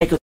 É 0.00 0.06
que 0.06 0.14
eu 0.14 0.27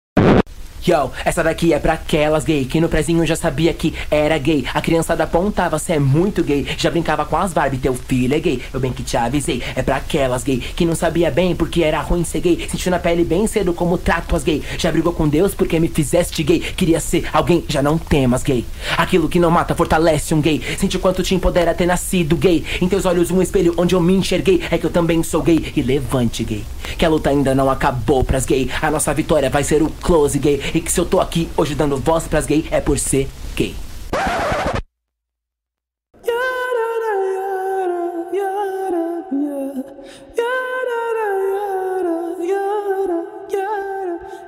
Yo, 0.87 1.09
essa 1.25 1.43
daqui 1.43 1.73
é 1.73 1.79
pra 1.79 1.93
aquelas 1.93 2.43
gay 2.43 2.63
que 2.63 2.79
no 2.79 2.87
prezinho 2.87 3.25
já 3.25 3.35
sabia 3.35 3.73
que 3.73 3.91
era 4.11 4.37
gay. 4.37 4.63
A 4.71 4.79
criançada 4.79 5.23
apontava, 5.23 5.79
cê 5.79 5.93
é 5.93 5.99
muito 5.99 6.43
gay. 6.43 6.67
Já 6.77 6.91
brincava 6.91 7.25
com 7.25 7.35
as 7.37 7.53
Barbie, 7.53 7.77
teu 7.77 7.95
filho 7.95 8.35
é 8.35 8.39
gay. 8.39 8.61
Eu 8.71 8.79
bem 8.79 8.93
que 8.93 9.01
te 9.01 9.17
avisei, 9.17 9.63
é 9.75 9.81
pra 9.81 9.95
aquelas 9.95 10.43
gay 10.43 10.59
que 10.59 10.85
não 10.85 10.93
sabia 10.93 11.31
bem 11.31 11.55
porque 11.55 11.81
era 11.81 11.99
ruim 12.01 12.23
ser 12.23 12.39
gay. 12.41 12.67
Sentiu 12.69 12.91
na 12.91 12.99
pele 12.99 13.23
bem 13.23 13.47
cedo 13.47 13.73
como 13.73 13.97
trato 13.97 14.35
as 14.35 14.43
gay. 14.43 14.61
Já 14.77 14.91
brigou 14.91 15.11
com 15.11 15.27
Deus 15.27 15.55
porque 15.55 15.79
me 15.79 15.87
fizeste 15.87 16.43
gay. 16.43 16.59
Queria 16.59 16.99
ser 16.99 17.27
alguém, 17.33 17.63
já 17.67 17.81
não 17.81 17.97
temas 17.97 18.43
gay. 18.43 18.63
Aquilo 18.95 19.27
que 19.27 19.39
não 19.39 19.49
mata 19.49 19.73
fortalece 19.73 20.35
um 20.35 20.41
gay. 20.41 20.61
Sente 20.77 20.99
quanto 20.99 21.23
te 21.23 21.33
empodera 21.33 21.73
ter 21.73 21.87
nascido 21.87 22.37
gay. 22.37 22.63
Em 22.79 22.87
teus 22.87 23.05
olhos 23.05 23.31
um 23.31 23.41
espelho 23.41 23.73
onde 23.75 23.95
eu 23.95 24.01
me 24.01 24.13
enxerguei. 24.13 24.61
É 24.69 24.77
que 24.77 24.85
eu 24.85 24.91
também 24.91 25.23
sou 25.23 25.41
gay 25.41 25.73
e 25.75 25.81
levante 25.81 26.43
gay. 26.43 26.63
Que 26.95 27.05
a 27.05 27.09
luta 27.09 27.31
ainda 27.31 27.55
não 27.55 27.71
acabou 27.71 28.23
pras 28.23 28.45
gay. 28.45 28.69
A 28.79 28.91
nossa 28.91 29.11
vitória 29.15 29.49
vai 29.49 29.63
ser 29.63 29.81
o 29.81 29.89
close 29.89 30.37
gay. 30.37 30.74
E 30.75 30.81
que 30.81 30.91
se 30.91 30.99
eu 30.99 31.05
tô 31.05 31.21
aqui 31.21 31.47
hoje 31.55 31.73
dando 31.73 31.95
voz 31.95 32.27
pras 32.27 32.45
gay 32.45 32.65
é 32.69 32.81
por 32.81 32.99
ser 32.99 33.29
gay. 33.55 33.73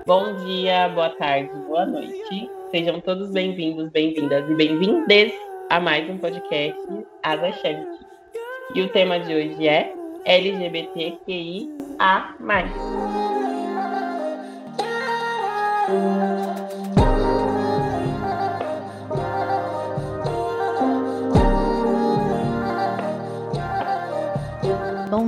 Bom 0.05 0.35
dia, 0.43 0.89
boa 0.89 1.11
tarde, 1.11 1.49
boa 1.65 1.85
noite. 1.85 2.49
Sejam 2.71 2.99
todos 2.99 3.31
bem-vindos, 3.31 3.89
bem-vindas 3.91 4.49
e 4.49 4.55
bem-vindes 4.55 5.31
a 5.69 5.79
mais 5.79 6.09
um 6.09 6.17
podcast 6.17 6.77
Asa 7.23 7.53
Charity. 7.53 8.05
E 8.75 8.81
o 8.81 8.89
tema 8.89 9.17
de 9.21 9.33
hoje 9.33 9.65
é 9.65 9.93
LGBTQIA+. 10.25 11.67
Bom 15.87 15.93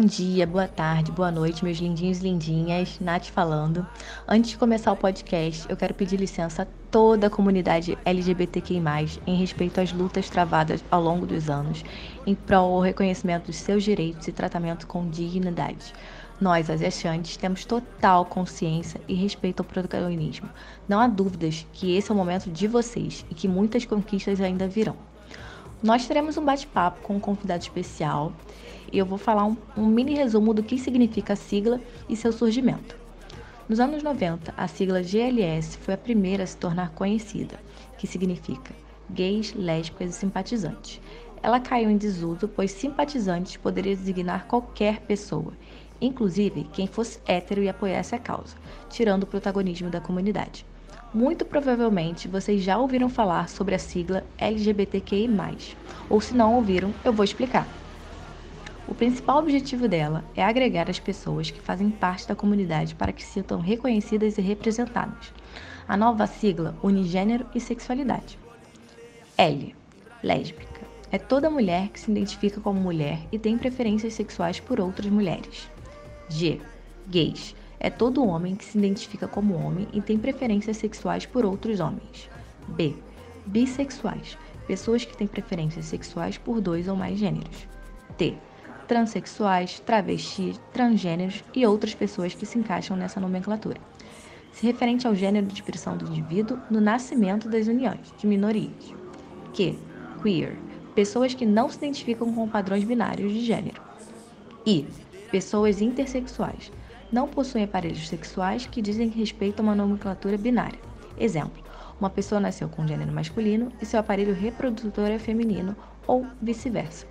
dia, 0.01 0.45
boa 0.45 0.67
tarde, 0.67 1.13
boa 1.13 1.31
noite, 1.31 1.63
meus 1.63 1.77
lindinhos 1.77 2.19
lindinhas. 2.19 2.99
Nath 2.99 3.27
falando. 3.27 3.87
Antes 4.27 4.51
de 4.51 4.57
começar 4.57 4.91
o 4.91 4.97
podcast, 4.97 5.65
eu 5.69 5.77
quero 5.77 5.93
pedir 5.93 6.19
licença 6.19 6.63
a 6.63 6.67
toda 6.91 7.27
a 7.27 7.29
comunidade 7.29 7.97
LGBTQI+, 8.03 8.81
em 9.25 9.37
respeito 9.37 9.79
às 9.79 9.93
lutas 9.93 10.29
travadas 10.29 10.83
ao 10.91 11.01
longo 11.01 11.25
dos 11.25 11.49
anos, 11.49 11.85
em 12.27 12.35
prol 12.35 12.75
ao 12.75 12.81
reconhecimento 12.81 13.45
dos 13.45 13.55
seus 13.55 13.81
direitos 13.81 14.27
e 14.27 14.33
tratamento 14.33 14.87
com 14.87 15.09
dignidade. 15.09 15.93
Nós, 16.39 16.69
as 16.69 16.81
astantes, 16.81 17.35
temos 17.35 17.65
total 17.65 18.25
consciência 18.25 19.01
e 19.09 19.13
respeito 19.13 19.59
ao 19.59 19.65
protagonismo. 19.65 20.49
Não 20.87 20.99
há 20.99 21.07
dúvidas 21.07 21.67
que 21.73 21.97
esse 21.97 22.09
é 22.09 22.13
o 22.13 22.17
momento 22.17 22.49
de 22.49 22.65
vocês 22.65 23.25
e 23.29 23.35
que 23.35 23.47
muitas 23.47 23.85
conquistas 23.85 24.39
ainda 24.39 24.65
virão. 24.65 24.95
Nós 25.83 26.07
teremos 26.07 26.37
um 26.37 26.45
bate-papo 26.45 27.01
com 27.01 27.17
um 27.17 27.19
convidado 27.19 27.63
especial 27.63 28.31
e 28.91 28.97
eu 28.97 29.05
vou 29.05 29.17
falar 29.17 29.45
um, 29.45 29.57
um 29.75 29.85
mini 29.85 30.13
resumo 30.15 30.53
do 30.53 30.63
que 30.63 30.77
significa 30.77 31.33
a 31.33 31.35
sigla 31.35 31.81
e 32.07 32.15
seu 32.15 32.31
surgimento. 32.31 32.95
Nos 33.67 33.79
anos 33.79 34.01
90, 34.01 34.53
a 34.55 34.67
sigla 34.67 35.03
GLS 35.03 35.77
foi 35.77 35.93
a 35.93 35.97
primeira 35.97 36.43
a 36.43 36.47
se 36.47 36.55
tornar 36.55 36.91
conhecida, 36.91 37.59
que 37.97 38.07
significa 38.07 38.73
gays, 39.09 39.53
lésbicas 39.53 40.09
e 40.09 40.13
simpatizantes. 40.13 41.01
Ela 41.41 41.59
caiu 41.59 41.89
em 41.89 41.97
desuso, 41.97 42.47
pois 42.47 42.71
simpatizantes 42.71 43.57
poderia 43.57 43.95
designar 43.95 44.45
qualquer 44.47 44.99
pessoa, 45.01 45.53
inclusive 46.01 46.67
quem 46.73 46.87
fosse 46.87 47.19
hétero 47.25 47.61
e 47.61 47.69
apoiasse 47.69 48.15
a 48.15 48.19
causa, 48.19 48.55
tirando 48.89 49.23
o 49.23 49.27
protagonismo 49.27 49.89
da 49.89 50.01
comunidade. 50.01 50.65
Muito 51.13 51.43
provavelmente 51.43 52.27
vocês 52.27 52.61
já 52.61 52.77
ouviram 52.77 53.09
falar 53.09 53.49
sobre 53.49 53.73
a 53.73 53.79
sigla 53.79 54.23
LGBTQI, 54.37 55.27
ou 56.09 56.21
se 56.21 56.35
não 56.35 56.55
ouviram, 56.55 56.93
eu 57.03 57.11
vou 57.11 57.23
explicar. 57.23 57.67
O 58.87 58.95
principal 58.95 59.37
objetivo 59.37 59.87
dela 59.87 60.23
é 60.35 60.43
agregar 60.43 60.89
as 60.89 60.99
pessoas 60.99 61.51
que 61.51 61.61
fazem 61.61 61.89
parte 61.89 62.27
da 62.27 62.35
comunidade 62.35 62.95
para 62.95 63.11
que 63.11 63.23
se 63.23 63.33
sintam 63.33 63.59
reconhecidas 63.59 64.37
e 64.37 64.41
representadas. 64.41 65.31
A 65.87 65.95
nova 65.95 66.25
sigla 66.25 66.75
une 66.83 67.03
gênero 67.03 67.45
e 67.53 67.59
sexualidade. 67.59 68.37
L. 69.37 69.75
Lésbica. 70.23 70.81
É 71.11 71.17
toda 71.17 71.49
mulher 71.49 71.89
que 71.89 71.99
se 71.99 72.11
identifica 72.11 72.61
como 72.61 72.79
mulher 72.79 73.19
e 73.31 73.39
tem 73.39 73.57
preferências 73.57 74.13
sexuais 74.13 74.59
por 74.59 74.79
outras 74.79 75.09
mulheres. 75.11 75.69
G. 76.29 76.61
Gays. 77.07 77.55
É 77.79 77.89
todo 77.89 78.25
homem 78.25 78.55
que 78.55 78.65
se 78.65 78.77
identifica 78.77 79.27
como 79.27 79.55
homem 79.55 79.87
e 79.93 80.01
tem 80.01 80.17
preferências 80.17 80.77
sexuais 80.77 81.25
por 81.25 81.45
outros 81.45 81.79
homens. 81.79 82.29
B. 82.67 82.95
Bissexuais. 83.45 84.37
Pessoas 84.67 85.03
que 85.03 85.17
têm 85.17 85.27
preferências 85.27 85.85
sexuais 85.85 86.37
por 86.37 86.61
dois 86.61 86.87
ou 86.87 86.95
mais 86.95 87.17
gêneros. 87.17 87.67
T 88.17 88.37
transexuais, 88.89 89.79
travestis, 89.81 90.59
transgêneros 90.73 91.43
e 91.55 91.63
outras 91.63 91.93
pessoas 91.93 92.33
que 92.33 92.43
se 92.43 92.57
encaixam 92.57 92.97
nessa 92.97 93.19
nomenclatura. 93.19 93.79
Se 94.51 94.65
referente 94.65 95.05
ao 95.05 95.13
gênero 95.13 95.45
de 95.45 95.53
expressão 95.53 95.95
do 95.95 96.07
indivíduo 96.07 96.57
no 96.71 96.81
nascimento 96.81 97.47
das 97.47 97.67
uniões 97.67 98.11
de 98.17 98.25
minorias. 98.25 98.93
Q. 99.53 99.77
Queer. 100.23 100.57
Pessoas 100.95 101.35
que 101.35 101.45
não 101.45 101.69
se 101.69 101.77
identificam 101.77 102.33
com 102.33 102.49
padrões 102.49 102.83
binários 102.83 103.31
de 103.31 103.41
gênero. 103.41 103.79
I. 104.65 104.87
Pessoas 105.31 105.81
intersexuais. 105.81 106.71
Não 107.11 107.27
possuem 107.27 107.63
aparelhos 107.63 108.07
sexuais 108.07 108.65
que 108.65 108.81
dizem 108.81 109.09
respeito 109.09 109.59
a 109.59 109.63
uma 109.63 109.75
nomenclatura 109.75 110.37
binária. 110.37 110.79
Exemplo: 111.17 111.63
uma 111.99 112.09
pessoa 112.09 112.39
nasceu 112.39 112.69
com 112.69 112.87
gênero 112.87 113.11
masculino 113.11 113.71
e 113.81 113.85
seu 113.85 113.99
aparelho 113.99 114.33
reprodutor 114.33 115.09
é 115.09 115.19
feminino, 115.19 115.75
ou 116.07 116.25
vice-versa. 116.41 117.05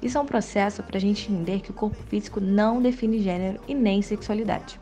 Isso 0.00 0.16
é 0.16 0.20
um 0.20 0.26
processo 0.26 0.82
para 0.82 0.96
a 0.96 1.00
gente 1.00 1.30
entender 1.30 1.60
que 1.60 1.70
o 1.70 1.74
corpo 1.74 2.00
físico 2.04 2.40
não 2.40 2.80
define 2.80 3.20
gênero 3.20 3.60
e 3.66 3.74
nem 3.74 4.00
sexualidade. 4.00 4.80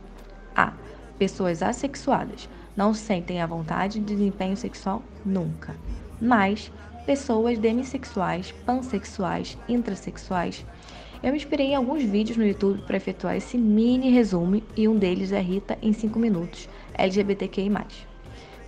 A. 0.54 0.74
Pessoas 1.18 1.62
assexuadas 1.62 2.48
não 2.76 2.92
sentem 2.92 3.40
a 3.40 3.46
vontade 3.46 3.98
de 3.98 4.14
desempenho 4.14 4.56
sexual 4.56 5.02
nunca. 5.24 5.74
Mas 6.20 6.70
pessoas 7.06 7.58
demissexuais, 7.58 8.52
pansexuais, 8.66 9.56
intrasexuais. 9.66 10.66
Eu 11.22 11.30
me 11.32 11.38
inspirei 11.38 11.68
em 11.68 11.74
alguns 11.74 12.02
vídeos 12.02 12.36
no 12.36 12.46
YouTube 12.46 12.82
para 12.82 12.96
efetuar 12.96 13.36
esse 13.36 13.56
mini 13.56 14.10
resumo 14.10 14.62
e 14.76 14.86
um 14.86 14.98
deles 14.98 15.32
é 15.32 15.40
Rita 15.40 15.78
em 15.80 15.92
5 15.92 16.18
minutos, 16.18 16.68
LGBTQI+. 16.94 17.72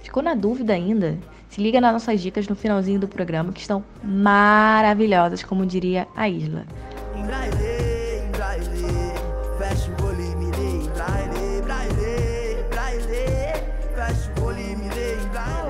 Ficou 0.02 0.22
na 0.22 0.34
dúvida 0.34 0.72
ainda? 0.72 1.18
Se 1.50 1.60
liga 1.60 1.80
nas 1.80 1.92
nossas 1.92 2.20
dicas 2.20 2.48
no 2.48 2.56
finalzinho 2.56 2.98
do 2.98 3.06
programa 3.06 3.52
que 3.52 3.60
estão 3.60 3.84
maravilhosas, 4.02 5.42
como 5.42 5.66
diria 5.66 6.08
a 6.16 6.28
Isla. 6.28 6.64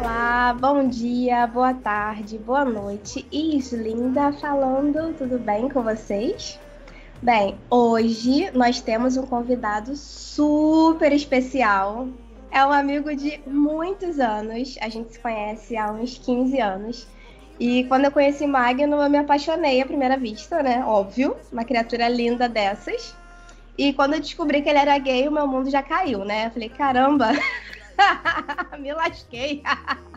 Olá, 0.01 0.57
bom 0.59 0.89
dia, 0.89 1.47
boa 1.49 1.75
tarde, 1.75 2.39
boa 2.39 2.65
noite. 2.65 3.27
Islinda 3.33 4.33
falando, 4.33 5.13
tudo 5.19 5.39
bem 5.39 5.69
com 5.69 5.83
vocês? 5.83 6.59
Bem, 7.21 7.59
hoje 7.69 8.51
nós 8.53 8.81
temos 8.81 9.17
um 9.17 9.27
convidado 9.27 9.97
super 9.97 11.13
especial 11.13 12.09
é 12.51 12.65
um 12.65 12.73
amigo 12.73 13.15
de 13.15 13.41
muitos 13.47 14.19
anos. 14.19 14.77
A 14.81 14.89
gente 14.89 15.13
se 15.13 15.19
conhece 15.19 15.77
há 15.77 15.91
uns 15.93 16.19
15 16.19 16.61
anos. 16.61 17.07
E 17.61 17.85
quando 17.85 18.07
eu 18.07 18.13
conheci 18.13 18.47
Magno, 18.47 18.97
eu 18.97 19.11
me 19.11 19.19
apaixonei 19.19 19.81
à 19.83 19.87
primeira 19.87 20.17
vista, 20.17 20.63
né? 20.63 20.85
Óbvio, 20.85 21.37
uma 21.53 21.65
criatura 21.65 22.09
linda 22.09 22.49
dessas. 22.49 23.15
E 23.77 23.93
quando 23.93 24.15
eu 24.15 24.21
descobri 24.21 24.63
que 24.63 24.69
ele 24.69 24.79
era 24.79 24.97
gay, 24.99 25.29
o 25.29 25.33
meu 25.33 25.47
mundo 25.47 25.71
já 25.71 25.83
caiu, 25.83 26.25
né? 26.25 26.47
Eu 26.47 26.51
falei, 26.51 26.69
caramba, 26.69 27.33
me 28.79 28.93
lasquei. 28.93 29.63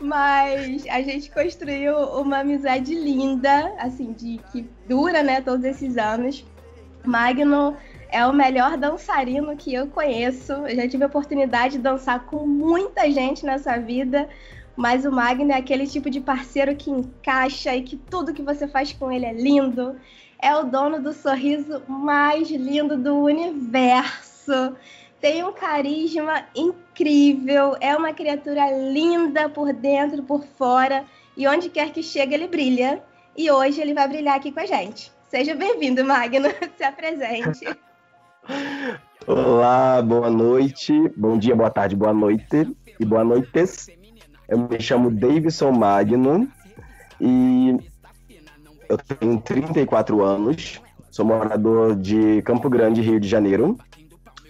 Mas 0.00 0.86
a 0.86 1.02
gente 1.02 1.30
construiu 1.30 1.94
uma 1.94 2.38
amizade 2.38 2.94
linda, 2.94 3.74
assim, 3.78 4.12
de 4.12 4.40
que 4.50 4.66
dura, 4.88 5.22
né, 5.22 5.40
todos 5.42 5.64
esses 5.64 5.98
anos. 5.98 6.44
Magno 7.04 7.76
é 8.10 8.26
o 8.26 8.32
melhor 8.32 8.76
dançarino 8.76 9.56
que 9.56 9.72
eu 9.74 9.86
conheço. 9.86 10.52
Eu 10.52 10.74
já 10.74 10.88
tive 10.88 11.04
a 11.04 11.06
oportunidade 11.06 11.76
de 11.76 11.82
dançar 11.82 12.26
com 12.26 12.46
muita 12.46 13.10
gente 13.10 13.44
nessa 13.44 13.78
vida, 13.78 14.28
mas 14.76 15.04
o 15.04 15.12
Magno 15.12 15.52
é 15.52 15.56
aquele 15.56 15.86
tipo 15.86 16.10
de 16.10 16.20
parceiro 16.20 16.74
que 16.74 16.90
encaixa 16.90 17.74
e 17.74 17.82
que 17.82 17.96
tudo 17.96 18.32
que 18.32 18.42
você 18.42 18.66
faz 18.66 18.92
com 18.92 19.12
ele 19.12 19.26
é 19.26 19.32
lindo. 19.32 19.96
É 20.42 20.56
o 20.56 20.64
dono 20.64 21.02
do 21.02 21.12
sorriso 21.12 21.82
mais 21.86 22.50
lindo 22.50 22.96
do 22.96 23.16
universo. 23.16 24.74
Tem 25.20 25.44
um 25.44 25.52
carisma 25.52 26.44
incrível, 26.56 27.76
é 27.78 27.94
uma 27.94 28.12
criatura 28.12 28.70
linda 28.70 29.50
por 29.50 29.70
dentro, 29.72 30.22
por 30.22 30.42
fora, 30.56 31.04
e 31.36 31.46
onde 31.46 31.68
quer 31.68 31.92
que 31.92 32.02
chegue 32.02 32.34
ele 32.34 32.48
brilha. 32.48 33.02
E 33.36 33.50
hoje 33.50 33.80
ele 33.80 33.92
vai 33.92 34.08
brilhar 34.08 34.36
aqui 34.36 34.50
com 34.50 34.60
a 34.60 34.66
gente. 34.66 35.12
Seja 35.28 35.54
bem-vindo, 35.54 36.02
Magno. 36.04 36.48
Se 36.76 36.82
apresente. 36.82 37.66
Olá, 39.26 40.00
boa 40.00 40.30
noite, 40.30 40.92
bom 41.14 41.38
dia, 41.38 41.54
boa 41.54 41.70
tarde, 41.70 41.94
boa 41.94 42.14
noite 42.14 42.74
e 42.98 43.04
boa 43.04 43.22
noites. 43.22 43.88
Eu 44.48 44.58
me 44.58 44.80
chamo 44.80 45.10
Davidson 45.10 45.70
Magno 45.70 46.48
e 47.20 47.76
eu 48.88 48.96
tenho 48.96 49.38
34 49.38 50.22
anos, 50.22 50.80
sou 51.10 51.26
morador 51.26 51.94
de 51.94 52.40
Campo 52.42 52.70
Grande, 52.70 53.02
Rio 53.02 53.20
de 53.20 53.28
Janeiro. 53.28 53.78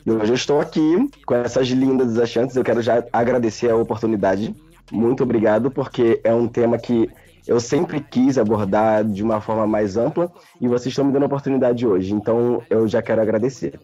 Hoje 0.07 0.33
eu 0.33 0.35
estou 0.35 0.61
aqui 0.61 1.09
com 1.27 1.35
essas 1.35 1.69
lindas 1.69 2.19
achantes. 2.19 2.57
Eu 2.57 2.65
quero 2.65 2.83
já 2.83 3.05
agradecer 3.13 3.71
a 3.71 3.77
oportunidade. 3.77 4.55
Muito 4.91 5.23
obrigado, 5.23 5.71
porque 5.71 6.21
é 6.25 6.35
um 6.35 6.49
tema 6.49 6.79
que 6.79 7.09
eu 7.47 7.61
sempre 7.61 8.01
quis 8.01 8.39
abordar 8.39 9.05
de 9.05 9.23
uma 9.23 9.41
forma 9.41 9.67
mais 9.67 9.97
ampla 9.97 10.31
e 10.61 10.67
vocês 10.69 10.87
estão 10.87 11.05
me 11.05 11.13
dando 11.13 11.25
a 11.25 11.27
oportunidade 11.27 11.87
hoje. 11.87 12.13
Então 12.13 12.63
eu 12.71 12.87
já 12.89 13.03
quero 13.03 13.21
agradecer. 13.21 13.79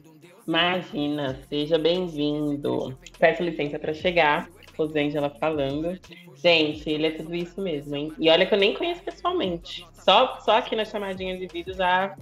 Imagina, 0.47 1.39
seja 1.49 1.79
bem-vindo. 1.79 2.97
Peço 3.19 3.43
licença 3.43 3.79
para 3.79 3.93
chegar. 3.93 4.49
Rosângela 4.79 5.31
falando. 5.31 5.99
Gente, 6.37 6.89
ele 6.89 7.07
é 7.07 7.11
tudo 7.13 7.35
isso 7.35 7.61
mesmo, 7.61 7.97
hein? 7.97 8.13
E 8.19 8.29
olha 8.29 8.45
que 8.45 8.55
eu 8.55 8.59
nem 8.59 8.75
conheço 8.75 9.03
pessoalmente. 9.03 9.87
Só, 9.95 10.39
só 10.41 10.59
aqui 10.59 10.77
na 10.77 10.85
chamadinha 10.85 11.37
de 11.37 11.47
vídeo 11.47 11.75
já 11.75 12.15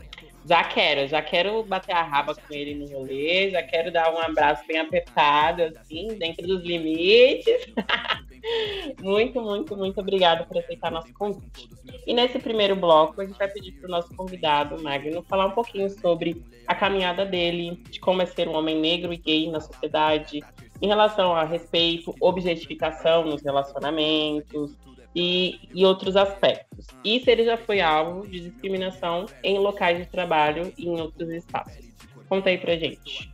já 0.47 0.63
quero, 0.63 1.09
já 1.09 1.23
quero 1.23 1.63
bater 1.63 1.93
a 1.93 2.03
raba 2.03 2.35
com 2.35 2.55
ele 2.55 2.75
no 2.75 2.87
rolê, 2.87 3.51
já 3.51 3.63
quero 3.63 3.91
dar 3.91 4.13
um 4.13 4.19
abraço 4.19 4.67
bem 4.67 4.79
apertado, 4.79 5.63
assim, 5.63 6.09
dentro 6.19 6.47
dos 6.47 6.63
limites. 6.63 7.67
muito, 9.01 9.41
muito, 9.41 9.77
muito 9.77 10.01
obrigada 10.01 10.45
por 10.45 10.59
aceitar 10.59 10.91
nosso 10.91 11.13
convite. 11.15 11.69
E 12.07 12.13
nesse 12.13 12.39
primeiro 12.39 12.77
bloco, 12.77 13.21
a 13.21 13.25
gente 13.25 13.39
vai 13.39 13.49
pedir 13.49 13.73
para 13.73 13.89
o 13.89 13.91
nosso 13.91 14.15
convidado, 14.15 14.83
Magno, 14.83 15.23
falar 15.23 15.47
um 15.47 15.53
pouquinho 15.53 15.89
sobre 15.89 16.43
a 16.67 16.75
caminhada 16.75 17.25
dele, 17.25 17.83
de 17.89 17.99
como 17.99 18.21
é 18.21 18.27
ser 18.27 18.49
um 18.49 18.57
homem 18.57 18.79
negro 18.79 19.13
e 19.13 19.17
gay 19.17 19.51
na 19.51 19.61
sociedade, 19.61 20.43
em 20.83 20.87
relação 20.87 21.35
a 21.35 21.45
respeito, 21.45 22.15
objetificação 22.21 23.25
nos 23.25 23.43
relacionamentos, 23.43 24.77
e, 25.15 25.61
e 25.73 25.85
outros 25.85 26.17
aspectos. 26.17 26.87
E 27.05 27.21
se 27.21 27.31
ele 27.31 27.45
já 27.45 27.57
foi 27.57 27.81
alvo 27.81 28.27
de 28.27 28.41
discriminação 28.41 29.27
em 29.43 29.59
locais 29.59 29.99
de 29.99 30.07
trabalho 30.07 30.73
e 30.77 30.89
em 30.89 31.01
outros 31.01 31.29
espaços. 31.31 31.85
Conta 32.29 32.51
aí 32.51 32.59
pra 32.59 32.77
gente. 32.77 33.33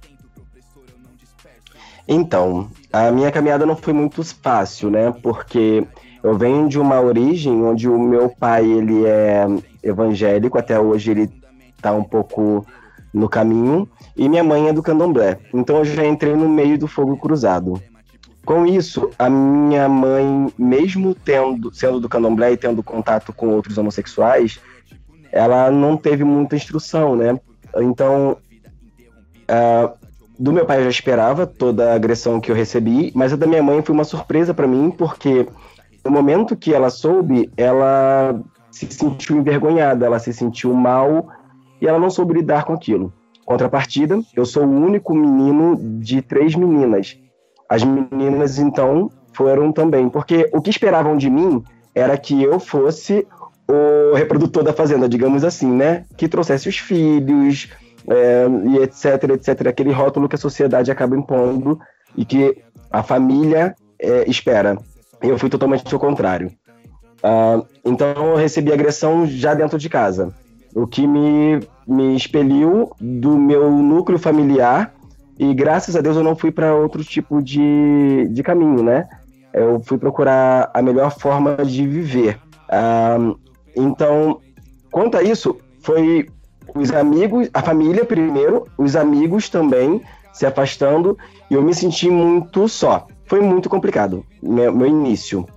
Então, 2.06 2.69
a 2.93 3.11
minha 3.11 3.31
caminhada 3.31 3.65
não 3.65 3.77
foi 3.77 3.93
muito 3.93 4.23
fácil, 4.25 4.91
né? 4.91 5.12
Porque 5.23 5.87
eu 6.23 6.37
venho 6.37 6.69
de 6.69 6.79
uma 6.79 7.00
origem 7.00 7.62
onde 7.62 7.88
o 7.88 7.99
meu 7.99 8.29
pai 8.29 8.67
ele 8.67 9.06
é 9.06 9.47
evangélico, 9.83 10.59
até 10.59 10.79
hoje 10.79 11.12
ele 11.12 11.31
tá 11.81 11.93
um 11.93 12.05
pouco 12.05 12.67
no 13.12 13.29
caminho, 13.29 13.88
e 14.17 14.29
minha 14.29 14.44
mãe 14.44 14.69
é 14.69 14.73
do 14.73 14.83
candomblé. 14.83 15.38
Então 15.55 15.79
eu 15.79 15.85
já 15.85 16.05
entrei 16.05 16.35
no 16.35 16.49
meio 16.49 16.79
do 16.79 16.87
fogo 16.87 17.17
cruzado. 17.17 17.81
Com 18.50 18.67
isso, 18.67 19.11
a 19.17 19.31
minha 19.31 19.88
mãe, 19.88 20.52
mesmo 20.58 21.14
tendo 21.14 21.73
sendo 21.73 22.00
do 22.00 22.08
candomblé 22.08 22.50
e 22.50 22.56
tendo 22.56 22.82
contato 22.82 23.32
com 23.32 23.50
outros 23.50 23.79
homossexuais, 23.79 24.58
ela 25.31 25.70
não 25.70 25.97
teve 25.97 26.25
muita 26.25 26.56
instrução, 26.56 27.14
né? 27.14 27.38
Então, 27.76 28.38
uh, 29.49 29.97
do 30.37 30.52
meu 30.52 30.67
pai 30.67 30.81
eu 30.81 30.82
já 30.82 30.91
esperava 30.91 31.47
toda 31.47 31.93
a 31.93 31.94
agressão 31.94 32.41
que 32.41 32.50
eu 32.50 32.56
recebi, 32.56 33.12
mas 33.14 33.32
a 33.32 33.37
da 33.37 33.47
minha 33.47 33.62
mãe 33.62 33.82
foi 33.82 33.94
uma 33.94 34.02
surpresa 34.02 34.52
para 34.52 34.67
mim, 34.67 34.91
porque 34.91 35.47
no 36.05 36.11
momento 36.11 36.56
que 36.56 36.75
ela 36.75 36.91
soube, 36.91 37.49
ela 37.56 38.37
se 38.69 38.91
sentiu 38.91 39.37
envergonhada, 39.37 40.06
ela 40.06 40.19
se 40.19 40.32
sentiu 40.32 40.75
mal 40.75 41.29
e 41.81 41.87
ela 41.87 42.00
não 42.00 42.11
soube 42.11 42.35
lidar 42.35 42.64
com 42.64 42.73
aquilo. 42.73 43.12
Contrapartida, 43.44 44.20
eu 44.35 44.44
sou 44.44 44.64
o 44.64 44.85
único 44.85 45.14
menino 45.14 45.76
de 46.00 46.20
três 46.20 46.56
meninas. 46.56 47.17
As 47.70 47.84
meninas, 47.84 48.58
então, 48.58 49.08
foram 49.32 49.70
também. 49.72 50.08
Porque 50.08 50.50
o 50.52 50.61
que 50.61 50.70
esperavam 50.70 51.17
de 51.17 51.31
mim 51.31 51.62
era 51.94 52.19
que 52.19 52.43
eu 52.43 52.58
fosse 52.58 53.25
o 53.69 54.14
reprodutor 54.14 54.64
da 54.64 54.72
fazenda, 54.72 55.08
digamos 55.08 55.44
assim, 55.44 55.70
né? 55.70 56.05
Que 56.17 56.28
trouxesse 56.28 56.69
os 56.69 56.78
filhos, 56.78 57.70
é, 58.08 58.46
e 58.67 58.78
etc, 58.78 59.31
etc. 59.31 59.69
Aquele 59.69 59.93
rótulo 59.93 60.28
que 60.28 60.34
a 60.34 60.38
sociedade 60.38 60.90
acaba 60.90 61.17
impondo 61.17 61.78
e 62.17 62.25
que 62.25 62.56
a 62.90 63.05
família 63.05 63.76
é, 64.00 64.28
espera. 64.28 64.76
Eu 65.23 65.38
fui 65.38 65.49
totalmente 65.49 65.93
ao 65.94 66.00
contrário. 66.00 66.50
Uh, 67.23 67.66
então 67.84 68.08
eu 68.16 68.34
recebi 68.34 68.73
agressão 68.73 69.26
já 69.26 69.52
dentro 69.52 69.78
de 69.78 69.90
casa, 69.90 70.34
o 70.75 70.87
que 70.87 71.06
me, 71.06 71.61
me 71.87 72.16
expeliu 72.16 72.93
do 72.99 73.37
meu 73.37 73.70
núcleo 73.70 74.19
familiar 74.19 74.94
e 75.40 75.54
graças 75.54 75.96
a 75.96 76.02
Deus 76.02 76.19
eu 76.19 76.22
não 76.22 76.37
fui 76.37 76.50
para 76.50 76.75
outro 76.75 77.02
tipo 77.02 77.40
de, 77.40 78.28
de 78.28 78.42
caminho, 78.42 78.82
né? 78.82 79.08
Eu 79.54 79.81
fui 79.81 79.96
procurar 79.96 80.70
a 80.75 80.82
melhor 80.82 81.19
forma 81.19 81.56
de 81.64 81.87
viver. 81.87 82.38
Então, 83.75 84.38
quanto 84.90 85.16
a 85.16 85.22
isso, 85.22 85.56
foi 85.81 86.28
os 86.75 86.92
amigos, 86.92 87.48
a 87.54 87.62
família 87.62 88.04
primeiro, 88.04 88.66
os 88.76 88.94
amigos 88.94 89.48
também 89.48 90.02
se 90.31 90.44
afastando, 90.44 91.16
e 91.50 91.54
eu 91.54 91.62
me 91.62 91.72
senti 91.72 92.10
muito 92.10 92.69
só. 92.69 93.06
Foi 93.25 93.40
muito 93.40 93.70
complicado, 93.70 94.26
meu, 94.42 94.70
meu 94.75 94.87
início. 94.87 95.48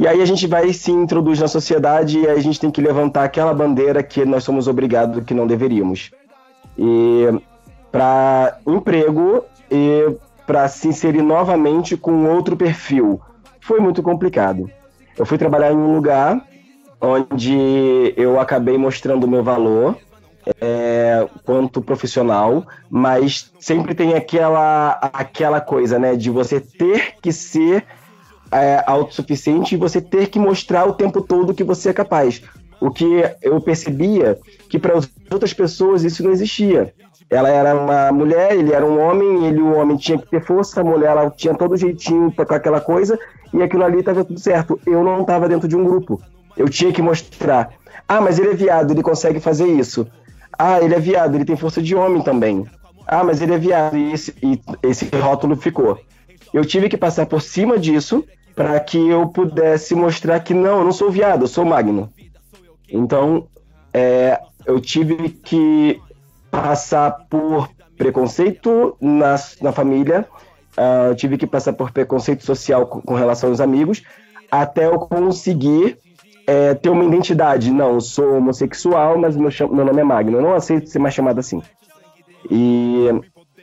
E 0.00 0.08
aí 0.08 0.20
a 0.20 0.26
gente 0.26 0.48
vai 0.48 0.72
se 0.72 0.90
introduz 0.90 1.38
na 1.38 1.46
sociedade 1.46 2.18
e 2.18 2.28
a 2.28 2.40
gente 2.40 2.58
tem 2.58 2.72
que 2.72 2.80
levantar 2.80 3.22
aquela 3.22 3.54
bandeira 3.54 4.02
que 4.02 4.24
nós 4.24 4.42
somos 4.42 4.66
obrigados 4.66 5.22
que 5.24 5.32
não 5.32 5.46
deveríamos. 5.46 6.10
E 6.76 7.26
para 7.90 8.58
emprego 8.66 9.44
e 9.70 10.16
para 10.46 10.68
se 10.68 10.88
inserir 10.88 11.22
novamente 11.22 11.96
com 11.96 12.26
outro 12.26 12.56
perfil. 12.56 13.20
Foi 13.60 13.80
muito 13.80 14.02
complicado. 14.02 14.70
Eu 15.18 15.26
fui 15.26 15.38
trabalhar 15.38 15.72
em 15.72 15.76
um 15.76 15.94
lugar 15.94 16.40
onde 17.00 18.14
eu 18.16 18.38
acabei 18.38 18.78
mostrando 18.78 19.24
o 19.24 19.28
meu 19.28 19.42
valor 19.42 19.96
é, 20.60 21.26
quanto 21.44 21.82
profissional, 21.82 22.66
mas 22.88 23.52
sempre 23.58 23.94
tem 23.94 24.14
aquela, 24.14 24.92
aquela 25.12 25.60
coisa, 25.60 25.98
né, 25.98 26.14
de 26.14 26.30
você 26.30 26.60
ter 26.60 27.14
que 27.20 27.32
ser 27.32 27.84
é, 28.52 28.82
autossuficiente 28.86 29.74
e 29.74 29.78
você 29.78 30.00
ter 30.00 30.28
que 30.28 30.38
mostrar 30.38 30.86
o 30.86 30.94
tempo 30.94 31.20
todo 31.20 31.54
que 31.54 31.64
você 31.64 31.90
é 31.90 31.92
capaz. 31.92 32.42
O 32.80 32.90
que 32.90 33.06
eu 33.42 33.60
percebia 33.60 34.38
que 34.68 34.78
para 34.78 34.94
outras 35.30 35.52
pessoas 35.52 36.04
isso 36.04 36.22
não 36.22 36.30
existia. 36.30 36.94
Ela 37.28 37.48
era 37.48 37.74
uma 37.74 38.12
mulher, 38.12 38.54
ele 38.54 38.72
era 38.72 38.86
um 38.86 39.00
homem, 39.00 39.46
ele, 39.46 39.60
o 39.60 39.74
homem, 39.76 39.96
tinha 39.96 40.16
que 40.16 40.28
ter 40.28 40.44
força, 40.44 40.80
a 40.80 40.84
mulher, 40.84 41.10
ela 41.10 41.30
tinha 41.30 41.54
todo 41.54 41.76
jeitinho 41.76 42.32
com 42.32 42.42
aquela 42.42 42.80
coisa, 42.80 43.18
e 43.52 43.62
aquilo 43.62 43.84
ali 43.84 43.98
estava 43.98 44.24
tudo 44.24 44.38
certo. 44.38 44.78
Eu 44.86 45.02
não 45.02 45.22
estava 45.22 45.48
dentro 45.48 45.66
de 45.66 45.76
um 45.76 45.84
grupo. 45.84 46.20
Eu 46.56 46.68
tinha 46.68 46.92
que 46.92 47.02
mostrar. 47.02 47.70
Ah, 48.08 48.20
mas 48.20 48.38
ele 48.38 48.50
é 48.50 48.54
viado, 48.54 48.92
ele 48.92 49.02
consegue 49.02 49.40
fazer 49.40 49.66
isso. 49.66 50.06
Ah, 50.56 50.80
ele 50.80 50.94
é 50.94 51.00
viado, 51.00 51.34
ele 51.34 51.44
tem 51.44 51.56
força 51.56 51.82
de 51.82 51.94
homem 51.94 52.22
também. 52.22 52.64
Ah, 53.06 53.24
mas 53.24 53.42
ele 53.42 53.54
é 53.54 53.58
viado, 53.58 53.96
e 53.96 54.12
esse, 54.12 54.34
e 54.42 54.60
esse 54.82 55.08
rótulo 55.16 55.56
ficou. 55.56 55.98
Eu 56.54 56.64
tive 56.64 56.88
que 56.88 56.96
passar 56.96 57.26
por 57.26 57.42
cima 57.42 57.78
disso 57.78 58.24
para 58.54 58.78
que 58.80 58.96
eu 58.96 59.28
pudesse 59.28 59.94
mostrar 59.94 60.40
que 60.40 60.54
não, 60.54 60.78
eu 60.78 60.84
não 60.84 60.92
sou 60.92 61.10
viado, 61.10 61.42
eu 61.42 61.48
sou 61.48 61.64
magno. 61.64 62.10
Então, 62.88 63.48
é, 63.92 64.40
eu 64.64 64.80
tive 64.80 65.28
que 65.28 66.00
passar 66.50 67.26
por 67.28 67.68
preconceito 67.96 68.96
na, 69.00 69.36
na 69.60 69.72
família, 69.72 70.26
uh, 70.76 71.14
tive 71.14 71.38
que 71.38 71.46
passar 71.46 71.72
por 71.72 71.90
preconceito 71.90 72.44
social 72.44 72.86
com, 72.86 73.00
com, 73.00 73.14
relação 73.14 73.50
aos 73.50 73.60
amigos, 73.60 74.02
até 74.50 74.86
eu 74.86 74.98
conseguir 74.98 75.98
é, 76.46 76.74
ter 76.74 76.90
uma 76.90 77.04
identidade. 77.04 77.70
Não, 77.70 77.94
eu 77.94 78.00
sou 78.00 78.36
homossexual, 78.36 79.18
mas 79.18 79.36
meu, 79.36 79.50
meu 79.72 79.84
nome 79.84 80.00
é 80.00 80.04
Magno. 80.04 80.38
Eu 80.38 80.42
não 80.42 80.54
aceito 80.54 80.88
ser 80.88 80.98
mais 80.98 81.14
chamado 81.14 81.40
assim. 81.40 81.60
E 82.50 83.06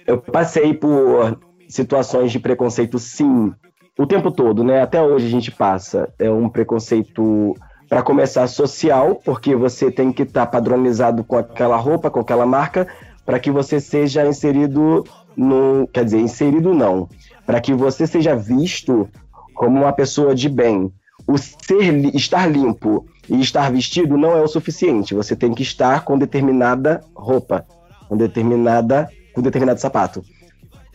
eu 0.05 0.17
passei 0.17 0.73
por 0.73 1.39
situações 1.69 2.31
de 2.31 2.39
preconceito, 2.39 2.99
sim, 2.99 3.53
o 3.97 4.05
tempo 4.05 4.31
todo, 4.31 4.63
né? 4.63 4.81
Até 4.81 5.01
hoje 5.01 5.27
a 5.27 5.29
gente 5.29 5.51
passa. 5.51 6.13
É 6.19 6.29
um 6.29 6.49
preconceito 6.49 7.55
para 7.93 8.01
começar 8.01 8.47
social, 8.47 9.21
porque 9.23 9.55
você 9.55 9.91
tem 9.91 10.12
que 10.12 10.23
estar 10.23 10.47
tá 10.47 10.51
padronizado 10.51 11.23
com 11.23 11.38
aquela 11.38 11.77
roupa, 11.77 12.09
com 12.09 12.21
aquela 12.21 12.43
marca, 12.43 12.88
para 13.23 13.38
que 13.38 13.51
você 13.51 13.79
seja 13.79 14.25
inserido 14.25 15.05
no, 15.38 15.88
quer 15.93 16.03
dizer, 16.03 16.19
inserido 16.19 16.73
não, 16.73 17.07
para 17.45 17.62
que 17.62 17.71
você 17.71 18.07
seja 18.07 18.35
visto 18.35 19.07
como 19.53 19.81
uma 19.81 19.93
pessoa 19.93 20.33
de 20.33 20.50
bem. 20.50 20.91
O 21.27 21.38
ser 21.38 22.15
estar 22.15 22.47
limpo 22.47 23.05
e 23.29 23.39
estar 23.39 23.71
vestido 23.71 24.17
não 24.17 24.31
é 24.31 24.41
o 24.41 24.47
suficiente. 24.47 25.13
Você 25.13 25.35
tem 25.35 25.53
que 25.53 25.62
estar 25.62 26.03
com 26.03 26.17
determinada 26.17 27.00
roupa, 27.13 27.63
com 28.09 28.17
determinada, 28.17 29.07
com 29.35 29.41
determinado 29.43 29.79
sapato. 29.79 30.23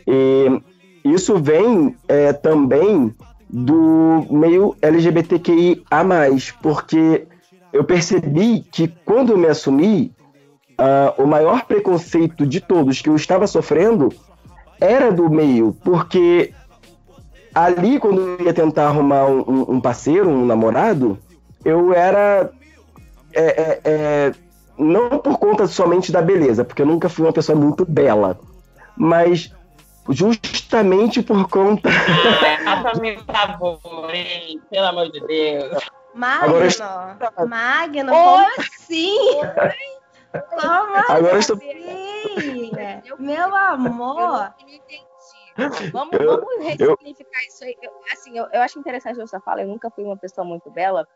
E 0.05 0.61
isso 1.05 1.41
vem 1.41 1.95
é, 2.09 2.33
também 2.33 3.15
do 3.49 4.27
meio 4.31 4.77
LGBTQIA+, 4.83 5.83
porque 6.63 7.27
eu 7.73 7.85
percebi 7.85 8.61
que 8.61 8.89
quando 9.05 9.33
eu 9.33 9.39
me 9.39 9.47
assumi, 9.47 10.13
uh, 10.79 11.23
o 11.23 11.27
maior 11.27 11.65
preconceito 11.65 12.47
de 12.47 12.61
todos 12.61 13.01
que 13.01 13.09
eu 13.09 13.17
estava 13.17 13.47
sofrendo 13.47 14.13
era 14.81 15.11
do 15.11 15.29
meio, 15.29 15.77
porque 15.83 16.53
ali, 17.55 17.99
quando 17.99 18.21
eu 18.21 18.47
ia 18.47 18.55
tentar 18.55 18.87
arrumar 18.87 19.27
um, 19.27 19.73
um 19.73 19.81
parceiro, 19.81 20.29
um 20.29 20.47
namorado, 20.47 21.19
eu 21.65 21.93
era. 21.93 22.51
É, 23.33 23.43
é, 23.43 23.81
é, 23.85 24.33
não 24.79 25.19
por 25.19 25.39
conta 25.39 25.67
somente 25.67 26.11
da 26.13 26.23
beleza, 26.23 26.65
porque 26.65 26.81
eu 26.81 26.87
nunca 26.87 27.09
fui 27.09 27.27
uma 27.27 27.33
pessoa 27.33 27.59
muito 27.59 27.85
bela, 27.85 28.39
mas 28.97 29.53
justamente 30.09 31.23
por 31.23 31.49
conta. 31.49 31.89
Faça 32.65 33.01
meu 33.01 33.23
favor, 33.25 34.15
hein? 34.15 34.61
Pelo 34.71 34.87
amor 34.87 35.11
de 35.11 35.21
Deus. 35.21 35.85
Magno, 36.15 36.57
Agora... 36.57 37.47
Magno, 37.47 38.13
como 38.13 38.47
assim? 38.59 39.17
Como 40.51 40.97
Agora 41.09 41.39
assim? 41.39 41.53
Estou... 41.53 43.19
Meu 43.19 43.55
amor. 43.55 44.55
Vamos, 45.93 46.13
eu, 46.13 46.41
vamos 46.41 46.65
ressignificar 46.65 47.41
eu... 47.43 47.49
isso 47.49 47.65
aí. 47.65 47.77
Eu, 47.83 47.91
assim, 48.13 48.39
eu, 48.39 48.47
eu 48.53 48.63
acho 48.63 48.79
interessante 48.79 49.17
você 49.17 49.41
fala, 49.41 49.63
eu 49.63 49.69
nunca 49.69 49.91
fui 49.91 50.05
uma 50.05 50.17
pessoa 50.17 50.45
muito 50.45 50.71
bela. 50.71 51.07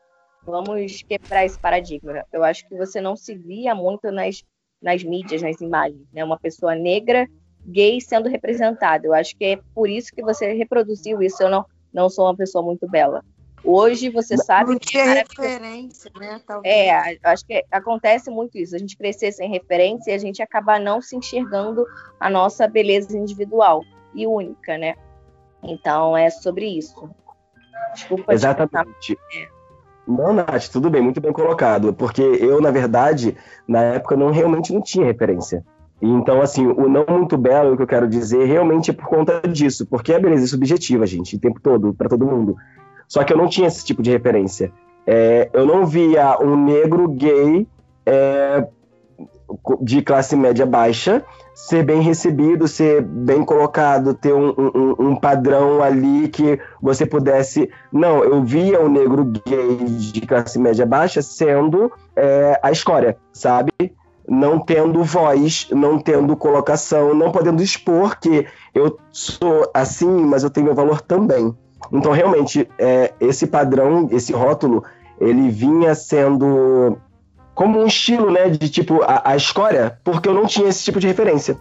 Vamos 0.44 1.02
quebrar 1.02 1.44
esse 1.44 1.58
paradigma. 1.58 2.24
Eu 2.32 2.42
acho 2.42 2.66
que 2.66 2.76
você 2.76 3.00
não 3.00 3.14
se 3.14 3.36
via 3.36 3.74
muito 3.74 4.10
nas, 4.10 4.42
nas 4.82 5.04
mídias, 5.04 5.42
nas 5.42 5.60
imagens, 5.60 6.04
né? 6.12 6.24
Uma 6.24 6.38
pessoa 6.38 6.74
negra, 6.74 7.28
gay 7.66 8.00
sendo 8.00 8.28
representada. 8.28 9.06
Eu 9.06 9.14
acho 9.14 9.36
que 9.36 9.44
é 9.44 9.58
por 9.74 9.88
isso 9.88 10.12
que 10.14 10.22
você 10.22 10.52
reproduziu 10.52 11.22
isso. 11.22 11.42
Eu 11.42 11.50
não, 11.50 11.64
não 11.92 12.08
sou 12.08 12.26
uma 12.26 12.36
pessoa 12.36 12.64
muito 12.64 12.88
bela. 12.88 13.24
Hoje 13.64 14.10
você 14.10 14.36
sabe 14.36 14.72
não 14.72 14.78
que. 14.78 14.98
Não 14.98 15.04
tinha 15.04 15.14
referência, 15.14 16.10
né? 16.18 16.40
Talvez. 16.46 16.74
É, 16.74 17.18
acho 17.22 17.46
que 17.46 17.64
acontece 17.70 18.30
muito 18.30 18.58
isso. 18.58 18.74
A 18.74 18.78
gente 18.78 18.96
crescer 18.96 19.30
sem 19.32 19.48
referência 19.48 20.10
e 20.10 20.14
a 20.14 20.18
gente 20.18 20.42
acabar 20.42 20.80
não 20.80 21.00
se 21.00 21.16
enxergando 21.16 21.86
a 22.18 22.28
nossa 22.28 22.66
beleza 22.66 23.16
individual 23.16 23.84
e 24.14 24.26
única, 24.26 24.76
né? 24.76 24.96
Então 25.62 26.16
é 26.16 26.28
sobre 26.28 26.66
isso. 26.66 27.08
Desculpa. 27.94 28.32
Exatamente. 28.32 29.16
Não, 30.06 30.32
Nath, 30.32 30.68
tudo 30.68 30.90
bem, 30.90 31.00
muito 31.00 31.20
bem 31.20 31.32
colocado. 31.32 31.94
Porque 31.94 32.22
eu, 32.22 32.60
na 32.60 32.72
verdade, 32.72 33.36
na 33.66 33.80
época, 33.82 34.16
não 34.16 34.30
realmente 34.30 34.72
não 34.72 34.82
tinha 34.82 35.06
referência. 35.06 35.64
Então, 36.02 36.42
assim, 36.42 36.66
o 36.66 36.88
não 36.88 37.06
muito 37.08 37.38
belo, 37.38 37.76
que 37.76 37.82
eu 37.84 37.86
quero 37.86 38.08
dizer, 38.08 38.44
realmente 38.44 38.90
é 38.90 38.94
por 38.94 39.06
conta 39.06 39.40
disso. 39.48 39.86
Porque 39.86 40.12
a 40.12 40.18
beleza 40.18 40.44
é 40.44 40.48
subjetiva, 40.48 41.06
gente, 41.06 41.36
o 41.36 41.38
tempo 41.38 41.60
todo, 41.60 41.94
para 41.94 42.08
todo 42.08 42.26
mundo. 42.26 42.56
Só 43.06 43.22
que 43.22 43.32
eu 43.32 43.36
não 43.36 43.46
tinha 43.46 43.68
esse 43.68 43.84
tipo 43.84 44.02
de 44.02 44.10
referência. 44.10 44.72
É, 45.06 45.48
eu 45.52 45.64
não 45.64 45.86
via 45.86 46.36
um 46.40 46.56
negro 46.56 47.06
gay 47.08 47.68
é, 48.04 48.66
de 49.80 50.02
classe 50.02 50.34
média 50.34 50.66
baixa 50.66 51.24
ser 51.54 51.84
bem 51.84 52.00
recebido, 52.00 52.66
ser 52.66 53.02
bem 53.02 53.44
colocado, 53.44 54.14
ter 54.14 54.32
um, 54.32 54.48
um, 54.48 54.94
um, 54.98 55.16
padrão 55.16 55.82
ali 55.82 56.28
que 56.28 56.58
você 56.80 57.04
pudesse. 57.04 57.70
Não, 57.92 58.24
eu 58.24 58.42
via 58.42 58.80
o 58.80 58.88
negro 58.88 59.24
gay 59.24 59.76
de 59.76 60.20
classe 60.22 60.58
média 60.58 60.86
baixa 60.86 61.20
sendo 61.22 61.92
é, 62.16 62.58
a 62.62 62.72
escória, 62.72 63.16
sabe? 63.32 63.70
Não 64.28 64.58
tendo 64.58 65.02
voz, 65.02 65.68
não 65.70 65.98
tendo 65.98 66.36
colocação, 66.36 67.14
não 67.14 67.32
podendo 67.32 67.62
expor 67.62 68.18
que 68.18 68.46
eu 68.74 68.98
sou 69.10 69.68
assim, 69.74 70.24
mas 70.24 70.42
eu 70.42 70.50
tenho 70.50 70.66
meu 70.66 70.74
valor 70.74 71.00
também. 71.00 71.54
Então, 71.90 72.12
realmente, 72.12 72.68
é, 72.78 73.12
esse 73.20 73.46
padrão, 73.46 74.08
esse 74.12 74.32
rótulo, 74.32 74.84
ele 75.20 75.50
vinha 75.50 75.94
sendo 75.94 76.98
como 77.54 77.80
um 77.80 77.86
estilo, 77.86 78.30
né, 78.30 78.48
de 78.48 78.68
tipo 78.68 79.02
a, 79.02 79.22
a 79.24 79.36
escória, 79.36 79.98
porque 80.02 80.28
eu 80.28 80.34
não 80.34 80.46
tinha 80.46 80.68
esse 80.68 80.84
tipo 80.84 80.98
de 80.98 81.06
referência. 81.06 81.56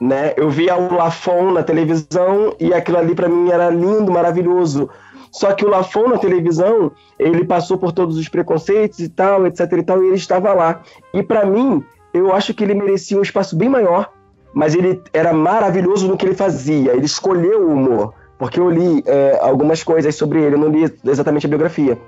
Né? 0.00 0.32
Eu 0.36 0.48
via 0.50 0.76
o 0.76 0.94
Lafon 0.94 1.52
na 1.52 1.62
televisão 1.62 2.54
e 2.58 2.72
aquilo 2.72 2.98
ali 2.98 3.14
para 3.14 3.28
mim 3.28 3.50
era 3.50 3.68
lindo, 3.68 4.10
maravilhoso. 4.10 4.88
Só 5.30 5.52
que 5.52 5.64
o 5.64 5.68
Lafon 5.68 6.08
na 6.08 6.18
televisão, 6.18 6.90
ele 7.18 7.44
passou 7.44 7.78
por 7.78 7.92
todos 7.92 8.16
os 8.16 8.28
preconceitos 8.28 8.98
e 8.98 9.08
tal, 9.08 9.46
etc 9.46 9.72
e 9.72 9.82
tal, 9.82 10.02
e 10.02 10.06
ele 10.08 10.16
estava 10.16 10.52
lá. 10.52 10.82
E 11.14 11.22
para 11.22 11.44
mim, 11.46 11.84
eu 12.12 12.32
acho 12.32 12.54
que 12.54 12.64
ele 12.64 12.74
merecia 12.74 13.18
um 13.18 13.22
espaço 13.22 13.56
bem 13.56 13.68
maior, 13.68 14.10
mas 14.52 14.74
ele 14.74 15.02
era 15.12 15.32
maravilhoso 15.32 16.08
no 16.08 16.16
que 16.16 16.26
ele 16.26 16.34
fazia. 16.34 16.92
Ele 16.92 17.06
escolheu 17.06 17.68
o 17.68 17.72
humor, 17.72 18.14
porque 18.38 18.58
eu 18.58 18.70
li 18.70 19.02
é, 19.06 19.38
algumas 19.40 19.82
coisas 19.82 20.14
sobre 20.14 20.40
ele, 20.42 20.56
eu 20.56 20.58
não 20.58 20.68
li 20.68 20.92
exatamente 21.04 21.46
a 21.46 21.48
biografia. 21.48 21.98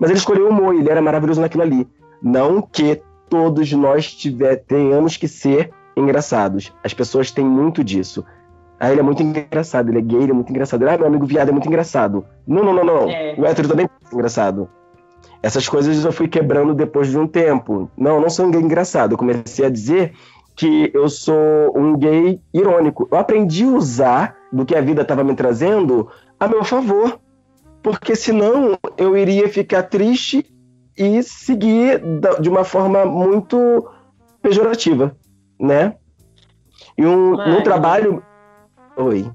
Mas 0.00 0.10
ele 0.10 0.18
escolheu 0.18 0.46
o 0.46 0.50
humor, 0.50 0.74
ele 0.74 0.90
era 0.90 1.00
maravilhoso 1.00 1.40
naquilo 1.40 1.62
ali. 1.62 1.86
Não 2.22 2.60
que 2.60 3.00
todos 3.28 3.72
nós 3.72 4.12
tiver, 4.12 4.56
tenhamos 4.56 5.16
que 5.16 5.28
ser 5.28 5.70
engraçados. 5.96 6.72
As 6.84 6.92
pessoas 6.92 7.30
têm 7.30 7.44
muito 7.44 7.82
disso. 7.82 8.24
Ah, 8.78 8.90
ele 8.90 9.00
é 9.00 9.02
muito 9.02 9.22
engraçado, 9.22 9.88
ele 9.88 9.98
é 9.98 10.02
gay, 10.02 10.22
ele 10.22 10.32
é 10.32 10.34
muito 10.34 10.50
engraçado. 10.50 10.86
Ah, 10.86 10.98
meu 10.98 11.06
amigo 11.06 11.24
viado 11.24 11.48
é 11.48 11.52
muito 11.52 11.66
engraçado. 11.66 12.26
Não, 12.46 12.62
não, 12.62 12.74
não, 12.74 12.84
não. 12.84 13.10
É. 13.10 13.34
O 13.38 13.46
hétero 13.46 13.68
também 13.68 13.86
é 13.86 14.14
engraçado. 14.14 14.68
Essas 15.46 15.68
coisas 15.68 16.04
eu 16.04 16.10
fui 16.10 16.26
quebrando 16.26 16.74
depois 16.74 17.08
de 17.08 17.16
um 17.16 17.24
tempo. 17.24 17.88
Não, 17.96 18.20
não 18.20 18.28
sou 18.28 18.46
um 18.46 18.50
gay 18.50 18.60
engraçado. 18.60 19.12
Eu 19.12 19.16
comecei 19.16 19.64
a 19.64 19.70
dizer 19.70 20.12
que 20.56 20.90
eu 20.92 21.08
sou 21.08 21.72
um 21.76 21.96
gay 21.96 22.40
irônico. 22.52 23.06
Eu 23.12 23.16
aprendi 23.16 23.62
a 23.62 23.68
usar 23.68 24.36
do 24.52 24.66
que 24.66 24.74
a 24.74 24.80
vida 24.80 25.02
estava 25.02 25.22
me 25.22 25.36
trazendo 25.36 26.10
a 26.40 26.48
meu 26.48 26.64
favor. 26.64 27.20
Porque 27.80 28.16
senão 28.16 28.76
eu 28.98 29.16
iria 29.16 29.48
ficar 29.48 29.84
triste 29.84 30.44
e 30.98 31.22
seguir 31.22 32.02
de 32.40 32.48
uma 32.48 32.64
forma 32.64 33.04
muito 33.06 33.88
pejorativa, 34.42 35.16
né? 35.60 35.94
E 36.98 37.06
um, 37.06 37.36
Mas... 37.36 37.62
trabalho. 37.62 38.20
Oi. 38.96 39.30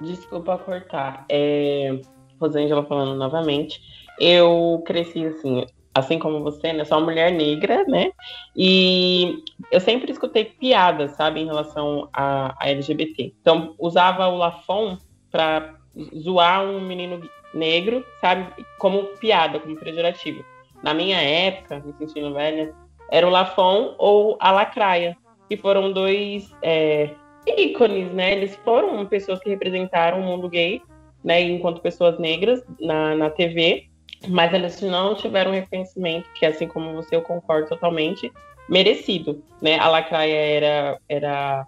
Desculpa 0.00 0.58
cortar. 0.58 1.24
É... 1.28 2.00
Rosângela 2.40 2.84
falando 2.84 3.16
novamente. 3.16 3.91
Eu 4.24 4.82
cresci 4.86 5.26
assim, 5.26 5.66
assim 5.94 6.18
como 6.18 6.42
você, 6.42 6.72
né? 6.72 6.84
Sou 6.84 6.98
uma 6.98 7.06
mulher 7.06 7.32
negra, 7.32 7.84
né? 7.88 8.12
E 8.56 9.42
eu 9.70 9.80
sempre 9.80 10.12
escutei 10.12 10.44
piadas, 10.44 11.12
sabe, 11.12 11.40
em 11.40 11.46
relação 11.46 12.08
a, 12.12 12.54
a 12.62 12.68
LGBT. 12.68 13.34
Então, 13.40 13.74
usava 13.78 14.28
o 14.28 14.36
Lafon 14.36 14.96
para 15.30 15.74
zoar 16.16 16.64
um 16.64 16.80
menino 16.80 17.20
negro, 17.52 18.04
sabe, 18.20 18.64
como 18.78 19.04
piada, 19.18 19.58
como 19.58 19.76
pejorativo 19.76 20.44
na 20.82 20.92
minha 20.92 21.20
época, 21.20 21.80
me 21.84 21.92
sentindo 21.94 22.34
velha, 22.34 22.74
era 23.10 23.26
o 23.26 23.30
Lafon 23.30 23.94
ou 23.98 24.36
a 24.40 24.50
Lacraia, 24.50 25.16
que 25.48 25.56
foram 25.56 25.92
dois 25.92 26.52
é, 26.62 27.10
ícones, 27.46 28.10
né? 28.12 28.32
Eles 28.32 28.56
foram 28.56 29.06
pessoas 29.06 29.38
que 29.40 29.50
representaram 29.50 30.20
o 30.20 30.24
mundo 30.24 30.48
gay, 30.48 30.82
né? 31.22 31.40
Enquanto 31.40 31.80
pessoas 31.80 32.18
negras 32.18 32.62
na, 32.80 33.14
na 33.14 33.30
TV, 33.30 33.88
mas 34.28 34.52
eles 34.52 34.80
não 34.80 35.14
tiveram 35.14 35.52
reconhecimento, 35.52 36.28
que 36.34 36.46
assim 36.46 36.66
como 36.66 36.94
você, 36.94 37.16
eu 37.16 37.22
concordo 37.22 37.68
totalmente, 37.68 38.32
merecido, 38.68 39.42
né? 39.60 39.78
A 39.78 39.88
Lacraia 39.88 40.34
era, 40.34 40.98
era 41.08 41.66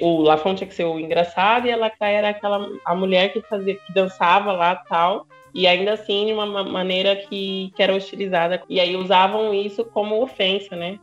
o 0.00 0.20
Lafon 0.20 0.54
tinha 0.54 0.68
que 0.68 0.74
ser 0.74 0.84
o 0.84 1.00
engraçado 1.00 1.66
e 1.66 1.72
a 1.72 1.76
Lacraia 1.76 2.18
era 2.18 2.28
aquela 2.30 2.68
a 2.84 2.94
mulher 2.94 3.32
que 3.32 3.40
fazia 3.42 3.74
que 3.74 3.92
dançava 3.92 4.52
lá 4.52 4.76
tal 4.76 5.26
e 5.54 5.66
ainda 5.66 5.94
assim 5.94 6.26
de 6.26 6.32
uma 6.32 6.46
maneira 6.64 7.16
que, 7.16 7.72
que 7.74 7.82
era 7.82 7.94
hostilizada. 7.94 8.62
E 8.68 8.78
aí 8.78 8.96
usavam 8.96 9.52
isso 9.52 9.84
como 9.84 10.22
ofensa, 10.22 10.76
né? 10.76 10.98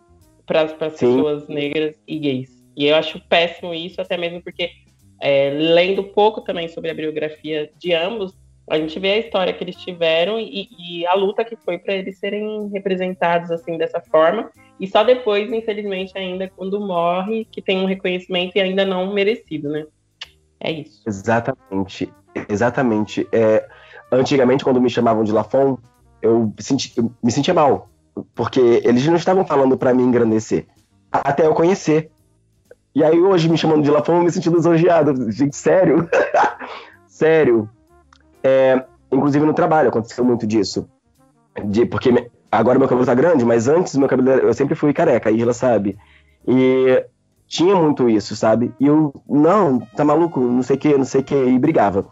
Para 0.46 0.62
as 0.62 0.74
pessoas 0.74 1.48
negras 1.48 1.96
e 2.08 2.18
gays. 2.18 2.64
E 2.76 2.86
eu 2.86 2.96
acho 2.96 3.20
péssimo 3.28 3.74
isso, 3.74 4.00
até 4.00 4.16
mesmo 4.16 4.42
porque, 4.42 4.72
é, 5.20 5.50
lendo 5.50 6.04
pouco 6.04 6.42
também 6.42 6.68
sobre 6.68 6.92
a 6.92 6.94
biografia 6.94 7.70
de 7.78 7.94
ambos, 7.94 8.34
a 8.70 8.78
gente 8.78 9.00
vê 9.00 9.14
a 9.14 9.20
história 9.20 9.54
que 9.54 9.64
eles 9.64 9.76
tiveram 9.78 10.38
e, 10.40 10.68
e 10.78 11.08
a 11.08 11.14
luta 11.16 11.46
que 11.46 11.56
foi 11.56 11.78
para 11.78 11.94
eles 11.94 12.20
serem 12.20 12.68
representados 12.70 13.50
assim 13.50 13.78
dessa 13.78 14.02
forma. 14.02 14.50
E 14.78 14.86
só 14.88 15.04
depois, 15.04 15.52
infelizmente, 15.52 16.18
ainda 16.18 16.52
quando 16.54 16.80
morre, 16.80 17.46
que 17.50 17.62
tem 17.62 17.80
um 17.80 17.86
reconhecimento 17.86 18.56
e 18.56 18.60
ainda 18.60 18.86
não 18.86 19.14
merecido, 19.14 19.70
né? 19.70 19.86
É 20.60 20.72
isso. 20.72 21.02
Exatamente. 21.08 22.12
Exatamente. 22.50 23.28
É, 23.32 23.66
antigamente, 24.12 24.66
quando 24.66 24.82
me 24.82 24.90
chamavam 24.90 25.24
de 25.24 25.32
Lafon, 25.32 25.78
eu, 26.22 26.54
senti, 26.60 26.94
eu 26.98 27.10
me 27.24 27.32
sentia 27.32 27.54
mal. 27.54 27.90
Porque 28.36 28.60
eles 28.84 29.06
não 29.08 29.16
estavam 29.16 29.46
falando 29.46 29.78
para 29.78 29.94
me 29.94 30.04
engrandecer. 30.04 30.68
Até 31.10 31.46
eu 31.46 31.54
conhecer. 31.54 32.12
E 32.94 33.02
aí, 33.02 33.18
hoje, 33.18 33.48
me 33.48 33.58
chamando 33.58 33.84
de 33.84 33.92
Lafon, 33.92 34.18
eu 34.18 34.24
me 34.24 34.32
senti 34.32 34.50
lisonjeado. 34.50 35.32
Gente, 35.32 35.56
sério? 35.56 36.10
sério. 37.08 37.70
É, 38.44 38.84
inclusive 39.12 39.46
no 39.46 39.54
trabalho 39.54 39.90
aconteceu 39.90 40.24
muito 40.24 40.46
disso. 40.46 40.88
De, 41.66 41.86
porque 41.86 42.30
agora 42.52 42.80
meu 42.80 42.88
cabelo 42.88 43.06
tá 43.06 43.14
grande, 43.14 43.44
mas 43.44 43.68
antes 43.68 43.96
meu 43.96 44.08
cabelo 44.08 44.30
eu 44.30 44.54
sempre 44.54 44.76
fui 44.76 44.94
careca, 44.94 45.30
a 45.30 45.32
Isla 45.32 45.54
sabe. 45.54 45.98
E 46.48 47.06
tinha 47.48 47.76
muito 47.76 48.10
isso, 48.10 48.36
sabe? 48.36 48.74
E 48.80 48.86
eu, 48.88 49.14
não, 49.28 49.80
tá 49.80 50.04
maluco, 50.04 50.40
não 50.40 50.62
sei 50.62 50.76
o 50.76 50.80
que, 50.80 50.98
não 50.98 51.06
sei 51.06 51.22
o 51.22 51.24
que, 51.24 51.36
e 51.36 51.58
brigava. 51.58 52.06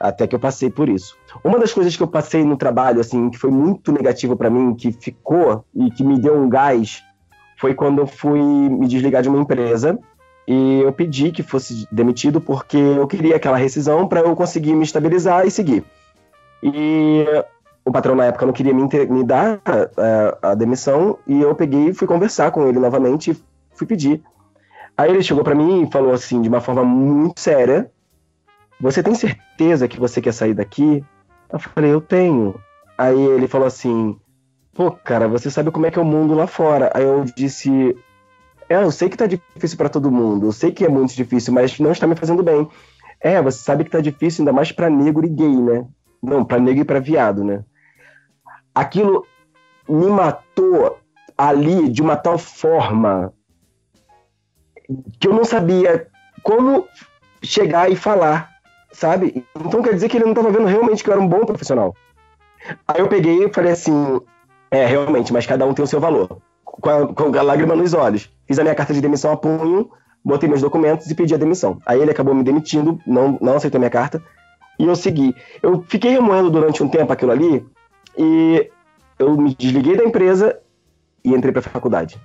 Até 0.00 0.26
que 0.26 0.34
eu 0.34 0.38
passei 0.38 0.70
por 0.70 0.88
isso. 0.88 1.16
Uma 1.42 1.58
das 1.58 1.72
coisas 1.72 1.96
que 1.96 2.02
eu 2.02 2.08
passei 2.08 2.44
no 2.44 2.56
trabalho, 2.56 3.00
assim, 3.00 3.30
que 3.30 3.38
foi 3.38 3.50
muito 3.50 3.90
negativo 3.90 4.36
para 4.36 4.50
mim, 4.50 4.74
que 4.74 4.92
ficou 4.92 5.64
e 5.74 5.90
que 5.90 6.04
me 6.04 6.20
deu 6.20 6.36
um 6.36 6.48
gás, 6.48 7.02
foi 7.58 7.74
quando 7.74 8.00
eu 8.00 8.06
fui 8.06 8.40
me 8.40 8.86
desligar 8.86 9.22
de 9.22 9.28
uma 9.28 9.40
empresa. 9.40 9.98
E 10.48 10.80
eu 10.80 10.90
pedi 10.94 11.30
que 11.30 11.42
fosse 11.42 11.86
demitido 11.92 12.40
porque 12.40 12.78
eu 12.78 13.06
queria 13.06 13.36
aquela 13.36 13.58
rescisão 13.58 14.08
para 14.08 14.20
eu 14.20 14.34
conseguir 14.34 14.74
me 14.74 14.82
estabilizar 14.82 15.46
e 15.46 15.50
seguir. 15.50 15.84
E 16.62 17.22
o 17.84 17.92
patrão 17.92 18.14
na 18.14 18.24
época 18.24 18.46
não 18.46 18.52
queria 18.54 18.72
me, 18.72 18.88
me 19.10 19.24
dar 19.24 19.60
a, 19.62 20.02
é, 20.02 20.38
a, 20.40 20.54
demissão 20.54 21.18
e 21.26 21.38
eu 21.42 21.54
peguei 21.54 21.88
e 21.88 21.92
fui 21.92 22.08
conversar 22.08 22.50
com 22.50 22.66
ele 22.66 22.78
novamente 22.78 23.32
e 23.32 23.36
fui 23.74 23.86
pedir. 23.86 24.22
Aí 24.96 25.10
ele 25.10 25.22
chegou 25.22 25.44
para 25.44 25.54
mim 25.54 25.82
e 25.82 25.92
falou 25.92 26.14
assim, 26.14 26.40
de 26.40 26.48
uma 26.48 26.62
forma 26.62 26.82
muito 26.82 27.38
séria: 27.38 27.90
Você 28.80 29.02
tem 29.02 29.14
certeza 29.14 29.86
que 29.86 30.00
você 30.00 30.18
quer 30.18 30.32
sair 30.32 30.54
daqui? 30.54 31.04
Eu 31.52 31.58
falei: 31.58 31.92
Eu 31.92 32.00
tenho. 32.00 32.58
Aí 32.96 33.20
ele 33.20 33.46
falou 33.46 33.66
assim: 33.66 34.18
Pô, 34.72 34.90
cara, 34.90 35.28
você 35.28 35.50
sabe 35.50 35.70
como 35.70 35.84
é 35.84 35.90
que 35.90 35.98
é 35.98 36.02
o 36.02 36.06
mundo 36.06 36.32
lá 36.32 36.46
fora. 36.46 36.90
Aí 36.94 37.04
eu 37.04 37.22
disse: 37.36 37.94
eu 38.68 38.90
sei 38.90 39.08
que 39.08 39.16
tá 39.16 39.26
difícil 39.26 39.76
para 39.76 39.88
todo 39.88 40.10
mundo, 40.10 40.46
eu 40.46 40.52
sei 40.52 40.72
que 40.72 40.84
é 40.84 40.88
muito 40.88 41.14
difícil, 41.14 41.52
mas 41.52 41.78
não 41.78 41.92
está 41.92 42.06
me 42.06 42.16
fazendo 42.16 42.42
bem. 42.42 42.68
É, 43.20 43.40
você 43.42 43.58
sabe 43.58 43.84
que 43.84 43.90
tá 43.90 44.00
difícil 44.00 44.42
ainda 44.42 44.52
mais 44.52 44.70
para 44.70 44.90
negro 44.90 45.26
e 45.26 45.28
gay, 45.28 45.56
né? 45.56 45.86
Não, 46.22 46.44
para 46.44 46.60
negro 46.60 46.82
e 46.82 46.84
para 46.84 47.00
viado, 47.00 47.42
né? 47.44 47.64
aquilo 48.78 49.26
me 49.88 50.06
matou 50.06 50.98
ali 51.36 51.88
de 51.88 52.00
uma 52.00 52.16
tal 52.16 52.38
forma 52.38 53.32
que 55.18 55.26
eu 55.26 55.34
não 55.34 55.44
sabia 55.44 56.06
como 56.42 56.86
chegar 57.42 57.90
e 57.90 57.96
falar, 57.96 58.50
sabe? 58.92 59.44
Então 59.56 59.82
quer 59.82 59.94
dizer 59.94 60.08
que 60.08 60.16
ele 60.16 60.24
não 60.24 60.32
estava 60.32 60.50
vendo 60.50 60.66
realmente 60.66 61.02
que 61.02 61.10
eu 61.10 61.14
era 61.14 61.22
um 61.22 61.28
bom 61.28 61.44
profissional. 61.44 61.94
Aí 62.86 63.00
eu 63.00 63.08
peguei 63.08 63.44
e 63.44 63.52
falei 63.52 63.72
assim: 63.72 64.20
é, 64.70 64.86
realmente, 64.86 65.32
mas 65.32 65.46
cada 65.46 65.66
um 65.66 65.74
tem 65.74 65.84
o 65.84 65.88
seu 65.88 66.00
valor. 66.00 66.40
Com 66.80 66.90
a, 66.90 67.14
com 67.14 67.38
a 67.38 67.42
lágrima 67.42 67.74
nos 67.74 67.92
olhos. 67.94 68.30
Fiz 68.46 68.58
a 68.58 68.62
minha 68.62 68.74
carta 68.74 68.94
de 68.94 69.00
demissão 69.00 69.32
a 69.32 69.36
punho, 69.36 69.90
botei 70.24 70.48
meus 70.48 70.60
documentos 70.60 71.10
e 71.10 71.14
pedi 71.14 71.34
a 71.34 71.38
demissão. 71.38 71.80
Aí 71.84 72.00
ele 72.00 72.10
acabou 72.10 72.34
me 72.34 72.44
demitindo, 72.44 73.00
não, 73.06 73.38
não 73.40 73.56
aceitou 73.56 73.80
minha 73.80 73.90
carta, 73.90 74.22
e 74.78 74.84
eu 74.86 74.94
segui. 74.94 75.34
Eu 75.62 75.82
fiquei 75.88 76.12
remoendo 76.12 76.50
durante 76.50 76.82
um 76.82 76.88
tempo 76.88 77.12
aquilo 77.12 77.32
ali, 77.32 77.66
e 78.16 78.70
eu 79.18 79.36
me 79.36 79.54
desliguei 79.54 79.96
da 79.96 80.04
empresa 80.04 80.58
e 81.24 81.34
entrei 81.34 81.52
para 81.52 81.60
a 81.60 81.70
faculdade. 81.70 82.18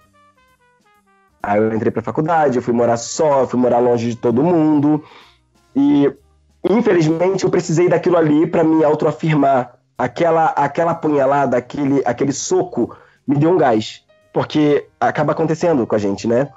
Aí 1.41 1.59
eu 1.59 1.73
entrei 1.73 1.91
para 1.91 1.99
a 1.99 2.03
faculdade, 2.03 2.57
eu 2.57 2.61
fui 2.61 2.73
morar 2.73 2.95
só, 2.95 3.45
fui 3.45 3.59
morar 3.59 3.79
longe 3.79 4.11
de 4.11 4.15
todo 4.15 4.43
mundo. 4.43 5.03
E 5.75 6.09
infelizmente 6.69 7.43
eu 7.43 7.49
precisei 7.49 7.89
daquilo 7.89 8.17
ali 8.17 8.47
para 8.47 8.63
me 8.63 8.83
autoafirmar. 8.83 9.77
Aquela 9.97 10.45
aquela 10.47 10.95
punhalada, 10.95 11.57
aquele 11.57 12.01
aquele 12.05 12.31
soco 12.31 12.95
me 13.27 13.37
deu 13.37 13.51
um 13.51 13.57
gás, 13.57 14.03
porque 14.33 14.87
acaba 14.99 15.31
acontecendo 15.31 15.85
com 15.85 15.95
a 15.95 15.99
gente, 15.99 16.27
né? 16.27 16.49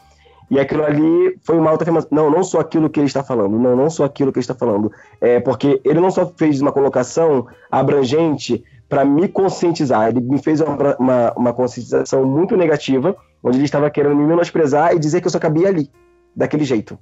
E 0.50 0.58
aquilo 0.58 0.84
ali 0.84 1.38
foi 1.42 1.58
uma 1.58 1.70
autoafirmação. 1.70 2.08
Não, 2.12 2.30
não 2.30 2.42
sou 2.42 2.60
aquilo 2.60 2.88
que 2.88 3.00
ele 3.00 3.08
está 3.08 3.22
falando. 3.22 3.58
Não, 3.58 3.76
não 3.76 3.90
sou 3.90 4.06
aquilo 4.06 4.32
que 4.32 4.38
ele 4.38 4.44
está 4.44 4.54
falando. 4.54 4.90
É 5.20 5.40
porque 5.40 5.80
ele 5.84 6.00
não 6.00 6.10
só 6.10 6.26
fez 6.36 6.60
uma 6.60 6.72
colocação 6.72 7.46
abrangente 7.70 8.64
para 8.88 9.04
me 9.04 9.28
conscientizar. 9.28 10.08
Ele 10.08 10.20
me 10.20 10.40
fez 10.40 10.60
uma, 10.60 10.96
uma, 10.98 11.32
uma, 11.36 11.52
conscientização 11.52 12.24
muito 12.24 12.56
negativa, 12.56 13.16
onde 13.42 13.58
ele 13.58 13.64
estava 13.64 13.90
querendo 13.90 14.14
me 14.14 14.24
menosprezar 14.24 14.94
e 14.94 14.98
dizer 14.98 15.20
que 15.20 15.26
eu 15.26 15.30
só 15.30 15.38
cabia 15.38 15.68
ali, 15.68 15.90
daquele 16.34 16.64
jeito. 16.64 16.96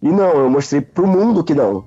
E 0.00 0.08
não, 0.08 0.30
eu 0.30 0.50
mostrei 0.50 0.80
para 0.80 1.04
o 1.04 1.06
mundo 1.06 1.44
que 1.44 1.54
não. 1.54 1.84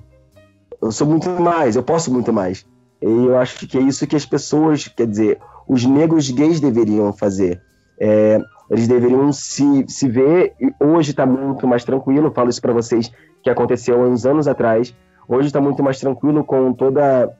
Eu 0.80 0.92
sou 0.92 1.06
muito 1.06 1.28
mais, 1.28 1.74
eu 1.74 1.82
posso 1.82 2.12
muito 2.12 2.32
mais. 2.32 2.64
E 3.02 3.06
eu 3.06 3.36
acho 3.38 3.66
que 3.66 3.78
é 3.78 3.80
isso 3.80 4.06
que 4.06 4.16
as 4.16 4.26
pessoas, 4.26 4.86
quer 4.86 5.06
dizer, 5.06 5.38
os 5.68 5.84
negros 5.84 6.30
gays 6.30 6.60
deveriam 6.60 7.12
fazer. 7.12 7.60
É, 8.00 8.40
eles 8.70 8.88
deveriam 8.88 9.30
se, 9.32 9.84
se 9.86 10.08
ver, 10.08 10.54
hoje 10.80 11.10
está 11.10 11.26
muito 11.26 11.66
mais 11.66 11.84
tranquilo, 11.84 12.32
falo 12.32 12.48
isso 12.48 12.62
para 12.62 12.72
vocês, 12.72 13.12
que 13.42 13.50
aconteceu 13.50 14.00
uns 14.00 14.24
anos 14.24 14.48
atrás, 14.48 14.94
hoje 15.28 15.48
está 15.48 15.60
muito 15.60 15.82
mais 15.82 16.00
tranquilo 16.00 16.42
com 16.44 16.72
toda 16.72 17.36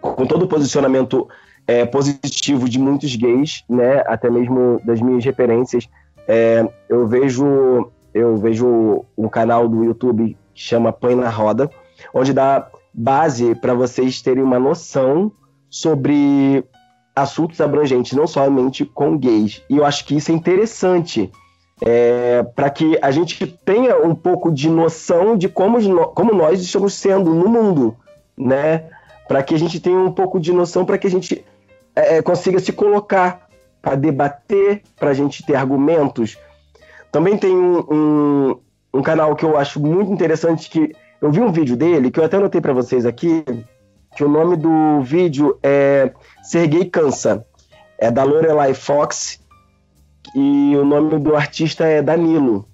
com 0.00 0.26
todo 0.26 0.46
o 0.46 0.48
posicionamento 0.48 1.28
é, 1.66 1.84
positivo 1.86 2.68
de 2.68 2.78
muitos 2.78 3.14
gays, 3.14 3.62
né, 3.68 4.02
até 4.06 4.28
mesmo 4.28 4.80
das 4.84 5.00
minhas 5.00 5.24
referências, 5.24 5.88
é, 6.26 6.66
eu 6.88 7.06
vejo 7.06 7.90
eu 8.12 8.36
vejo 8.36 9.04
um 9.16 9.28
canal 9.28 9.68
do 9.68 9.84
YouTube 9.84 10.36
que 10.52 10.62
chama 10.62 10.92
Põe 10.92 11.14
na 11.14 11.30
Roda, 11.30 11.70
onde 12.12 12.32
dá 12.32 12.68
base 12.92 13.54
para 13.54 13.74
vocês 13.74 14.20
terem 14.20 14.42
uma 14.42 14.58
noção 14.58 15.32
sobre 15.70 16.64
assuntos 17.14 17.60
abrangentes, 17.60 18.12
não 18.12 18.26
somente 18.26 18.84
com 18.84 19.16
gays. 19.16 19.62
E 19.68 19.76
eu 19.76 19.84
acho 19.84 20.04
que 20.04 20.16
isso 20.16 20.30
é 20.30 20.34
interessante, 20.34 21.30
é, 21.80 22.42
para 22.42 22.70
que 22.70 22.98
a 23.02 23.10
gente 23.10 23.46
tenha 23.46 23.98
um 23.98 24.14
pouco 24.14 24.50
de 24.50 24.70
noção 24.70 25.36
de 25.36 25.48
como, 25.48 25.78
como 26.08 26.32
nós 26.32 26.60
estamos 26.60 26.94
sendo 26.94 27.34
no 27.34 27.48
mundo, 27.48 27.96
né? 28.36 28.84
Para 29.28 29.42
que 29.42 29.54
a 29.54 29.58
gente 29.58 29.80
tenha 29.80 29.98
um 29.98 30.12
pouco 30.12 30.38
de 30.38 30.52
noção, 30.52 30.84
para 30.84 30.98
que 30.98 31.06
a 31.06 31.10
gente 31.10 31.44
é, 31.94 32.18
é, 32.18 32.22
consiga 32.22 32.58
se 32.58 32.72
colocar 32.72 33.48
para 33.80 33.96
debater, 33.96 34.82
para 34.98 35.10
a 35.10 35.14
gente 35.14 35.44
ter 35.44 35.56
argumentos. 35.56 36.38
Também 37.10 37.36
tem 37.36 37.54
um, 37.54 37.78
um, 37.90 38.60
um, 38.94 39.02
canal 39.02 39.34
que 39.34 39.44
eu 39.44 39.58
acho 39.58 39.80
muito 39.80 40.12
interessante, 40.12 40.70
que 40.70 40.94
eu 41.20 41.30
vi 41.30 41.40
um 41.40 41.52
vídeo 41.52 41.76
dele, 41.76 42.10
que 42.10 42.18
eu 42.18 42.24
até 42.24 42.36
anotei 42.36 42.60
para 42.60 42.72
vocês 42.72 43.04
aqui, 43.04 43.44
que 44.14 44.24
o 44.24 44.28
nome 44.28 44.56
do 44.56 45.00
vídeo 45.00 45.58
é 45.62 46.12
Sergei 46.42 46.84
Cansa. 46.84 47.46
É 47.98 48.10
da 48.10 48.24
Lorelai 48.24 48.74
Fox 48.74 49.40
e 50.34 50.76
o 50.76 50.84
nome 50.84 51.18
do 51.18 51.36
artista 51.36 51.84
é 51.84 52.02
Danilo. 52.02 52.66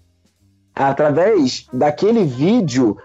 Através 0.74 1.66
daquele 1.72 2.24
vídeo, 2.24 2.96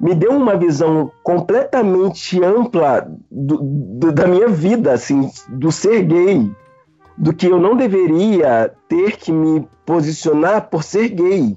me 0.00 0.14
deu 0.14 0.32
uma 0.32 0.56
visão 0.56 1.12
completamente 1.22 2.42
ampla 2.42 3.06
do, 3.30 3.58
do, 3.58 4.12
da 4.12 4.26
minha 4.26 4.48
vida, 4.48 4.92
assim, 4.92 5.30
do 5.48 5.70
ser 5.70 6.02
gay, 6.02 6.50
do 7.18 7.34
que 7.34 7.46
eu 7.46 7.60
não 7.60 7.76
deveria 7.76 8.72
ter 8.88 9.18
que 9.18 9.30
me 9.30 9.68
posicionar 9.84 10.70
por 10.70 10.82
ser 10.82 11.10
gay, 11.10 11.56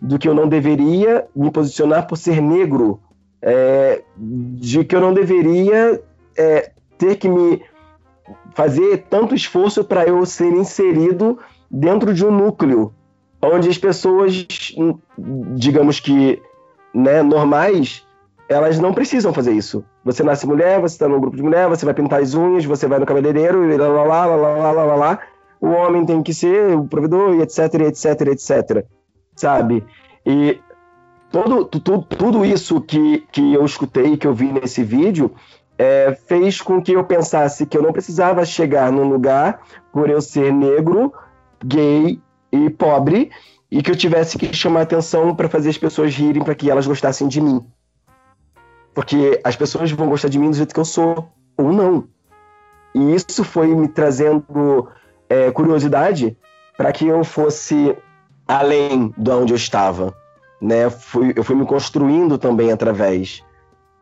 do 0.00 0.18
que 0.18 0.28
eu 0.28 0.34
não 0.34 0.48
deveria 0.48 1.26
me 1.34 1.50
posicionar 1.50 2.06
por 2.06 2.16
ser 2.16 2.40
negro, 2.40 3.00
é, 3.42 4.02
de 4.16 4.84
que 4.84 4.94
eu 4.94 5.00
não 5.00 5.12
deveria 5.12 6.00
é, 6.36 6.72
ter 6.96 7.16
que 7.16 7.28
me 7.28 7.62
fazer 8.54 9.06
tanto 9.10 9.34
esforço 9.34 9.84
para 9.84 10.06
eu 10.06 10.24
ser 10.24 10.52
inserido 10.52 11.38
dentro 11.70 12.14
de 12.14 12.24
um 12.24 12.30
núcleo 12.30 12.92
onde 13.42 13.68
as 13.68 13.76
pessoas, 13.76 14.46
digamos 15.56 15.98
que 15.98 16.40
né, 16.94 17.22
normais, 17.22 18.06
elas 18.48 18.78
não 18.78 18.94
precisam 18.94 19.32
fazer 19.32 19.52
isso. 19.52 19.84
Você 20.04 20.22
nasce 20.22 20.46
mulher, 20.46 20.80
você 20.80 20.94
está 20.94 21.08
num 21.08 21.20
grupo 21.20 21.36
de 21.36 21.42
mulher, 21.42 21.68
você 21.68 21.84
vai 21.84 21.94
pintar 21.94 22.20
as 22.20 22.34
unhas, 22.34 22.64
você 22.64 22.86
vai 22.86 22.98
no 23.00 23.06
cabeleireiro 23.06 23.72
e 23.72 23.76
lá, 23.76 23.88
lá, 23.88 24.04
lá, 24.04 24.36
lá, 24.36 24.36
lá, 24.36 24.70
lá, 24.70 24.84
lá, 24.84 24.94
lá. 24.94 25.18
O 25.60 25.68
homem 25.68 26.04
tem 26.04 26.22
que 26.22 26.32
ser 26.32 26.76
o 26.76 26.84
provedor 26.84 27.34
e 27.34 27.42
etc, 27.42 27.74
etc, 27.80 28.20
etc. 28.28 28.86
Sabe? 29.34 29.84
E 30.24 30.60
todo, 31.32 31.64
tudo, 31.64 32.02
tudo 32.02 32.44
isso 32.44 32.80
que, 32.80 33.26
que 33.32 33.54
eu 33.54 33.64
escutei, 33.64 34.16
que 34.16 34.26
eu 34.26 34.34
vi 34.34 34.52
nesse 34.52 34.84
vídeo, 34.84 35.34
é, 35.78 36.16
fez 36.26 36.60
com 36.60 36.80
que 36.80 36.92
eu 36.92 37.02
pensasse 37.02 37.66
que 37.66 37.76
eu 37.76 37.82
não 37.82 37.92
precisava 37.92 38.44
chegar 38.44 38.92
num 38.92 39.08
lugar 39.08 39.62
por 39.90 40.10
eu 40.10 40.20
ser 40.20 40.52
negro, 40.52 41.12
gay 41.64 42.20
e 42.52 42.70
pobre, 42.70 43.30
e 43.70 43.82
que 43.82 43.90
eu 43.90 43.96
tivesse 43.96 44.36
que 44.36 44.54
chamar 44.54 44.82
atenção 44.82 45.34
para 45.34 45.48
fazer 45.48 45.70
as 45.70 45.78
pessoas 45.78 46.14
rirem, 46.14 46.44
para 46.44 46.54
que 46.54 46.70
elas 46.70 46.86
gostassem 46.86 47.26
de 47.26 47.40
mim. 47.40 47.64
Porque 48.94 49.40
as 49.42 49.56
pessoas 49.56 49.90
vão 49.90 50.10
gostar 50.10 50.28
de 50.28 50.38
mim 50.38 50.50
do 50.50 50.56
jeito 50.56 50.74
que 50.74 50.80
eu 50.80 50.84
sou, 50.84 51.30
ou 51.56 51.72
não. 51.72 52.06
E 52.94 53.14
isso 53.14 53.42
foi 53.42 53.68
me 53.68 53.88
trazendo 53.88 54.88
é, 55.30 55.50
curiosidade 55.50 56.36
para 56.76 56.92
que 56.92 57.06
eu 57.06 57.24
fosse 57.24 57.96
além 58.46 59.14
de 59.16 59.30
onde 59.30 59.54
eu 59.54 59.56
estava. 59.56 60.14
Né? 60.62 60.88
Fui, 60.88 61.32
eu 61.34 61.42
fui 61.42 61.56
me 61.56 61.66
construindo 61.66 62.38
também 62.38 62.70
através. 62.70 63.42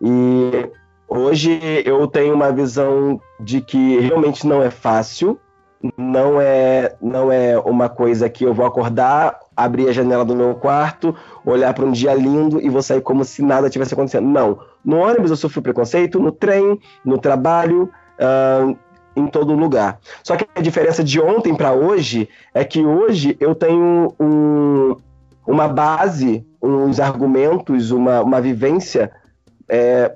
E 0.02 0.68
hoje 1.08 1.58
eu 1.86 2.06
tenho 2.06 2.34
uma 2.34 2.52
visão 2.52 3.18
de 3.40 3.62
que 3.62 3.98
realmente 3.98 4.46
não 4.46 4.62
é 4.62 4.70
fácil, 4.70 5.40
não 5.96 6.38
é, 6.38 6.94
não 7.00 7.32
é 7.32 7.58
uma 7.58 7.88
coisa 7.88 8.28
que 8.28 8.44
eu 8.44 8.52
vou 8.52 8.66
acordar 8.66 9.40
abrir 9.64 9.88
a 9.88 9.92
janela 9.92 10.24
do 10.24 10.34
meu 10.34 10.54
quarto, 10.54 11.14
olhar 11.44 11.72
para 11.74 11.84
um 11.84 11.92
dia 11.92 12.14
lindo 12.14 12.60
e 12.60 12.68
vou 12.68 12.82
sair 12.82 13.00
como 13.00 13.24
se 13.24 13.42
nada 13.42 13.70
tivesse 13.70 13.94
acontecendo. 13.94 14.26
Não. 14.26 14.58
No 14.84 14.98
ônibus 14.98 15.30
eu 15.30 15.36
sofri 15.36 15.60
preconceito, 15.60 16.18
no 16.18 16.32
trem, 16.32 16.80
no 17.04 17.18
trabalho, 17.18 17.90
uh, 18.18 18.76
em 19.14 19.26
todo 19.26 19.54
lugar. 19.54 19.98
Só 20.22 20.36
que 20.36 20.46
a 20.54 20.60
diferença 20.60 21.04
de 21.04 21.20
ontem 21.20 21.54
para 21.54 21.72
hoje 21.72 22.28
é 22.54 22.64
que 22.64 22.84
hoje 22.84 23.36
eu 23.38 23.54
tenho 23.54 24.14
um, 24.18 24.96
uma 25.46 25.68
base, 25.68 26.46
uns 26.62 27.00
argumentos, 27.00 27.90
uma, 27.90 28.22
uma 28.22 28.40
vivência 28.40 29.10
é, 29.68 30.14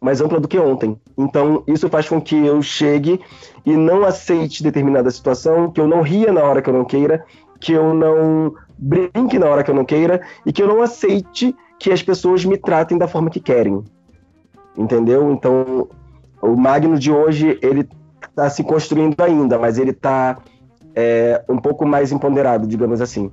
mais 0.00 0.20
ampla 0.20 0.40
do 0.40 0.48
que 0.48 0.58
ontem. 0.58 1.00
Então, 1.16 1.62
isso 1.66 1.88
faz 1.88 2.08
com 2.08 2.20
que 2.20 2.36
eu 2.36 2.60
chegue 2.62 3.20
e 3.64 3.76
não 3.76 4.04
aceite 4.04 4.62
determinada 4.62 5.10
situação, 5.10 5.70
que 5.70 5.80
eu 5.80 5.88
não 5.88 6.02
ria 6.02 6.32
na 6.32 6.42
hora 6.42 6.60
que 6.60 6.70
eu 6.70 6.74
não 6.74 6.84
queira, 6.84 7.24
que 7.60 7.72
eu 7.72 7.94
não 7.94 8.54
brinque 8.78 9.38
na 9.38 9.46
hora 9.46 9.64
que 9.64 9.70
eu 9.70 9.74
não 9.74 9.84
queira 9.84 10.20
e 10.44 10.52
que 10.52 10.62
eu 10.62 10.68
não 10.68 10.82
aceite 10.82 11.54
que 11.78 11.90
as 11.90 12.02
pessoas 12.02 12.44
me 12.44 12.56
tratem 12.56 12.98
da 12.98 13.08
forma 13.08 13.30
que 13.30 13.40
querem. 13.40 13.82
Entendeu? 14.76 15.32
Então, 15.32 15.88
o 16.42 16.54
Magno 16.54 16.98
de 16.98 17.10
hoje, 17.10 17.58
ele 17.62 17.88
está 18.28 18.50
se 18.50 18.62
construindo 18.62 19.20
ainda, 19.20 19.58
mas 19.58 19.78
ele 19.78 19.90
está 19.90 20.38
é, 20.94 21.42
um 21.48 21.58
pouco 21.58 21.86
mais 21.86 22.12
empoderado, 22.12 22.66
digamos 22.66 23.00
assim. 23.00 23.30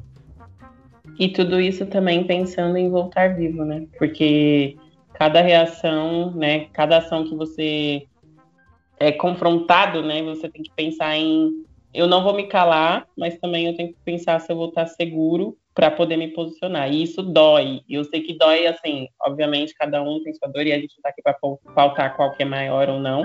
E 1.19 1.30
tudo 1.30 1.60
isso 1.60 1.86
também 1.86 2.23
pensando 2.23 2.78
em 2.78 2.89
voltar 2.89 3.36
vivo, 3.36 3.63
né? 3.63 3.86
Porque 3.97 4.76
cada 5.13 5.41
reação, 5.41 6.32
né, 6.32 6.65
cada 6.73 6.97
ação 6.97 7.23
que 7.23 7.36
você 7.36 8.08
é 8.99 9.12
confrontado, 9.12 10.02
né, 10.02 10.23
você 10.23 10.49
tem 10.49 10.63
que 10.63 10.71
pensar 10.76 11.15
em 11.15 11.63
eu 11.93 12.08
não 12.08 12.23
vou 12.23 12.34
me 12.34 12.47
calar, 12.47 13.08
mas 13.15 13.38
também 13.38 13.67
eu 13.67 13.76
tenho 13.76 13.89
que 13.89 13.99
pensar 14.04 14.39
se 14.39 14.52
eu 14.52 14.56
vou 14.56 14.69
estar 14.69 14.88
seguro 14.88 15.56
para 15.76 15.91
poder 15.91 16.17
me 16.17 16.30
posicionar. 16.30 16.91
E 16.91 17.04
isso 17.04 17.21
dói. 17.21 17.82
Eu 17.88 18.04
sei 18.06 18.21
que 18.21 18.36
dói, 18.36 18.65
assim, 18.65 19.08
obviamente, 19.21 19.76
cada 19.76 20.02
um 20.02 20.21
tem 20.23 20.34
sua 20.34 20.47
dor 20.47 20.65
e 20.65 20.73
a 20.73 20.80
gente 20.80 20.95
está 20.95 21.10
aqui 21.10 21.21
para 21.21 21.38
pautar 21.76 22.15
qual 22.15 22.32
que 22.32 22.41
é 22.41 22.45
maior 22.45 22.89
ou 22.89 22.99
não. 22.99 23.23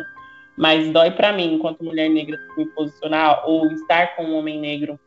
Mas 0.57 0.93
dói 0.93 1.11
para 1.11 1.33
mim, 1.33 1.55
enquanto 1.55 1.85
mulher 1.85 2.11
negra, 2.11 2.37
me 2.57 2.67
posicionar 2.67 3.49
ou 3.49 3.67
estar 3.73 4.17
com 4.17 4.25
um 4.25 4.37
homem 4.37 4.61
negro 4.61 5.01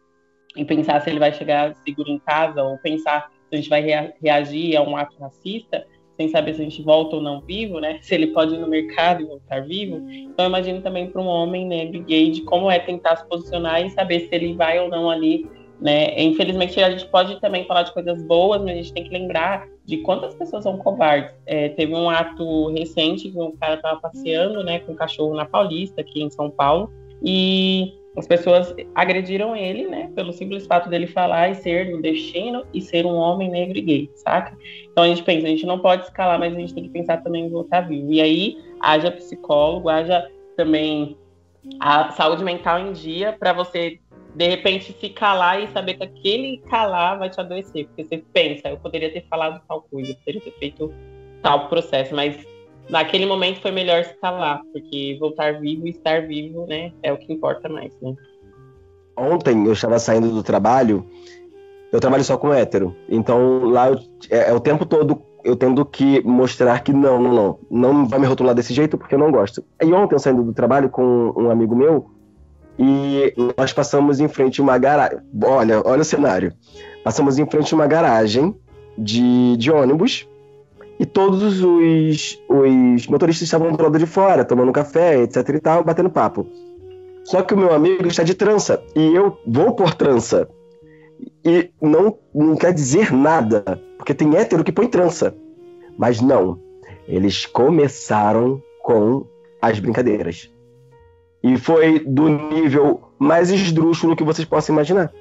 e 0.56 0.66
pensar 0.66 1.02
se 1.02 1.10
ele 1.10 1.20
vai 1.20 1.32
chegar 1.34 1.76
seguro 1.86 2.10
em 2.10 2.20
casa 2.20 2.64
ou 2.64 2.78
pensar 2.78 3.32
se 3.50 3.56
a 3.56 3.56
gente 3.56 3.70
vai 3.70 3.82
reagir 4.22 4.76
a 4.76 4.82
um 4.82 4.96
ato 4.96 5.18
racista 5.20 5.86
sem 6.22 6.30
saber 6.30 6.54
se 6.54 6.62
a 6.62 6.64
gente 6.64 6.82
volta 6.84 7.16
ou 7.16 7.22
não 7.22 7.42
vivo, 7.42 7.80
né? 7.80 8.00
Se 8.04 8.14
ele 8.14 8.28
pode 8.28 8.54
ir 8.54 8.60
no 8.60 8.68
mercado 8.68 9.24
e 9.24 9.26
voltar 9.26 9.62
vivo. 9.66 10.06
Então, 10.10 10.46
imagino 10.46 10.82
também 10.82 11.08
para 11.08 11.22
um 11.22 11.26
homem 11.26 11.66
negro 11.66 12.04
gay 12.04 12.30
de 12.30 12.42
como 12.42 12.70
é 12.70 12.78
tentar 12.78 13.16
se 13.16 13.28
posicionar 13.28 13.84
e 13.84 13.90
saber 13.90 14.22
se 14.22 14.30
ele 14.32 14.54
vai 14.54 14.80
ou 14.80 14.88
não 14.88 15.10
ali, 15.10 15.50
né? 15.80 16.22
Infelizmente, 16.22 16.80
a 16.80 16.92
gente 16.92 17.08
pode 17.08 17.40
também 17.42 17.66
falar 17.66 17.84
de 17.84 17.94
coisas 17.94 18.22
boas, 18.24 18.62
mas 18.62 18.72
a 18.72 18.76
gente 18.76 18.94
tem 18.94 19.04
que 19.04 19.10
lembrar 19.10 19.68
de 19.84 19.98
quantas 19.98 20.36
pessoas 20.36 20.64
são 20.64 20.78
covardes. 20.78 21.34
É, 21.46 21.70
teve 21.70 21.94
um 21.96 22.10
ato 22.10 22.72
recente 22.72 23.30
que 23.30 23.40
um 23.40 23.56
cara 23.58 23.76
estava 23.76 24.00
passeando, 24.00 24.64
né, 24.64 24.80
com 24.80 24.92
um 24.92 24.96
cachorro 24.96 25.34
na 25.34 25.46
Paulista, 25.46 26.02
aqui 26.02 26.22
em 26.22 26.30
São 26.30 26.52
Paulo, 26.52 26.92
e 27.24 27.94
as 28.18 28.28
pessoas 28.28 28.76
agrediram 28.94 29.56
ele, 29.56 29.88
né, 29.88 30.12
pelo 30.14 30.34
simples 30.34 30.66
fato 30.66 30.90
dele 30.90 31.08
falar 31.08 31.50
e 31.50 31.56
ser 31.56 31.92
do 31.92 32.02
destino 32.02 32.66
e 32.74 32.82
ser 32.82 33.06
um 33.06 33.16
homem 33.16 33.50
negro 33.50 33.78
e 33.78 33.82
gay, 33.82 34.12
saca? 34.16 34.58
Então 34.92 35.04
a 35.04 35.08
gente 35.08 35.24
pensa, 35.24 35.48
a 35.48 35.50
gente 35.50 35.66
não 35.66 35.80
pode 35.80 36.04
escalar, 36.04 36.38
mas 36.38 36.54
a 36.54 36.60
gente 36.60 36.74
tem 36.74 36.84
que 36.84 36.90
pensar 36.90 37.24
também 37.24 37.46
em 37.46 37.50
voltar 37.50 37.82
vivo. 37.82 38.12
E 38.12 38.20
aí, 38.20 38.58
haja 38.82 39.12
psicólogo, 39.12 39.88
haja 39.88 40.30
também 40.58 41.18
a 41.80 42.12
saúde 42.12 42.44
mental 42.44 42.80
em 42.80 42.92
dia 42.92 43.34
para 43.40 43.54
você 43.54 44.00
de 44.36 44.48
repente 44.48 44.94
se 44.94 45.10
calar 45.10 45.62
e 45.62 45.68
saber 45.70 45.96
que 45.96 46.04
aquele 46.04 46.58
calar 46.70 47.20
vai 47.20 47.30
te 47.30 47.40
adoecer, 47.40 47.86
porque 47.88 48.06
você 48.06 48.24
pensa, 48.34 48.70
eu 48.70 48.78
poderia 48.78 49.12
ter 49.12 49.26
falado 49.30 49.62
tal 49.68 49.82
coisa, 49.84 50.12
eu 50.12 50.16
poderia 50.16 50.42
ter 50.42 50.52
feito 50.52 50.94
tal 51.42 51.68
processo, 51.68 52.16
mas 52.16 52.46
naquele 52.92 53.26
momento 53.26 53.62
foi 53.62 53.72
melhor 53.72 54.04
se 54.04 54.14
calar, 54.16 54.62
porque 54.72 55.18
voltar 55.20 55.60
vivo 55.60 55.88
e 55.88 55.92
estar 55.92 56.28
vivo, 56.28 56.66
né, 56.68 56.92
é 57.02 57.12
o 57.12 57.18
que 57.18 57.32
importa 57.34 57.68
mais, 57.70 57.94
né? 58.02 58.14
Ontem 59.18 59.66
eu 59.66 59.74
estava 59.74 59.98
saindo 59.98 60.30
do 60.30 60.44
trabalho, 60.44 61.06
eu 61.92 62.00
trabalho 62.00 62.24
só 62.24 62.38
com 62.38 62.54
hétero, 62.54 62.96
então 63.10 63.64
lá 63.66 63.90
eu, 63.90 64.00
é, 64.30 64.50
é, 64.50 64.54
o 64.54 64.60
tempo 64.60 64.86
todo 64.86 65.22
eu 65.44 65.56
tendo 65.56 65.84
que 65.84 66.22
mostrar 66.24 66.84
que 66.84 66.94
não, 66.94 67.20
não, 67.20 67.34
não, 67.34 67.60
não 67.72 68.08
vai 68.08 68.20
me 68.20 68.28
rotular 68.28 68.54
desse 68.54 68.74
jeito 68.74 68.96
porque 68.96 69.16
eu 69.16 69.20
não 69.20 69.32
gosto. 69.32 69.64
E 69.82 69.92
ontem 69.92 70.14
eu 70.14 70.20
saindo 70.20 70.44
do 70.44 70.54
trabalho 70.54 70.88
com 70.88 71.34
um 71.36 71.50
amigo 71.50 71.76
meu, 71.76 72.12
e 72.78 73.34
nós 73.58 73.74
passamos 73.74 74.20
em 74.20 74.28
frente 74.28 74.62
a 74.62 74.64
uma 74.64 74.78
garagem. 74.78 75.20
Olha, 75.44 75.82
olha 75.86 76.02
o 76.02 76.06
cenário. 76.06 76.54
Passamos 77.04 77.38
em 77.40 77.46
frente 77.46 77.74
a 77.74 77.78
uma 77.78 77.88
garagem 77.88 78.56
de, 78.98 79.58
de 79.58 79.72
ônibus 79.72 80.28
e 81.02 81.06
todos 81.08 81.64
os, 81.64 82.40
os 82.48 83.08
motoristas 83.08 83.48
estavam 83.48 83.72
do 83.72 83.84
lado 83.84 83.98
de 83.98 84.06
fora, 84.06 84.46
tomando 84.46 84.72
café, 84.72 85.18
etc 85.24 85.50
e 85.50 85.60
tal, 85.60 85.84
batendo 85.84 86.12
papo. 86.12 86.46
Só 87.24 87.42
que 87.42 87.56
o 87.56 87.58
meu 87.58 87.74
amigo 87.74 88.08
está 88.08 88.22
de 88.22 88.36
trança 88.36 88.84
e 88.96 89.16
eu 89.16 89.36
vou 89.48 89.74
por 89.74 89.96
trança. 89.96 90.48
E 91.44 91.72
não, 91.82 92.20
não 92.36 92.56
quer 92.56 92.72
dizer 92.72 93.12
nada, 93.12 93.82
porque 93.98 94.14
tem 94.14 94.38
hétero 94.38 94.64
que 94.64 94.72
põe 94.72 94.88
trança. 94.88 95.36
Mas 95.98 96.22
não, 96.22 96.60
eles 97.08 97.48
começaram 97.48 98.62
com 98.84 99.26
as 99.60 99.80
brincadeiras. 99.80 100.54
E 101.42 101.58
foi 101.58 101.98
do 101.98 102.30
nível 102.30 103.02
mais 103.18 103.50
esdrúxulo 103.50 104.16
que 104.16 104.24
vocês 104.24 104.48
possam 104.48 104.76
imaginar. 104.76 105.12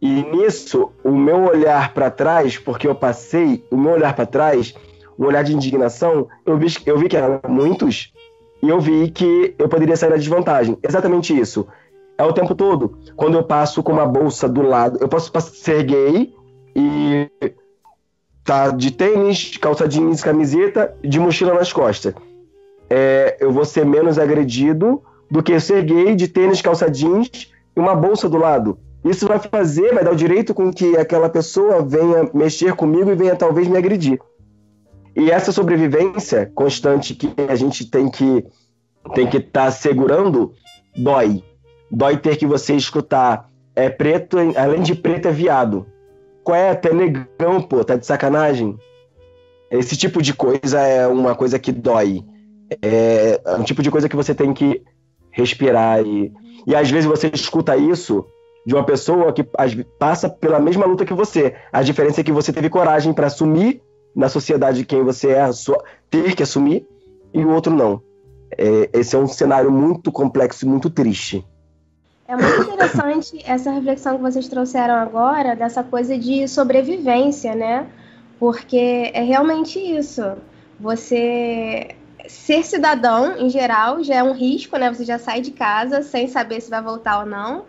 E 0.00 0.22
nisso, 0.24 0.92
o 1.02 1.10
meu 1.10 1.44
olhar 1.44 1.94
para 1.94 2.10
trás, 2.10 2.58
porque 2.58 2.86
eu 2.86 2.94
passei, 2.94 3.64
o 3.70 3.76
meu 3.76 3.92
olhar 3.92 4.14
para 4.14 4.26
trás, 4.26 4.74
um 5.18 5.24
olhar 5.24 5.42
de 5.42 5.54
indignação, 5.54 6.28
eu 6.44 6.58
vi, 6.58 6.66
eu 6.84 6.98
vi 6.98 7.08
que 7.08 7.16
eram 7.16 7.40
muitos 7.48 8.12
e 8.62 8.68
eu 8.68 8.80
vi 8.80 9.10
que 9.10 9.54
eu 9.58 9.68
poderia 9.68 9.96
sair 9.96 10.10
da 10.10 10.16
desvantagem. 10.16 10.78
Exatamente 10.82 11.38
isso. 11.38 11.66
É 12.18 12.24
o 12.24 12.32
tempo 12.32 12.54
todo. 12.54 12.98
Quando 13.14 13.36
eu 13.36 13.44
passo 13.44 13.82
com 13.82 13.92
uma 13.92 14.06
bolsa 14.06 14.48
do 14.48 14.62
lado, 14.62 14.98
eu 15.00 15.08
posso 15.08 15.30
ser 15.54 15.82
gay 15.82 16.34
e 16.74 17.30
tá 18.44 18.70
de 18.70 18.90
tênis, 18.90 19.56
calça 19.56 19.88
jeans, 19.88 20.22
camiseta, 20.22 20.94
de 21.02 21.18
mochila 21.18 21.54
nas 21.54 21.72
costas. 21.72 22.14
É, 22.88 23.36
eu 23.40 23.50
vou 23.50 23.64
ser 23.64 23.84
menos 23.84 24.18
agredido 24.18 25.02
do 25.30 25.42
que 25.42 25.58
ser 25.58 25.82
gay 25.84 26.14
de 26.14 26.28
tênis, 26.28 26.62
calça 26.62 26.90
jeans 26.90 27.52
e 27.76 27.80
uma 27.80 27.94
bolsa 27.94 28.28
do 28.28 28.36
lado. 28.36 28.78
Isso 29.08 29.26
vai 29.26 29.38
fazer, 29.38 29.94
vai 29.94 30.02
dar 30.02 30.12
o 30.12 30.16
direito 30.16 30.52
com 30.52 30.72
que 30.72 30.96
aquela 30.96 31.28
pessoa 31.28 31.80
venha 31.80 32.28
mexer 32.34 32.74
comigo 32.74 33.10
e 33.10 33.14
venha 33.14 33.36
talvez 33.36 33.68
me 33.68 33.78
agredir. 33.78 34.18
E 35.14 35.30
essa 35.30 35.52
sobrevivência 35.52 36.50
constante 36.54 37.14
que 37.14 37.32
a 37.48 37.54
gente 37.54 37.88
tem 37.88 38.10
que 38.10 38.44
tem 39.14 39.28
que 39.28 39.36
estar 39.36 39.66
tá 39.66 39.70
segurando 39.70 40.52
dói. 40.96 41.44
Dói 41.88 42.16
ter 42.16 42.36
que 42.36 42.46
você 42.46 42.74
escutar 42.74 43.48
é 43.76 43.88
preto, 43.88 44.38
além 44.56 44.82
de 44.82 44.94
preto 44.94 45.28
é 45.28 45.32
viado. 45.32 45.86
Qual 46.42 46.56
é? 46.56 46.70
Até 46.70 46.92
negão, 46.92 47.62
pô, 47.62 47.84
tá 47.84 47.94
de 47.94 48.04
sacanagem? 48.04 48.76
Esse 49.70 49.96
tipo 49.96 50.20
de 50.20 50.34
coisa 50.34 50.80
é 50.80 51.06
uma 51.06 51.34
coisa 51.36 51.58
que 51.60 51.70
dói. 51.70 52.24
É, 52.82 53.40
é 53.44 53.54
um 53.54 53.62
tipo 53.62 53.82
de 53.82 53.90
coisa 53.90 54.08
que 54.08 54.16
você 54.16 54.34
tem 54.34 54.52
que 54.52 54.82
respirar 55.30 56.04
e, 56.04 56.32
e 56.66 56.74
às 56.74 56.90
vezes 56.90 57.06
você 57.06 57.30
escuta 57.32 57.76
isso 57.76 58.26
de 58.66 58.74
uma 58.74 58.84
pessoa 58.84 59.32
que 59.32 59.44
passa 59.44 60.28
pela 60.28 60.58
mesma 60.58 60.84
luta 60.84 61.04
que 61.04 61.14
você. 61.14 61.54
A 61.72 61.82
diferença 61.82 62.20
é 62.20 62.24
que 62.24 62.32
você 62.32 62.52
teve 62.52 62.68
coragem 62.68 63.12
para 63.12 63.28
assumir 63.28 63.80
na 64.14 64.28
sociedade 64.28 64.84
quem 64.84 65.04
você 65.04 65.30
é, 65.30 65.48
ter 66.10 66.34
que 66.34 66.42
assumir, 66.42 66.84
e 67.32 67.44
o 67.44 67.50
outro 67.50 67.72
não. 67.72 68.02
É, 68.58 68.90
esse 68.92 69.14
é 69.14 69.18
um 69.18 69.28
cenário 69.28 69.70
muito 69.70 70.10
complexo 70.10 70.64
e 70.64 70.68
muito 70.68 70.90
triste. 70.90 71.46
É 72.26 72.34
muito 72.34 72.62
interessante 72.62 73.40
essa 73.44 73.70
reflexão 73.70 74.16
que 74.16 74.22
vocês 74.22 74.48
trouxeram 74.48 74.94
agora, 74.94 75.54
dessa 75.54 75.84
coisa 75.84 76.18
de 76.18 76.48
sobrevivência, 76.48 77.54
né? 77.54 77.86
Porque 78.40 79.12
é 79.14 79.22
realmente 79.22 79.78
isso. 79.78 80.22
Você 80.80 81.94
ser 82.26 82.64
cidadão, 82.64 83.36
em 83.38 83.48
geral, 83.48 84.02
já 84.02 84.16
é 84.16 84.22
um 84.24 84.32
risco, 84.32 84.76
né? 84.76 84.92
Você 84.92 85.04
já 85.04 85.20
sai 85.20 85.40
de 85.40 85.52
casa 85.52 86.02
sem 86.02 86.26
saber 86.26 86.60
se 86.60 86.68
vai 86.68 86.82
voltar 86.82 87.20
ou 87.20 87.26
não 87.26 87.64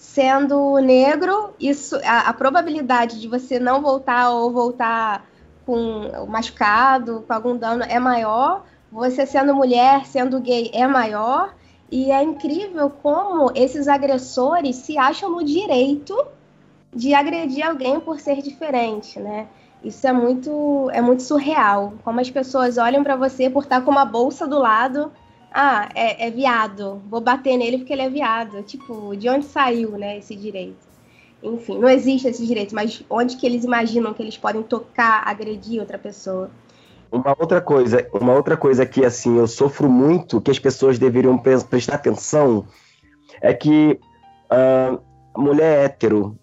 sendo 0.00 0.78
negro, 0.78 1.52
isso 1.60 1.94
a, 2.02 2.30
a, 2.30 2.32
probabilidade 2.32 3.20
de 3.20 3.28
você 3.28 3.58
não 3.58 3.82
voltar 3.82 4.30
ou 4.30 4.50
voltar 4.50 5.26
com 5.66 6.26
machucado, 6.26 7.22
com 7.28 7.34
algum 7.34 7.54
dano 7.54 7.84
é 7.86 8.00
maior. 8.00 8.64
Você 8.90 9.26
sendo 9.26 9.54
mulher, 9.54 10.06
sendo 10.06 10.40
gay 10.40 10.70
é 10.72 10.86
maior. 10.86 11.54
E 11.92 12.10
é 12.10 12.22
incrível 12.22 12.88
como 12.88 13.52
esses 13.54 13.88
agressores 13.88 14.76
se 14.76 14.96
acham 14.96 15.30
no 15.30 15.44
direito 15.44 16.16
de 16.94 17.12
agredir 17.12 17.66
alguém 17.66 18.00
por 18.00 18.18
ser 18.20 18.40
diferente, 18.40 19.20
né? 19.20 19.48
Isso 19.84 20.06
é 20.06 20.12
muito 20.12 20.88
é 20.94 21.02
muito 21.02 21.22
surreal. 21.22 21.92
Como 22.02 22.20
as 22.20 22.30
pessoas 22.30 22.78
olham 22.78 23.02
para 23.04 23.16
você 23.16 23.50
por 23.50 23.64
estar 23.64 23.82
com 23.82 23.90
uma 23.90 24.06
bolsa 24.06 24.48
do 24.48 24.58
lado 24.58 25.12
ah, 25.52 25.88
é, 25.94 26.28
é, 26.28 26.30
viado, 26.30 27.02
vou 27.10 27.20
bater 27.20 27.56
nele 27.56 27.78
porque 27.78 27.92
ele 27.92 28.02
é 28.02 28.08
viado. 28.08 28.62
Tipo, 28.62 29.16
de 29.16 29.28
onde 29.28 29.44
saiu, 29.46 29.92
né, 29.92 30.18
esse 30.18 30.36
direito? 30.36 30.88
Enfim, 31.42 31.78
não 31.78 31.88
existe 31.88 32.28
esse 32.28 32.46
direito, 32.46 32.74
mas 32.74 33.02
onde 33.08 33.36
que 33.36 33.46
eles 33.46 33.64
imaginam 33.64 34.12
que 34.12 34.22
eles 34.22 34.36
podem 34.36 34.62
tocar, 34.62 35.22
agredir 35.26 35.80
outra 35.80 35.98
pessoa? 35.98 36.50
Uma 37.10 37.34
outra 37.38 37.60
coisa, 37.60 38.06
uma 38.12 38.34
outra 38.34 38.56
coisa 38.56 38.86
que 38.86 39.04
assim 39.04 39.38
eu 39.38 39.46
sofro 39.46 39.88
muito, 39.88 40.40
que 40.40 40.50
as 40.50 40.58
pessoas 40.58 40.98
deveriam 40.98 41.36
prestar 41.36 41.94
atenção, 41.94 42.66
é 43.40 43.52
que 43.52 43.98
uh, 44.52 45.00
mulher 45.36 45.86
hétero 45.86 46.38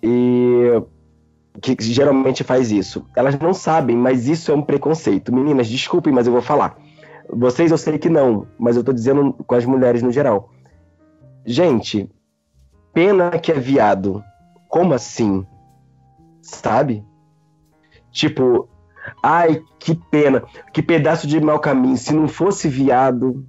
e 0.00 0.80
que 1.60 1.74
geralmente 1.80 2.44
faz 2.44 2.70
isso, 2.70 3.06
elas 3.16 3.38
não 3.38 3.54
sabem, 3.54 3.96
mas 3.96 4.28
isso 4.28 4.52
é 4.52 4.54
um 4.54 4.62
preconceito. 4.62 5.34
Meninas, 5.34 5.68
desculpem, 5.68 6.12
mas 6.12 6.26
eu 6.26 6.32
vou 6.32 6.42
falar 6.42 6.76
vocês 7.28 7.70
eu 7.70 7.78
sei 7.78 7.98
que 7.98 8.08
não, 8.08 8.46
mas 8.58 8.76
eu 8.76 8.84
tô 8.84 8.92
dizendo 8.92 9.32
com 9.32 9.54
as 9.54 9.64
mulheres 9.64 10.02
no 10.02 10.12
geral. 10.12 10.50
Gente, 11.44 12.10
pena 12.92 13.30
que 13.38 13.52
é 13.52 13.58
viado. 13.58 14.22
Como 14.68 14.94
assim? 14.94 15.46
sabe? 16.44 17.04
Tipo, 18.12 18.68
ai, 19.22 19.62
que 19.78 19.94
pena, 19.94 20.42
que 20.72 20.82
pedaço 20.82 21.26
de 21.26 21.40
mau 21.40 21.58
caminho. 21.58 21.96
Se 21.96 22.14
não 22.14 22.28
fosse 22.28 22.68
viado. 22.68 23.44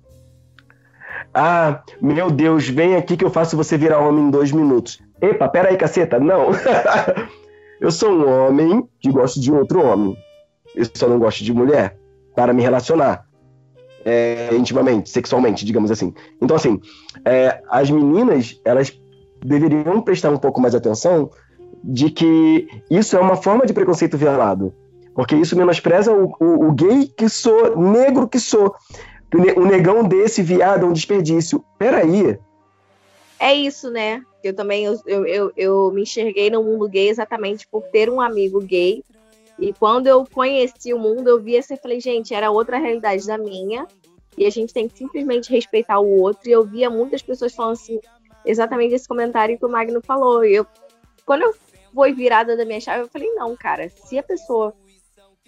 Ah, 1.33 1.83
meu 2.01 2.31
Deus, 2.31 2.67
vem 2.67 2.95
aqui 2.95 3.17
que 3.17 3.25
eu 3.25 3.29
faço 3.29 3.57
você 3.57 3.77
virar 3.77 3.99
homem 3.99 4.25
em 4.25 4.31
dois 4.31 4.51
minutos. 4.51 5.01
Epa, 5.21 5.51
aí, 5.67 5.75
caceta, 5.75 6.17
não. 6.17 6.49
eu 7.79 7.91
sou 7.91 8.11
um 8.11 8.47
homem 8.47 8.87
que 8.99 9.11
gosto 9.11 9.39
de 9.39 9.51
outro 9.51 9.85
homem. 9.85 10.17
Eu 10.73 10.85
só 10.93 11.07
não 11.07 11.19
gosto 11.19 11.43
de 11.43 11.53
mulher 11.53 11.97
para 12.35 12.53
me 12.53 12.61
relacionar 12.61 13.24
é, 14.05 14.49
intimamente, 14.55 15.09
sexualmente, 15.09 15.65
digamos 15.65 15.89
assim. 15.89 16.13
Então, 16.39 16.55
assim, 16.55 16.79
é, 17.25 17.59
as 17.67 17.89
meninas, 17.89 18.61
elas 18.63 18.97
deveriam 19.43 19.99
prestar 20.01 20.29
um 20.29 20.37
pouco 20.37 20.61
mais 20.61 20.75
atenção 20.75 21.31
de 21.83 22.11
que 22.11 22.67
isso 22.89 23.17
é 23.17 23.19
uma 23.19 23.35
forma 23.35 23.65
de 23.65 23.73
preconceito 23.73 24.17
violado. 24.17 24.71
Porque 25.15 25.35
isso 25.35 25.57
menospreza 25.57 26.13
o, 26.13 26.35
o, 26.39 26.67
o 26.67 26.71
gay 26.71 27.07
que 27.07 27.27
sou, 27.27 27.75
negro 27.75 28.27
que 28.27 28.39
sou. 28.39 28.75
O 29.57 29.65
negão 29.65 30.03
desse 30.03 30.41
viado 30.41 30.85
é 30.85 30.87
um 30.87 30.93
desperdício. 30.93 31.63
Peraí. 31.77 32.37
É 33.39 33.53
isso, 33.53 33.89
né? 33.89 34.21
Eu 34.43 34.53
também 34.53 34.85
eu, 34.85 34.97
eu, 35.05 35.51
eu 35.57 35.91
me 35.91 36.03
enxerguei 36.03 36.49
no 36.49 36.63
mundo 36.63 36.87
gay 36.87 37.09
exatamente 37.09 37.67
por 37.67 37.83
ter 37.83 38.09
um 38.09 38.21
amigo 38.21 38.61
gay 38.61 39.03
e 39.57 39.73
quando 39.73 40.07
eu 40.07 40.25
conheci 40.25 40.93
o 40.93 40.99
mundo, 40.99 41.29
eu 41.29 41.41
vi 41.41 41.57
assim, 41.57 41.77
falei, 41.77 41.99
gente, 41.99 42.33
era 42.33 42.51
outra 42.51 42.77
realidade 42.77 43.25
da 43.25 43.37
minha, 43.37 43.87
e 44.37 44.45
a 44.45 44.49
gente 44.49 44.73
tem 44.73 44.87
que 44.87 44.97
simplesmente 44.97 45.51
respeitar 45.51 45.99
o 45.99 46.21
outro. 46.21 46.49
E 46.49 46.51
eu 46.51 46.65
via 46.65 46.89
muitas 46.89 47.21
pessoas 47.21 47.53
falando 47.53 47.73
assim, 47.73 47.99
exatamente 48.45 48.93
esse 48.93 49.07
comentário 49.07 49.57
que 49.57 49.65
o 49.65 49.69
Magno 49.69 50.01
falou. 50.01 50.43
E 50.43 50.55
eu, 50.55 50.67
quando 51.25 51.43
eu 51.43 51.55
fui 51.93 52.13
virada 52.13 52.57
da 52.57 52.65
minha 52.65 52.81
chave, 52.81 53.03
eu 53.03 53.07
falei, 53.07 53.29
não, 53.33 53.55
cara, 53.55 53.89
se 53.89 54.17
a 54.17 54.23
pessoa. 54.23 54.73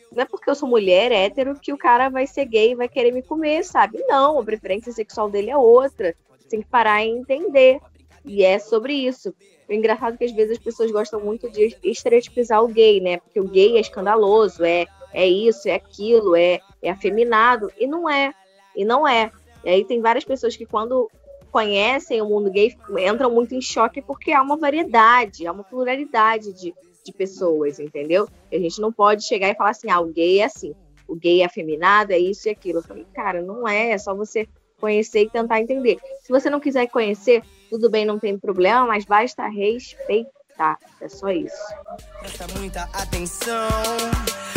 Não 0.09 0.23
é 0.23 0.25
porque 0.25 0.49
eu 0.49 0.55
sou 0.55 0.69
mulher, 0.69 1.11
hétero, 1.11 1.59
que 1.59 1.73
o 1.73 1.77
cara 1.77 2.07
vai 2.07 2.25
ser 2.25 2.45
gay 2.45 2.71
e 2.71 2.75
vai 2.75 2.87
querer 2.87 3.11
me 3.11 3.21
comer, 3.21 3.65
sabe? 3.65 4.01
Não, 4.07 4.39
a 4.39 4.43
preferência 4.43 4.91
sexual 4.93 5.29
dele 5.29 5.49
é 5.49 5.57
outra. 5.57 6.15
Você 6.39 6.47
tem 6.47 6.61
que 6.61 6.69
parar 6.69 7.03
e 7.03 7.09
entender. 7.09 7.81
E 8.27 8.43
é 8.43 8.59
sobre 8.59 8.93
isso. 8.93 9.33
O 9.67 9.73
engraçado 9.73 10.15
é 10.15 10.17
que 10.17 10.25
às 10.25 10.31
vezes 10.31 10.57
as 10.57 10.63
pessoas 10.63 10.91
gostam 10.91 11.19
muito 11.19 11.49
de 11.49 11.75
estereotipizar 11.83 12.63
o 12.63 12.67
gay, 12.67 12.99
né? 12.99 13.17
Porque 13.17 13.39
o 13.39 13.47
gay 13.47 13.77
é 13.77 13.79
escandaloso, 13.79 14.63
é, 14.63 14.85
é 15.13 15.27
isso, 15.27 15.67
é 15.67 15.73
aquilo, 15.73 16.35
é, 16.35 16.59
é 16.81 16.89
afeminado. 16.89 17.71
E 17.77 17.87
não 17.87 18.09
é. 18.09 18.33
E 18.75 18.85
não 18.85 19.07
é. 19.07 19.31
E 19.63 19.69
aí 19.69 19.85
tem 19.85 20.01
várias 20.01 20.23
pessoas 20.23 20.55
que 20.55 20.65
quando 20.65 21.09
conhecem 21.51 22.21
o 22.21 22.29
mundo 22.29 22.51
gay 22.51 22.75
entram 23.11 23.31
muito 23.31 23.55
em 23.55 23.61
choque 23.61 24.01
porque 24.01 24.31
há 24.31 24.41
uma 24.41 24.57
variedade, 24.57 25.47
há 25.47 25.51
uma 25.51 25.63
pluralidade 25.63 26.53
de, 26.53 26.73
de 27.03 27.13
pessoas, 27.13 27.79
entendeu? 27.79 28.27
E 28.51 28.57
a 28.57 28.59
gente 28.59 28.79
não 28.79 28.91
pode 28.91 29.25
chegar 29.25 29.49
e 29.49 29.55
falar 29.55 29.71
assim, 29.71 29.89
ah, 29.89 29.99
o 29.99 30.07
gay 30.07 30.39
é 30.39 30.45
assim, 30.45 30.75
o 31.07 31.15
gay 31.15 31.41
é 31.41 31.45
afeminado, 31.45 32.11
é 32.11 32.19
isso 32.19 32.47
e 32.47 32.51
aquilo. 32.51 32.79
Eu 32.79 32.83
falei, 32.83 33.05
cara, 33.13 33.41
não 33.41 33.67
é, 33.67 33.91
é 33.91 33.97
só 33.97 34.13
você 34.13 34.47
conhecer 34.79 35.21
e 35.21 35.29
tentar 35.29 35.59
entender. 35.59 35.97
Se 36.21 36.29
você 36.29 36.49
não 36.49 36.59
quiser 36.59 36.87
conhecer, 36.87 37.41
tudo 37.69 37.89
bem, 37.89 38.05
não 38.05 38.19
tem 38.19 38.37
problema, 38.37 38.85
mas 38.85 39.05
basta 39.05 39.47
respeitar. 39.47 40.77
É 40.99 41.07
só 41.07 41.29
isso. 41.29 41.55
Presta 42.19 42.47
muita 42.57 42.83
atenção. 42.93 44.56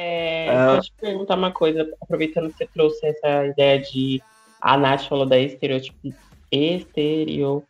É, 0.00 0.48
uh... 0.50 0.72
Deixa 0.72 0.76
eu 0.76 0.80
te 0.82 0.92
perguntar 1.00 1.36
uma 1.36 1.52
coisa, 1.52 1.86
aproveitando 2.00 2.50
que 2.50 2.56
você 2.56 2.66
trouxe 2.66 3.06
essa 3.06 3.46
ideia 3.46 3.78
de. 3.78 4.22
A 4.60 4.76
Nath 4.76 5.04
falou 5.04 5.26
da 5.26 5.38
estereotipo. 5.38 6.14
Estereo. 6.50 7.62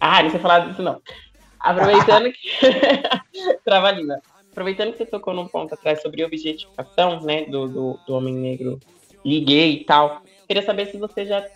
Ah, 0.00 0.22
não 0.22 0.30
sei 0.30 0.40
falar 0.40 0.60
disso, 0.60 0.82
não. 0.82 1.00
Aproveitando 1.60 2.30
que. 2.32 2.50
Travalina. 3.64 4.20
Aproveitando 4.50 4.92
que 4.92 4.98
você 4.98 5.06
tocou 5.06 5.34
num 5.34 5.46
ponto 5.46 5.74
atrás 5.74 6.02
sobre 6.02 6.24
objetificação, 6.24 7.20
né, 7.20 7.44
do, 7.44 7.68
do, 7.68 7.98
do 8.06 8.14
homem 8.14 8.34
negro 8.34 8.80
e 9.24 9.40
gay 9.40 9.74
e 9.74 9.84
tal, 9.84 10.22
queria 10.48 10.62
saber 10.62 10.86
se 10.86 10.96
você 10.96 11.24
já, 11.26 11.46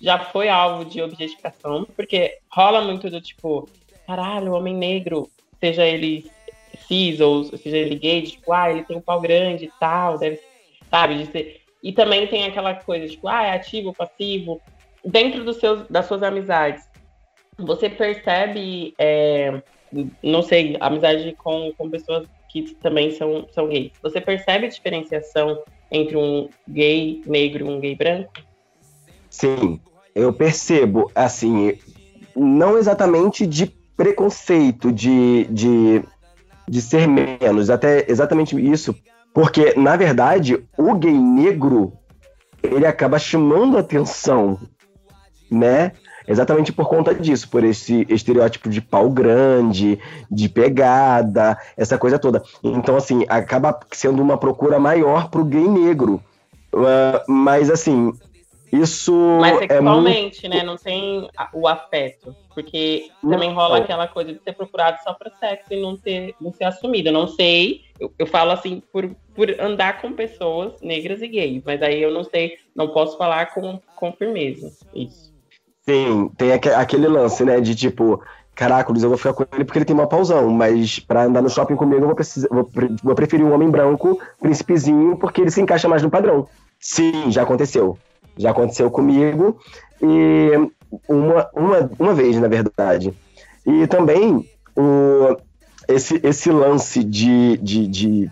já 0.00 0.18
foi 0.18 0.48
alvo 0.48 0.84
de 0.84 1.00
objetificação, 1.00 1.86
porque 1.94 2.38
rola 2.50 2.80
muito 2.82 3.08
do 3.10 3.20
tipo, 3.20 3.68
caralho, 4.06 4.52
o 4.52 4.56
homem 4.56 4.74
negro, 4.74 5.30
seja 5.60 5.84
ele 5.84 6.28
ou 7.20 7.44
seja 7.44 7.76
ele 7.76 7.96
gay, 7.96 8.22
tipo, 8.22 8.52
ah, 8.52 8.70
ele 8.70 8.84
tem 8.84 8.96
um 8.96 9.00
pau 9.00 9.20
grande 9.20 9.66
e 9.66 9.72
tal, 9.78 10.18
deve, 10.18 10.40
sabe, 10.90 11.18
de 11.18 11.26
ser. 11.26 11.60
E 11.82 11.92
também 11.92 12.26
tem 12.26 12.44
aquela 12.44 12.74
coisa, 12.74 13.06
tipo, 13.06 13.28
ah, 13.28 13.44
é 13.44 13.52
ativo, 13.52 13.94
passivo. 13.94 14.60
Dentro 15.04 15.44
dos 15.44 15.56
seus, 15.56 15.86
das 15.88 16.06
suas 16.06 16.22
amizades, 16.22 16.88
você 17.58 17.88
percebe, 17.88 18.94
é, 18.98 19.62
não 20.22 20.42
sei, 20.42 20.76
amizade 20.80 21.34
com, 21.38 21.72
com 21.76 21.90
pessoas 21.90 22.26
que 22.48 22.74
também 22.76 23.10
são, 23.12 23.46
são 23.52 23.68
gays. 23.68 23.92
Você 24.02 24.20
percebe 24.20 24.66
a 24.66 24.70
diferenciação 24.70 25.62
entre 25.90 26.16
um 26.16 26.48
gay 26.68 27.22
negro 27.26 27.66
e 27.66 27.68
um 27.68 27.80
gay 27.80 27.94
branco? 27.94 28.32
Sim, 29.30 29.80
eu 30.14 30.32
percebo, 30.32 31.10
assim, 31.14 31.78
não 32.34 32.78
exatamente 32.78 33.46
de 33.46 33.66
preconceito, 33.96 34.92
de, 34.92 35.44
de 35.50 36.02
de 36.68 36.82
ser 36.82 37.08
menos, 37.08 37.70
até 37.70 38.04
exatamente 38.08 38.56
isso, 38.58 38.94
porque 39.32 39.74
na 39.76 39.96
verdade 39.96 40.62
o 40.76 40.94
gay 40.94 41.12
negro 41.12 41.92
ele 42.62 42.86
acaba 42.86 43.18
chamando 43.18 43.78
atenção, 43.78 44.58
né? 45.50 45.92
Exatamente 46.26 46.72
por 46.72 46.86
conta 46.88 47.14
disso, 47.14 47.48
por 47.48 47.64
esse 47.64 48.06
estereótipo 48.10 48.68
de 48.68 48.82
pau 48.82 49.08
grande, 49.08 49.98
de 50.30 50.46
pegada, 50.46 51.56
essa 51.74 51.96
coisa 51.96 52.18
toda. 52.18 52.42
Então, 52.62 52.96
assim, 52.96 53.24
acaba 53.30 53.80
sendo 53.92 54.20
uma 54.20 54.36
procura 54.36 54.78
maior 54.78 55.30
pro 55.30 55.42
gay 55.42 55.66
negro. 55.66 56.22
Uh, 56.70 57.32
mas, 57.32 57.70
assim, 57.70 58.12
isso. 58.72 59.12
Mas 59.40 59.58
sexualmente, 59.58 60.46
é 60.46 60.48
muito... 60.48 60.58
né? 60.58 60.62
Não 60.62 60.76
tem 60.76 61.28
o 61.52 61.66
afeto. 61.66 62.34
Porque 62.54 63.08
também 63.22 63.52
rola 63.52 63.78
aquela 63.78 64.08
coisa 64.08 64.32
de 64.32 64.42
ser 64.42 64.52
procurado 64.52 64.98
só 65.02 65.14
para 65.14 65.30
sexo 65.38 65.72
e 65.72 65.80
não, 65.80 65.96
ter, 65.96 66.34
não 66.40 66.52
ser 66.52 66.64
assumido. 66.64 67.08
Eu 67.08 67.12
não 67.12 67.28
sei, 67.28 67.82
eu, 68.00 68.12
eu, 68.18 68.26
falo 68.26 68.50
assim 68.50 68.82
por, 68.92 69.08
por 69.34 69.48
andar 69.60 70.00
com 70.00 70.12
pessoas 70.12 70.80
negras 70.82 71.22
e 71.22 71.28
gays, 71.28 71.62
mas 71.64 71.80
aí 71.82 72.02
eu 72.02 72.12
não 72.12 72.24
sei, 72.24 72.58
não 72.74 72.88
posso 72.88 73.16
falar 73.16 73.54
com, 73.54 73.80
com 73.94 74.12
firmeza. 74.12 74.72
Isso. 74.94 75.32
Sim, 75.82 76.30
tem 76.36 76.52
aquele 76.52 77.06
lance, 77.06 77.44
né? 77.44 77.60
De 77.60 77.74
tipo, 77.74 78.20
caraca, 78.54 78.92
eu 78.92 79.08
vou 79.08 79.16
ficar 79.16 79.32
com 79.32 79.44
ele 79.54 79.64
porque 79.64 79.78
ele 79.78 79.84
tem 79.84 79.94
uma 79.94 80.08
pausão, 80.08 80.50
mas 80.50 80.98
para 80.98 81.22
andar 81.24 81.40
no 81.40 81.48
shopping 81.48 81.76
comigo 81.76 82.02
eu 82.02 82.06
vou, 82.06 82.16
precisar, 82.16 82.48
vou, 82.50 82.68
vou 83.04 83.14
preferir 83.14 83.46
um 83.46 83.54
homem 83.54 83.70
branco, 83.70 84.20
príncipezinho, 84.40 85.16
porque 85.16 85.40
ele 85.40 85.50
se 85.50 85.60
encaixa 85.60 85.88
mais 85.88 86.02
no 86.02 86.10
padrão. 86.10 86.48
Sim, 86.80 87.30
já 87.30 87.42
aconteceu. 87.42 87.96
Já 88.38 88.50
aconteceu 88.50 88.90
comigo 88.90 89.58
e 90.00 90.50
uma, 91.08 91.48
uma, 91.54 91.90
uma 91.98 92.14
vez, 92.14 92.38
na 92.38 92.48
verdade. 92.48 93.12
E 93.66 93.86
também 93.86 94.48
o, 94.76 95.36
esse, 95.88 96.20
esse 96.22 96.50
lance 96.50 97.02
de, 97.02 97.56
de, 97.58 97.86
de 97.86 98.30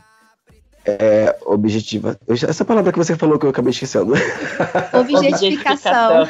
é, 0.87 1.37
objetiva. 1.45 2.19
Essa 2.29 2.65
palavra 2.65 2.93
que 2.93 2.99
você 2.99 3.17
falou 3.17 3.39
que 3.39 3.45
eu 3.45 3.51
acabei 3.51 3.71
esquecendo. 3.71 4.15
Objetificação. 4.95 6.29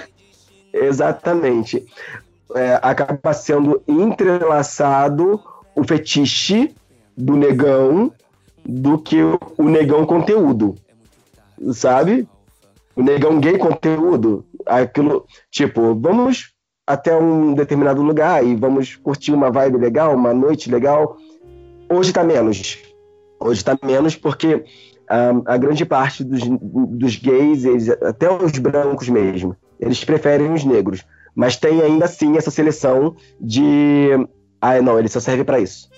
Exatamente. 0.73 1.85
É, 2.55 2.79
acaba 2.83 3.33
sendo 3.33 3.83
entrelaçado 3.87 5.41
o 5.75 5.85
fetiche 5.85 6.75
do 7.17 7.37
negão 7.37 8.13
do 8.65 8.99
que 8.99 9.17
o 9.23 9.63
negão 9.65 10.07
conteúdo. 10.07 10.75
Sabe? 11.73 12.29
O 12.97 13.03
negão 13.03 13.39
gay 13.39 13.59
conteúdo, 13.59 14.45
aquilo, 14.65 15.27
tipo, 15.51 15.95
vamos 15.95 16.55
até 16.87 17.15
um 17.15 17.53
determinado 17.53 18.03
lugar 18.03 18.45
e 18.45 18.57
vamos 18.57 18.97
curtir 18.97 19.33
uma 19.33 19.51
vibe 19.51 19.77
legal, 19.77 20.15
uma 20.15 20.33
noite 20.33 20.71
legal. 20.71 21.17
Hoje 21.91 22.13
tá 22.13 22.25
menos. 22.25 22.79
Hoje 23.39 23.63
tá 23.63 23.77
menos 23.85 24.17
porque 24.17 24.65
ah, 25.09 25.33
a 25.45 25.57
grande 25.59 25.85
parte 25.85 26.25
dos, 26.25 26.43
dos 26.43 27.17
gays, 27.17 27.65
eles, 27.65 27.91
até 27.91 28.31
os 28.31 28.53
brancos 28.53 29.09
mesmo, 29.09 29.55
eles 29.79 30.03
preferem 30.03 30.53
os 30.53 30.65
negros. 30.65 31.05
Mas 31.35 31.57
tem 31.57 31.83
ainda 31.83 32.07
assim 32.07 32.37
essa 32.39 32.51
seleção 32.51 33.15
de. 33.39 34.09
Ah, 34.59 34.81
não, 34.81 34.99
ele 34.99 35.09
só 35.09 35.21
serve 35.21 35.45
para 35.45 35.61
isso. 35.61 35.91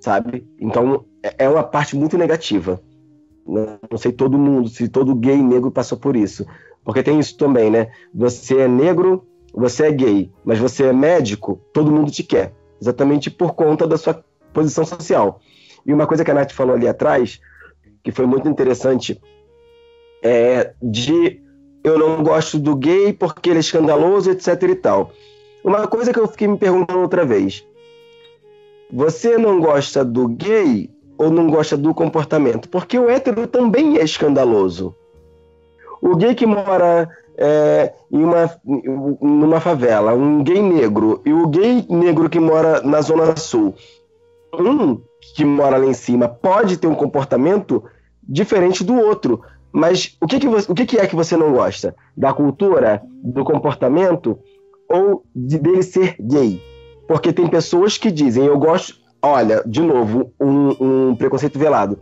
Sabe? 0.00 0.48
Então 0.58 1.04
é, 1.22 1.44
é 1.44 1.48
uma 1.48 1.62
parte 1.62 1.94
muito 1.94 2.16
negativa. 2.16 2.80
Não 3.46 3.98
sei 3.98 4.12
todo 4.12 4.38
mundo, 4.38 4.68
se 4.68 4.88
todo 4.88 5.14
gay 5.14 5.42
negro 5.42 5.70
passou 5.70 5.98
por 5.98 6.16
isso. 6.16 6.46
Porque 6.84 7.02
tem 7.02 7.18
isso 7.18 7.36
também, 7.36 7.70
né? 7.70 7.90
Você 8.14 8.58
é 8.58 8.68
negro, 8.68 9.26
você 9.52 9.86
é 9.86 9.92
gay, 9.92 10.30
mas 10.44 10.58
você 10.58 10.84
é 10.84 10.92
médico, 10.92 11.60
todo 11.72 11.90
mundo 11.90 12.10
te 12.10 12.22
quer. 12.22 12.54
Exatamente 12.80 13.30
por 13.30 13.54
conta 13.54 13.86
da 13.86 13.96
sua 13.96 14.24
posição 14.52 14.84
social. 14.84 15.40
E 15.84 15.92
uma 15.92 16.06
coisa 16.06 16.24
que 16.24 16.30
a 16.30 16.34
Nath 16.34 16.52
falou 16.52 16.74
ali 16.74 16.88
atrás, 16.88 17.40
que 18.02 18.12
foi 18.12 18.26
muito 18.26 18.48
interessante, 18.48 19.20
é 20.22 20.72
de 20.82 21.40
eu 21.84 21.98
não 21.98 22.22
gosto 22.22 22.58
do 22.58 22.76
gay 22.76 23.12
porque 23.12 23.50
ele 23.50 23.58
é 23.58 23.60
escandaloso, 23.60 24.30
etc 24.30 24.62
e 24.62 24.74
tal. 24.74 25.12
Uma 25.64 25.86
coisa 25.86 26.12
que 26.12 26.18
eu 26.18 26.28
fiquei 26.28 26.48
me 26.48 26.56
perguntando 26.56 27.00
outra 27.00 27.24
vez. 27.24 27.66
Você 28.92 29.38
não 29.38 29.60
gosta 29.60 30.04
do 30.04 30.28
gay 30.28 30.90
ou 31.22 31.30
não 31.30 31.48
gosta 31.48 31.76
do 31.76 31.94
comportamento? 31.94 32.68
Porque 32.68 32.98
o 32.98 33.08
hétero 33.08 33.46
também 33.46 33.98
é 33.98 34.04
escandaloso. 34.04 34.94
O 36.00 36.16
gay 36.16 36.34
que 36.34 36.46
mora 36.46 37.08
é, 37.36 37.92
em 38.10 38.24
uma, 38.24 38.50
numa 39.20 39.60
favela, 39.60 40.14
um 40.14 40.42
gay 40.42 40.60
negro, 40.60 41.22
e 41.24 41.32
o 41.32 41.46
gay 41.46 41.86
negro 41.88 42.28
que 42.28 42.40
mora 42.40 42.82
na 42.82 43.00
Zona 43.00 43.36
Sul, 43.36 43.74
um 44.52 45.00
que 45.34 45.44
mora 45.44 45.76
lá 45.76 45.86
em 45.86 45.94
cima 45.94 46.28
pode 46.28 46.76
ter 46.76 46.88
um 46.88 46.94
comportamento 46.94 47.82
diferente 48.22 48.82
do 48.82 48.94
outro. 48.94 49.40
Mas 49.72 50.16
o 50.20 50.26
que, 50.26 50.38
que, 50.38 50.48
você, 50.48 50.70
o 50.70 50.74
que, 50.74 50.84
que 50.84 50.98
é 50.98 51.06
que 51.06 51.16
você 51.16 51.36
não 51.36 51.52
gosta? 51.52 51.94
Da 52.16 52.32
cultura, 52.32 53.02
do 53.22 53.44
comportamento 53.44 54.38
ou 54.90 55.24
de, 55.34 55.58
dele 55.58 55.82
ser 55.82 56.16
gay? 56.20 56.60
Porque 57.08 57.32
tem 57.32 57.48
pessoas 57.48 57.96
que 57.96 58.10
dizem, 58.10 58.44
eu 58.44 58.58
gosto. 58.58 59.00
Olha, 59.24 59.62
de 59.64 59.80
novo, 59.80 60.32
um, 60.40 61.10
um 61.10 61.14
preconceito 61.14 61.56
velado. 61.56 61.98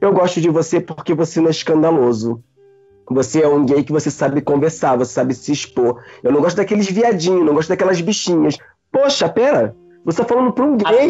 Eu 0.00 0.12
gosto 0.12 0.40
de 0.40 0.50
você 0.50 0.80
porque 0.80 1.14
você 1.14 1.40
não 1.40 1.46
é 1.46 1.50
escandaloso. 1.52 2.42
Você 3.08 3.42
é 3.42 3.48
um 3.48 3.64
gay 3.64 3.84
que 3.84 3.92
você 3.92 4.10
sabe 4.10 4.40
conversar, 4.40 4.96
você 4.96 5.12
sabe 5.12 5.34
se 5.34 5.52
expor. 5.52 6.02
Eu 6.22 6.32
não 6.32 6.40
gosto 6.40 6.56
daqueles 6.56 6.90
viadinhos, 6.90 7.44
não 7.44 7.54
gosto 7.54 7.68
daquelas 7.68 8.00
bichinhas. 8.00 8.58
Poxa, 8.90 9.28
pera, 9.28 9.76
você 10.04 10.22
tá 10.22 10.24
falando 10.24 10.52
pra 10.52 10.64
um 10.64 10.76
gay. 10.76 11.08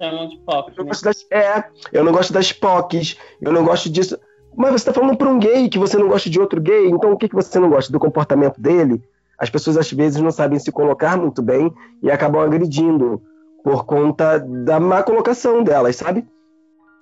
Chamam 0.00 0.28
de 0.28 0.38
POC. 0.38 0.72
Eu, 0.76 0.84
né? 0.84 0.88
gosto 0.88 1.04
das, 1.04 1.26
é, 1.30 1.64
eu 1.92 2.02
não 2.02 2.12
gosto 2.12 2.32
das 2.32 2.52
POCs, 2.52 3.16
eu 3.40 3.52
não 3.52 3.64
gosto 3.64 3.88
disso. 3.88 4.18
Mas 4.56 4.72
você 4.72 4.86
tá 4.86 4.92
falando 4.92 5.16
pra 5.16 5.28
um 5.28 5.38
gay 5.38 5.68
que 5.68 5.78
você 5.78 5.96
não 5.96 6.08
gosta 6.08 6.28
de 6.28 6.40
outro 6.40 6.60
gay, 6.60 6.88
então 6.88 7.12
o 7.12 7.16
que, 7.16 7.28
que 7.28 7.34
você 7.34 7.60
não 7.60 7.70
gosta? 7.70 7.92
Do 7.92 8.00
comportamento 8.00 8.60
dele? 8.60 9.00
As 9.38 9.50
pessoas 9.50 9.76
às 9.76 9.90
vezes 9.92 10.20
não 10.20 10.30
sabem 10.30 10.58
se 10.58 10.72
colocar 10.72 11.16
muito 11.16 11.40
bem 11.40 11.72
e 12.02 12.10
acabam 12.10 12.42
agredindo 12.42 13.22
por 13.62 13.84
conta 13.84 14.38
da 14.38 14.80
má 14.80 15.02
colocação 15.02 15.62
delas, 15.62 15.96
sabe? 15.96 16.26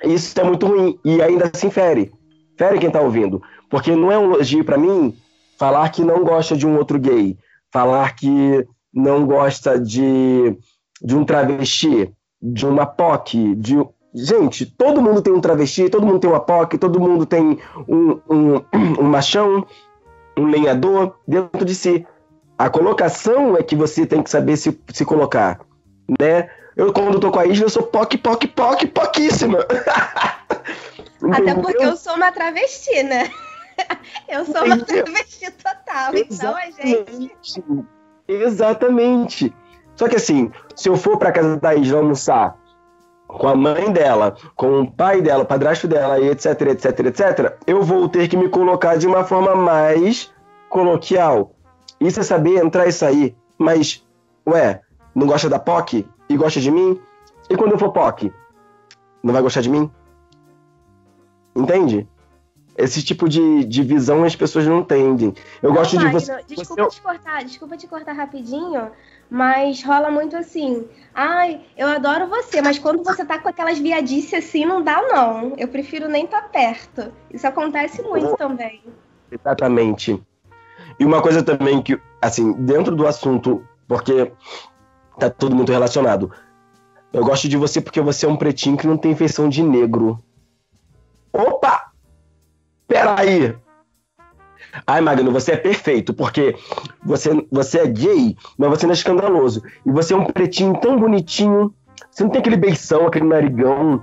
Isso 0.05 0.39
é 0.41 0.45
muito 0.45 0.67
ruim 0.67 0.99
e 1.05 1.23
ainda 1.23 1.51
assim 1.53 1.71
fere. 1.71 2.13
Fere 2.57 2.79
quem 2.79 2.91
tá 2.91 3.01
ouvindo. 3.01 3.43
Porque 3.69 3.95
não 3.95 4.11
é 4.11 4.19
um 4.19 4.35
elogio 4.35 4.65
para 4.65 4.79
mim 4.79 5.17
falar 5.59 5.89
que 5.91 6.03
não 6.03 6.25
gosta 6.25 6.57
de 6.57 6.67
um 6.67 6.77
outro 6.77 6.99
gay, 6.99 7.37
falar 7.73 8.15
que 8.17 8.67
não 8.93 9.27
gosta 9.27 9.79
de, 9.79 10.57
de 11.03 11.17
um 11.17 11.25
travesti, 11.25 12.13
de 12.41 12.67
uma 12.67 12.87
POC, 12.87 13.55
de. 13.55 13.77
Gente, 14.13 14.67
todo 14.67 15.01
mundo 15.01 15.23
tem 15.23 15.33
um 15.33 15.41
travesti, 15.41 15.89
todo 15.89 16.05
mundo 16.05 16.19
tem 16.19 16.29
uma 16.29 16.41
POC, 16.41 16.79
todo 16.79 16.99
mundo 16.99 17.25
tem 17.25 17.59
um, 17.89 18.21
um, 18.29 18.65
um 19.01 19.05
machão, 19.05 19.65
um 20.37 20.47
lenhador 20.47 21.15
dentro 21.29 21.65
de 21.65 21.75
si. 21.75 22.05
A 22.59 22.69
colocação 22.69 23.57
é 23.57 23.63
que 23.63 23.77
você 23.77 24.05
tem 24.05 24.23
que 24.23 24.29
saber 24.29 24.57
se, 24.57 24.79
se 24.93 25.05
colocar, 25.05 25.61
né? 26.19 26.49
Eu, 26.77 26.93
quando 26.93 27.21
tô 27.21 27.31
com 27.31 27.39
a 27.39 27.47
Isla, 27.47 27.67
eu 27.67 27.71
sou 27.71 27.83
POC, 27.85 28.19
POC, 28.19 28.49
POC, 28.49 28.87
POCíssima. 28.89 29.59
Até 31.33 31.55
porque 31.55 31.85
eu 31.85 31.97
sou 31.97 32.15
uma 32.15 32.33
travesti, 32.33 33.03
né? 33.03 33.31
Eu 34.29 34.45
sou 34.45 34.63
uma 34.63 34.77
travesti 34.77 35.51
total, 35.53 36.15
então 36.15 36.55
a 36.55 36.71
gente. 36.71 37.65
Exatamente. 38.29 39.55
Só 39.97 40.07
que 40.07 40.17
assim, 40.17 40.53
se 40.77 40.89
eu 40.89 40.97
for 40.97 41.19
pra 41.19 41.33
casa 41.33 41.57
da 41.57 41.75
Isla 41.75 41.99
almoçar 41.99 42.57
com 43.27 43.49
a 43.49 43.57
mãe 43.57 43.91
dela, 43.91 44.37
com 44.55 44.83
o 44.83 44.91
pai 44.91 45.23
dela, 45.23 45.45
o 45.45 45.47
padrasto 45.47 45.89
dela, 45.89 46.21
etc, 46.21 46.61
etc, 46.63 47.01
etc, 47.07 47.59
eu 47.67 47.83
vou 47.83 48.09
ter 48.09 48.29
que 48.29 48.37
me 48.37 48.49
colocar 48.49 48.97
de 48.97 49.07
uma 49.07 49.25
forma 49.25 49.55
mais 49.55 50.31
coloquial. 50.69 51.53
Isso 51.99 52.21
é 52.21 52.23
saber 52.23 52.63
entrar 52.63 52.87
e 52.87 52.93
sair. 52.93 53.37
Mas, 53.59 54.07
ué, 54.47 54.81
não 55.15 55.27
gosta 55.27 55.49
da 55.49 55.59
POC 55.59 56.07
e 56.29 56.37
gosta 56.37 56.61
de 56.61 56.71
mim? 56.71 57.01
E 57.49 57.57
quando 57.57 57.73
eu 57.73 57.79
for 57.79 57.93
POC, 57.93 58.33
não 59.23 59.33
vai 59.33 59.43
gostar 59.43 59.61
de 59.61 59.69
mim? 59.69 59.91
Entende? 61.55 62.09
esse 62.83 63.03
tipo 63.03 63.29
de, 63.29 63.65
de 63.65 63.83
visão 63.83 64.25
as 64.25 64.35
pessoas 64.35 64.67
não 64.67 64.81
entendem. 64.81 65.35
Eu 65.63 65.71
não, 65.71 65.77
gosto 65.77 65.99
de 65.99 66.09
você. 66.09 66.43
Desculpa 66.47 66.85
você... 66.85 66.97
te 66.97 67.03
cortar, 67.03 67.45
desculpa 67.45 67.77
te 67.77 67.87
cortar 67.87 68.13
rapidinho, 68.13 68.91
mas 69.29 69.83
rola 69.83 70.11
muito 70.11 70.37
assim. 70.37 70.87
Ai, 71.15 71.61
eu 71.77 71.89
adoro 71.89 72.27
você, 72.27 72.63
mas 72.63 72.79
quando 72.79 73.03
você 73.05 73.25
tá 73.25 73.39
com 73.39 73.49
aquelas 73.49 73.79
viadices 73.79 74.35
assim, 74.35 74.65
não 74.65 74.83
dá, 74.83 75.03
não. 75.03 75.55
Eu 75.57 75.69
prefiro 75.69 76.09
nem 76.09 76.25
estar 76.25 76.43
tá 76.43 76.49
perto. 76.49 77.13
Isso 77.33 77.47
acontece 77.47 78.03
muito 78.03 78.37
também. 78.37 78.83
Exatamente. 79.31 80.21
E 80.99 81.05
uma 81.05 81.23
coisa 81.23 81.43
também 81.43 81.83
que, 81.83 82.01
assim, 82.21 82.53
dentro 82.53 82.95
do 82.95 83.07
assunto, 83.07 83.65
porque 83.87 84.33
tá 85.21 85.31
tudo 85.31 85.55
muito 85.55 85.73
relacionado. 85.73 86.31
Eu 87.13 87.25
gosto 87.25 87.49
de 87.49 87.57
você 87.57 87.81
porque 87.81 88.01
você 88.01 88.27
é 88.27 88.29
um 88.29 88.37
pretinho 88.37 88.77
que 88.77 88.87
não 88.87 88.97
tem 88.97 89.15
feição 89.15 89.49
de 89.49 89.63
negro. 89.63 90.19
Opa! 91.33 91.91
peraí. 92.91 93.55
Ai, 94.87 95.01
Magno, 95.01 95.33
você 95.33 95.53
é 95.53 95.57
perfeito, 95.57 96.13
porque 96.13 96.57
você, 97.05 97.31
você 97.51 97.79
é 97.79 97.87
gay, 97.87 98.37
mas 98.59 98.71
você 98.71 98.87
não 98.87 98.93
é 98.93 98.97
escandaloso. 98.97 99.63
E 99.87 99.91
você 99.91 100.13
é 100.13 100.17
um 100.17 100.27
pretinho 100.27 100.79
tão 100.81 100.99
bonitinho. 100.99 101.73
Você 102.11 102.25
não 102.25 102.31
tem 102.31 102.41
aquele 102.41 102.57
beição, 102.57 103.07
aquele 103.07 103.27
narigão, 103.27 104.03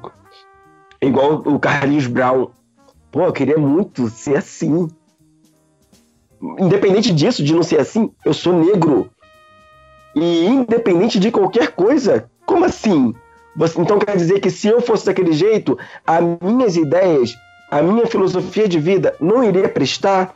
igual 1.01 1.43
o 1.45 1.59
Carlinhos 1.59 2.07
Brown. 2.07 2.49
Pô, 3.11 3.23
eu 3.23 3.33
queria 3.33 3.57
muito 3.57 4.09
ser 4.09 4.37
assim. 4.37 4.87
Independente 6.59 7.13
disso, 7.13 7.43
de 7.43 7.53
não 7.53 7.63
ser 7.63 7.79
assim, 7.79 8.11
eu 8.25 8.33
sou 8.33 8.53
negro. 8.53 9.09
E 10.19 10.45
independente 10.47 11.19
de 11.19 11.31
qualquer 11.31 11.71
coisa, 11.71 12.29
como 12.45 12.65
assim? 12.65 13.13
Você, 13.55 13.79
então 13.79 13.99
quer 13.99 14.15
dizer 14.15 14.39
que 14.39 14.49
se 14.49 14.67
eu 14.67 14.81
fosse 14.81 15.05
daquele 15.05 15.33
jeito, 15.33 15.77
as 16.05 16.23
minhas 16.41 16.75
ideias 16.75 17.35
a 17.69 17.81
minha 17.81 18.07
filosofia 18.07 18.67
de 18.67 18.79
vida 18.79 19.15
não 19.19 19.43
iria 19.43 19.67
prestar, 19.67 20.33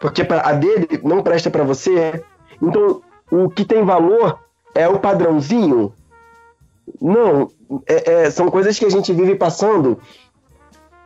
porque 0.00 0.22
a 0.22 0.52
dele 0.52 1.00
não 1.02 1.22
presta 1.22 1.50
para 1.50 1.64
você. 1.64 2.22
Então, 2.62 3.02
o 3.30 3.50
que 3.50 3.64
tem 3.64 3.84
valor 3.84 4.38
é 4.74 4.88
o 4.88 4.98
padrãozinho. 4.98 5.92
Não, 7.00 7.50
é, 7.86 8.12
é, 8.12 8.30
são 8.30 8.48
coisas 8.48 8.78
que 8.78 8.84
a 8.84 8.90
gente 8.90 9.12
vive 9.12 9.34
passando 9.34 9.98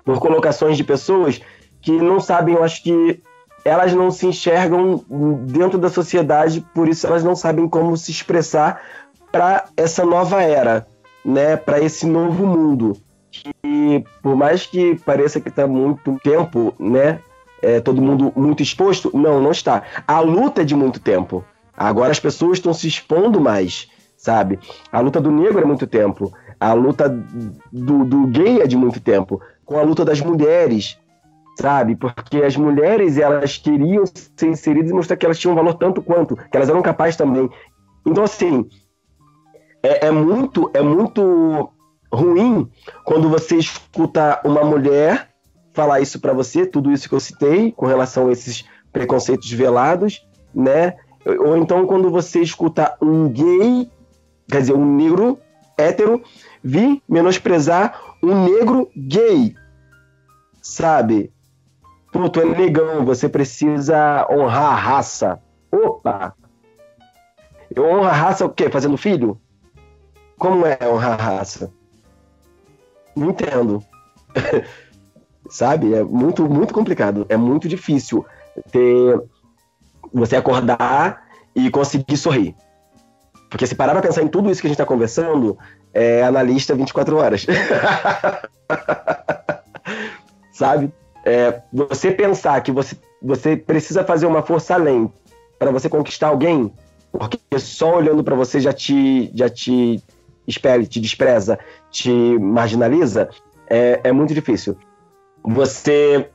por 0.05 0.19
colocações 0.21 0.77
de 0.77 0.85
pessoas 0.85 1.41
que 1.81 1.93
não 1.93 2.21
sabem, 2.21 2.55
eu 2.55 2.63
acho 2.63 2.83
que 2.83 3.21
elas 3.65 3.93
não 3.93 4.11
se 4.11 4.27
enxergam 4.27 5.05
dentro 5.47 5.79
da 5.79 5.89
sociedade, 5.89 6.65
por 6.75 6.89
isso 6.89 7.07
elas 7.07 7.23
não 7.23 7.37
sabem 7.37 7.69
como 7.69 7.97
se 7.97 8.11
expressar 8.11 8.81
para 9.31 9.65
essa 9.77 10.05
nova 10.05 10.43
era, 10.43 10.87
né, 11.25 11.57
para 11.57 11.81
esse 11.81 12.07
novo 12.07 12.47
mundo 12.47 12.97
que, 13.33 14.05
por 14.23 14.37
mais 14.37 14.67
que 14.67 14.97
pareça 15.01 15.41
que 15.41 15.49
está 15.49 15.67
muito 15.67 16.19
tempo, 16.23 16.75
né? 16.79 17.21
É, 17.63 17.81
todo 17.81 18.03
mundo 18.03 18.33
muito 18.37 18.63
exposto, 18.63 19.11
não, 19.15 19.41
não 19.41 19.53
está. 19.53 19.85
A 20.07 20.21
luta 20.21 20.63
é 20.63 20.65
de 20.65 20.75
muito 20.75 21.01
tempo. 21.01 21.45
Agora 21.77 22.11
as 22.11 22.21
pessoas 22.21 22.59
estão 22.59 22.75
se 22.75 22.89
expondo 22.89 23.41
mais, 23.41 23.89
sabe? 24.17 24.59
A 24.91 25.01
luta 25.01 25.21
do 25.21 25.31
negro 25.31 25.61
é 25.61 25.65
muito 25.65 25.87
tempo. 25.87 26.33
A 26.59 26.73
luta 26.73 27.09
do, 27.73 28.05
do 28.05 28.27
gay 28.27 28.61
é 28.61 28.67
de 28.67 28.77
muito 28.77 29.01
tempo. 29.01 29.41
Com 29.65 29.79
a 29.79 29.83
luta 29.83 30.05
das 30.05 30.21
mulheres, 30.21 30.99
sabe? 31.61 31.97
Porque 31.97 32.39
as 32.39 32.57
mulheres, 32.57 33.19
elas 33.19 33.59
queriam 33.59 34.05
ser 34.07 34.49
inseridas 34.49 34.91
e 34.91 34.95
mostrar 34.95 35.17
que 35.17 35.27
elas 35.27 35.39
tinham 35.39 35.55
valor 35.55 35.75
tanto 35.75 36.03
quanto, 36.03 36.37
que 36.37 36.57
elas 36.57 36.69
eram 36.69 36.83
capazes 36.83 37.17
também. 37.17 37.51
Então, 38.07 38.25
assim, 38.25 38.69
é, 39.83 40.07
é 40.07 40.11
muito, 40.11 40.71
é 40.75 40.83
muito 40.83 41.71
ruim 42.13 42.71
quando 43.05 43.29
você 43.29 43.57
escuta 43.57 44.41
uma 44.45 44.63
mulher 44.65 45.31
falar 45.73 46.01
isso 46.01 46.21
para 46.21 46.33
você, 46.33 46.67
tudo 46.67 46.93
isso 46.93 47.09
que 47.09 47.15
eu 47.15 47.21
citei 47.21 47.73
com 47.73 47.87
relação 47.87 48.29
a 48.29 48.33
esses 48.33 48.65
preconceitos 48.93 49.51
velados, 49.51 50.27
né? 50.55 50.97
Ou 51.25 51.57
então 51.57 51.87
quando 51.87 52.11
você 52.11 52.41
escuta 52.41 52.97
um 53.01 53.29
gay, 53.29 53.91
quer 54.51 54.61
dizer, 54.61 54.75
um 54.75 54.97
negro 54.97 55.39
hétero, 55.79 56.23
vir 56.63 57.03
menosprezar 57.09 58.17
um 58.23 58.45
negro 58.45 58.91
gay, 58.95 59.55
sabe? 60.61 61.33
Pô, 62.13 62.29
tu 62.29 62.41
é 62.41 62.45
negão, 62.45 63.05
você 63.05 63.29
precisa 63.29 64.27
honrar 64.31 64.73
a 64.73 64.77
raça. 64.77 65.41
Opa! 65.73 66.35
Eu 67.75 67.85
honro 67.85 68.05
a 68.05 68.13
raça 68.13 68.45
o 68.45 68.51
quê? 68.51 68.69
Fazendo 68.69 68.99
filho? 68.99 69.41
Como 70.39 70.67
é 70.67 70.79
honrar 70.87 71.19
a 71.19 71.37
raça? 71.37 71.73
Não 73.17 73.31
entendo. 73.31 73.83
sabe? 75.49 75.95
É 75.95 76.05
muito, 76.05 76.47
muito 76.49 76.75
complicado. 76.75 77.25
É 77.31 77.37
muito 77.37 77.67
difícil 77.67 78.25
ter 78.71 79.19
você 80.13 80.37
acordar 80.37 81.27
e 81.55 81.71
conseguir 81.71 82.19
sorrir. 82.19 82.55
Porque 83.49 83.67
se 83.67 83.75
parar 83.75 83.93
pra 83.93 84.03
pensar 84.03 84.23
em 84.23 84.29
tudo 84.29 84.51
isso 84.51 84.61
que 84.61 84.67
a 84.67 84.71
gente 84.71 84.79
tá 84.79 84.87
conversando, 84.87 85.59
é 85.93 86.23
analista 86.23 86.75
24 86.75 87.17
horas. 87.17 87.47
sabe? 90.53 90.93
É, 91.25 91.63
você 91.73 92.11
pensar 92.11 92.61
que 92.63 92.73
você, 92.73 92.97
você 93.21 93.57
precisa 93.57 94.05
fazer 94.05 94.27
uma 94.27 94.43
força 94.43 94.75
além 94.75 95.13
para 95.59 95.71
você 95.71 95.89
conquistar 95.89 96.29
alguém, 96.29 96.73
porque 97.13 97.39
só 97.59 97.97
olhando 97.97 98.25
para 98.25 98.35
você 98.35 98.61
já 98.61 98.73
te, 98.73 99.31
já 99.35 99.49
te 99.49 100.03
espere, 100.47 100.87
te 100.87 101.01
despreza, 101.01 101.59
te 101.91 102.11
marginaliza, 102.39 103.31
é, 103.69 104.01
é 104.05 104.13
muito 104.13 104.35
difícil. 104.35 104.77
Você 105.45 106.29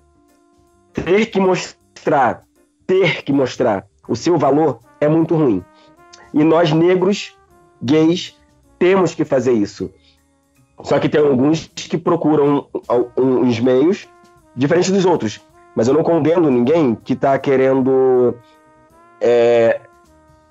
ter 0.94 1.28
que 1.28 1.40
mostrar, 1.40 2.44
ter 2.86 3.24
que 3.24 3.34
mostrar 3.34 3.86
o 4.08 4.16
seu 4.16 4.38
valor 4.38 4.80
é 5.00 5.08
muito 5.08 5.36
ruim. 5.36 5.64
E 6.34 6.44
nós 6.44 6.72
negros, 6.72 7.38
gays, 7.82 8.36
temos 8.80 9.14
que 9.14 9.26
fazer 9.26 9.54
isso. 9.54 9.92
Só 10.84 11.00
que 11.00 11.10
tem 11.10 11.22
alguns 11.22 11.68
que 11.68 11.98
procuram 11.98 12.68
uns 13.18 13.60
meios 13.60 14.08
diferentes 14.58 14.92
dos 14.92 15.06
outros. 15.06 15.40
Mas 15.76 15.88
eu 15.88 15.94
não 15.94 16.04
condeno 16.04 16.50
ninguém 16.50 16.96
que 16.96 17.14
está 17.14 17.38
querendo 17.38 18.36
é, 19.22 19.82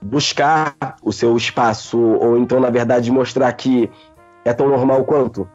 buscar 0.00 0.76
o 1.02 1.12
seu 1.12 1.36
espaço, 1.36 1.98
ou 1.98 2.38
então, 2.38 2.60
na 2.60 2.70
verdade, 2.70 3.10
mostrar 3.10 3.52
que 3.52 3.90
é 4.44 4.52
tão 4.52 4.68
normal 4.68 5.04
quanto. 5.04 5.48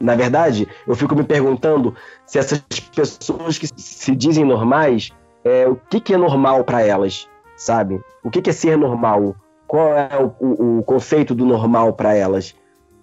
Na 0.00 0.14
verdade, 0.14 0.68
eu 0.86 0.94
fico 0.94 1.16
me 1.16 1.24
perguntando 1.24 1.94
se 2.24 2.38
essas 2.38 2.60
pessoas 2.94 3.58
que 3.58 3.66
se 3.76 4.14
dizem 4.14 4.44
normais, 4.44 5.10
é, 5.44 5.66
o 5.66 5.74
que, 5.74 6.00
que 6.00 6.14
é 6.14 6.16
normal 6.16 6.62
para 6.62 6.82
elas, 6.82 7.28
sabe? 7.56 8.00
O 8.22 8.30
que, 8.30 8.40
que 8.40 8.50
é 8.50 8.52
ser 8.52 8.78
normal? 8.78 9.34
Qual 9.66 9.92
é 9.96 10.10
o, 10.16 10.46
o, 10.46 10.78
o 10.78 10.82
conceito 10.84 11.34
do 11.34 11.44
normal 11.44 11.92
para 11.92 12.14
elas? 12.14 12.54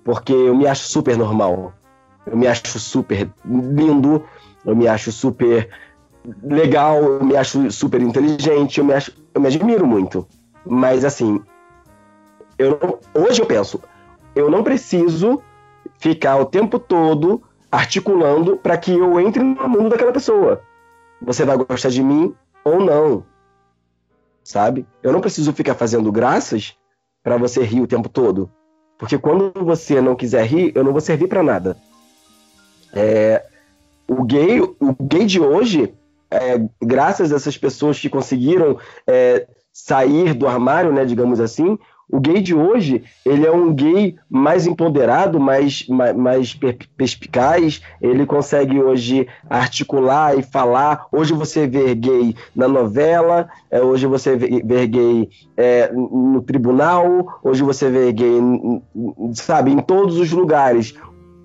Porque 0.06 0.32
eu 0.32 0.56
me 0.56 0.66
acho 0.66 0.86
super 0.86 1.18
normal. 1.18 1.74
Eu 2.26 2.38
me 2.38 2.48
acho 2.48 2.80
super 2.80 3.30
lindo, 3.46 4.24
eu 4.66 4.76
me 4.76 4.88
acho 4.88 5.12
super 5.12 5.70
legal, 6.44 7.04
eu 7.04 7.24
me 7.24 7.36
acho 7.36 7.72
super 7.72 8.02
inteligente, 8.02 8.80
eu 8.80 8.86
me, 8.86 8.94
acho, 8.94 9.12
eu 9.34 9.42
me 9.42 9.48
admiro 9.48 9.86
muito. 9.86 10.28
Mas 10.66 11.06
assim, 11.06 11.42
eu 12.58 12.80
não, 12.82 13.24
hoje 13.24 13.42
eu 13.42 13.46
penso, 13.46 13.82
eu 14.36 14.50
não 14.50 14.64
preciso 14.64 15.42
ficar 16.00 16.38
o 16.38 16.46
tempo 16.46 16.80
todo 16.80 17.42
articulando 17.72 18.58
para 18.58 18.78
que 18.78 18.92
eu 18.92 19.20
entre 19.20 19.44
no 19.44 19.68
mundo 19.68 19.90
daquela 19.90 20.12
pessoa. 20.12 20.62
Você 21.22 21.46
vai 21.46 21.58
gostar 21.58 21.90
de 21.90 22.02
mim 22.02 22.34
ou 22.64 22.80
não. 22.80 23.24
Sabe? 24.44 24.86
Eu 25.02 25.12
não 25.12 25.22
preciso 25.22 25.54
ficar 25.54 25.76
fazendo 25.76 26.12
graças 26.12 26.78
para 27.24 27.38
você 27.38 27.64
rir 27.64 27.82
o 27.82 27.88
tempo 27.88 28.08
todo. 28.08 28.50
Porque 28.98 29.18
quando 29.18 29.52
você 29.64 30.00
não 30.00 30.16
quiser 30.16 30.46
rir, 30.46 30.72
eu 30.76 30.84
não 30.84 30.92
vou 30.92 31.02
servir 31.02 31.28
para 31.28 31.44
nada. 31.44 31.78
É, 32.94 33.46
o 34.08 34.24
gay, 34.24 34.62
o 34.62 34.96
gay 35.02 35.26
de 35.26 35.40
hoje, 35.40 35.94
é, 36.30 36.62
graças 36.82 37.32
a 37.32 37.36
essas 37.36 37.58
pessoas 37.58 38.00
que 38.00 38.10
conseguiram 38.10 38.78
é, 39.08 39.48
sair 39.72 40.34
do 40.34 40.48
armário, 40.48 40.92
né, 40.92 41.06
digamos 41.06 41.40
assim, 41.40 41.78
o 42.10 42.20
gay 42.20 42.40
de 42.40 42.54
hoje, 42.54 43.04
ele 43.26 43.48
é 43.48 43.52
um 43.52 43.74
gay 43.74 44.16
mais 44.30 44.68
empoderado, 44.68 45.40
mais, 45.40 45.88
mais, 45.88 46.16
mais 46.16 46.60
perspicaz, 46.96 47.82
ele 48.00 48.28
consegue 48.28 48.80
hoje 48.80 49.28
articular 49.50 50.38
e 50.38 50.44
falar. 50.44 51.08
Hoje 51.12 51.34
você 51.34 51.66
vê 51.66 51.96
gay 51.96 52.36
na 52.56 52.68
novela, 52.68 53.50
é, 53.72 53.82
hoje 53.82 54.06
você 54.06 54.36
vê, 54.36 54.88
gay 54.88 55.30
é, 55.58 55.92
no 55.92 56.44
tribunal, 56.44 57.40
hoje 57.44 57.64
você 57.64 57.90
vê 57.90 58.12
gay, 58.12 58.40
sabe, 59.34 59.72
em 59.72 59.80
todos 59.80 60.20
os 60.20 60.32
lugares. 60.32 60.94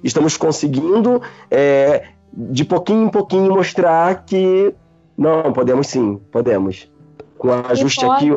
Estamos 0.04 0.36
conseguindo 0.36 1.22
é, 1.50 2.04
de 2.32 2.64
pouquinho 2.64 3.06
em 3.06 3.10
pouquinho 3.10 3.52
mostrar 3.52 4.24
que 4.24 4.74
não, 5.16 5.52
podemos 5.52 5.86
sim, 5.86 6.20
podemos. 6.32 6.90
Com 7.36 7.52
ajuste 7.52 8.04
aqui. 8.04 8.30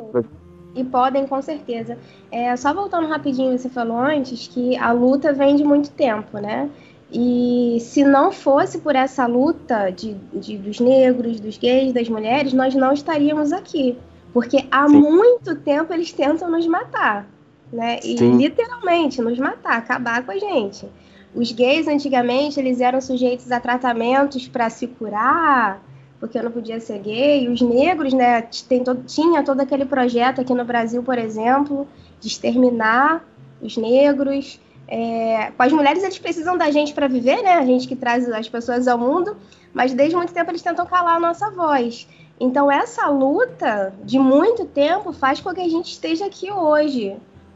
E 0.76 0.84
podem, 0.84 1.28
com 1.28 1.42
certeza. 1.42 1.98
É, 2.32 2.56
só 2.56 2.74
voltando 2.74 3.08
rapidinho, 3.08 3.58
você 3.58 3.70
falou 3.70 3.98
antes 3.98 4.48
que 4.48 4.76
a 4.78 4.92
luta 4.92 5.32
vem 5.32 5.56
de 5.56 5.64
muito 5.64 5.92
tempo, 5.92 6.40
né? 6.40 6.70
E 7.12 7.78
se 7.80 8.04
não 8.04 8.32
fosse 8.32 8.80
por 8.80 8.96
essa 8.96 9.28
luta 9.28 9.92
de, 9.92 10.16
de, 10.34 10.58
dos 10.58 10.80
negros, 10.80 11.40
dos 11.40 11.58
gays, 11.58 11.94
das 11.94 12.10
mulheres, 12.10 12.54
nós 12.54 12.74
não 12.74 12.92
estaríamos 12.92 13.54
aqui. 13.54 13.96
Porque 14.34 14.66
há 14.72 14.90
Sim. 14.90 15.00
muito 15.00 15.56
tempo 15.58 15.94
eles 15.94 16.12
tentam 16.12 16.50
nos 16.50 16.66
matar, 16.66 17.28
né? 17.72 18.00
E 18.04 18.18
Sim. 18.18 18.38
literalmente 18.38 19.22
nos 19.22 19.38
matar, 19.38 19.78
acabar 19.78 20.26
com 20.26 20.32
a 20.32 20.38
gente. 20.38 20.88
Os 21.36 21.52
gays 21.52 21.88
antigamente 21.88 22.60
eles 22.60 22.80
eram 22.80 23.02
sujeitos 23.02 23.52
a 23.52 23.60
tratamentos 23.60 24.48
para 24.48 24.70
se 24.70 24.88
curar, 24.88 25.82
porque 26.20 26.38
eu 26.38 26.44
não 26.44 26.52
podia 26.52 26.80
ser 26.80 27.00
gay. 27.00 27.50
Os 27.50 27.60
negros, 27.62 28.14
né, 28.14 28.44
tem 28.70 28.84
todo, 28.84 29.04
tinha 29.04 29.44
todo 29.44 29.60
aquele 29.60 29.86
projeto 29.86 30.42
aqui 30.42 30.54
no 30.54 30.64
Brasil, 30.64 31.02
por 31.02 31.18
exemplo, 31.18 31.88
de 32.20 32.28
exterminar 32.28 33.26
os 33.62 33.76
negros. 33.78 34.60
É, 34.88 35.52
com 35.58 35.64
as 35.64 35.72
mulheres 35.72 36.04
eles 36.04 36.20
precisam 36.20 36.58
da 36.58 36.70
gente 36.70 36.94
para 36.94 37.08
viver, 37.08 37.42
né? 37.42 37.54
A 37.54 37.66
gente 37.66 37.88
que 37.88 37.96
traz 37.96 38.30
as 38.30 38.48
pessoas 38.48 38.88
ao 38.88 38.98
mundo, 38.98 39.36
mas 39.74 39.94
desde 39.94 40.16
muito 40.16 40.34
tempo 40.34 40.52
eles 40.52 40.62
tentam 40.62 40.86
calar 40.86 41.16
a 41.16 41.20
nossa 41.20 41.50
voz. 41.50 42.08
Então 42.40 42.72
essa 42.72 43.08
luta 43.08 43.94
de 44.04 44.20
muito 44.20 44.66
tempo 44.66 45.12
faz 45.14 45.40
com 45.40 45.54
que 45.54 45.62
a 45.62 45.70
gente 45.70 45.92
esteja 45.92 46.26
aqui 46.26 46.52
hoje, 46.52 47.16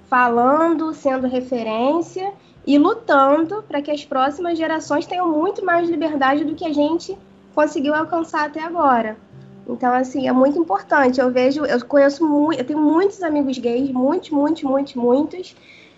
falando, 0.09 0.93
sendo 0.93 1.27
referência 1.27 2.33
e 2.67 2.77
lutando 2.77 3.63
para 3.63 3.81
que 3.81 3.89
as 3.89 4.03
próximas 4.03 4.57
gerações 4.57 5.05
tenham 5.05 5.31
muito 5.31 5.63
mais 5.63 5.89
liberdade 5.89 6.43
do 6.43 6.53
que 6.53 6.65
a 6.65 6.73
gente 6.73 7.17
conseguiu 7.55 7.95
alcançar 7.95 8.45
até 8.45 8.61
agora. 8.61 9.15
Então, 9.69 9.93
assim, 9.93 10.27
é 10.27 10.33
muito 10.33 10.59
importante. 10.59 11.19
Eu 11.19 11.31
vejo, 11.31 11.65
eu 11.65 11.83
conheço 11.85 12.27
muito, 12.27 12.59
eu 12.59 12.65
tenho 12.65 12.79
muitos 12.79 13.23
amigos 13.23 13.57
gays, 13.57 13.89
muitos, 13.89 14.31
muitos, 14.31 14.63
muitos, 14.63 14.95
muitos, 14.95 15.55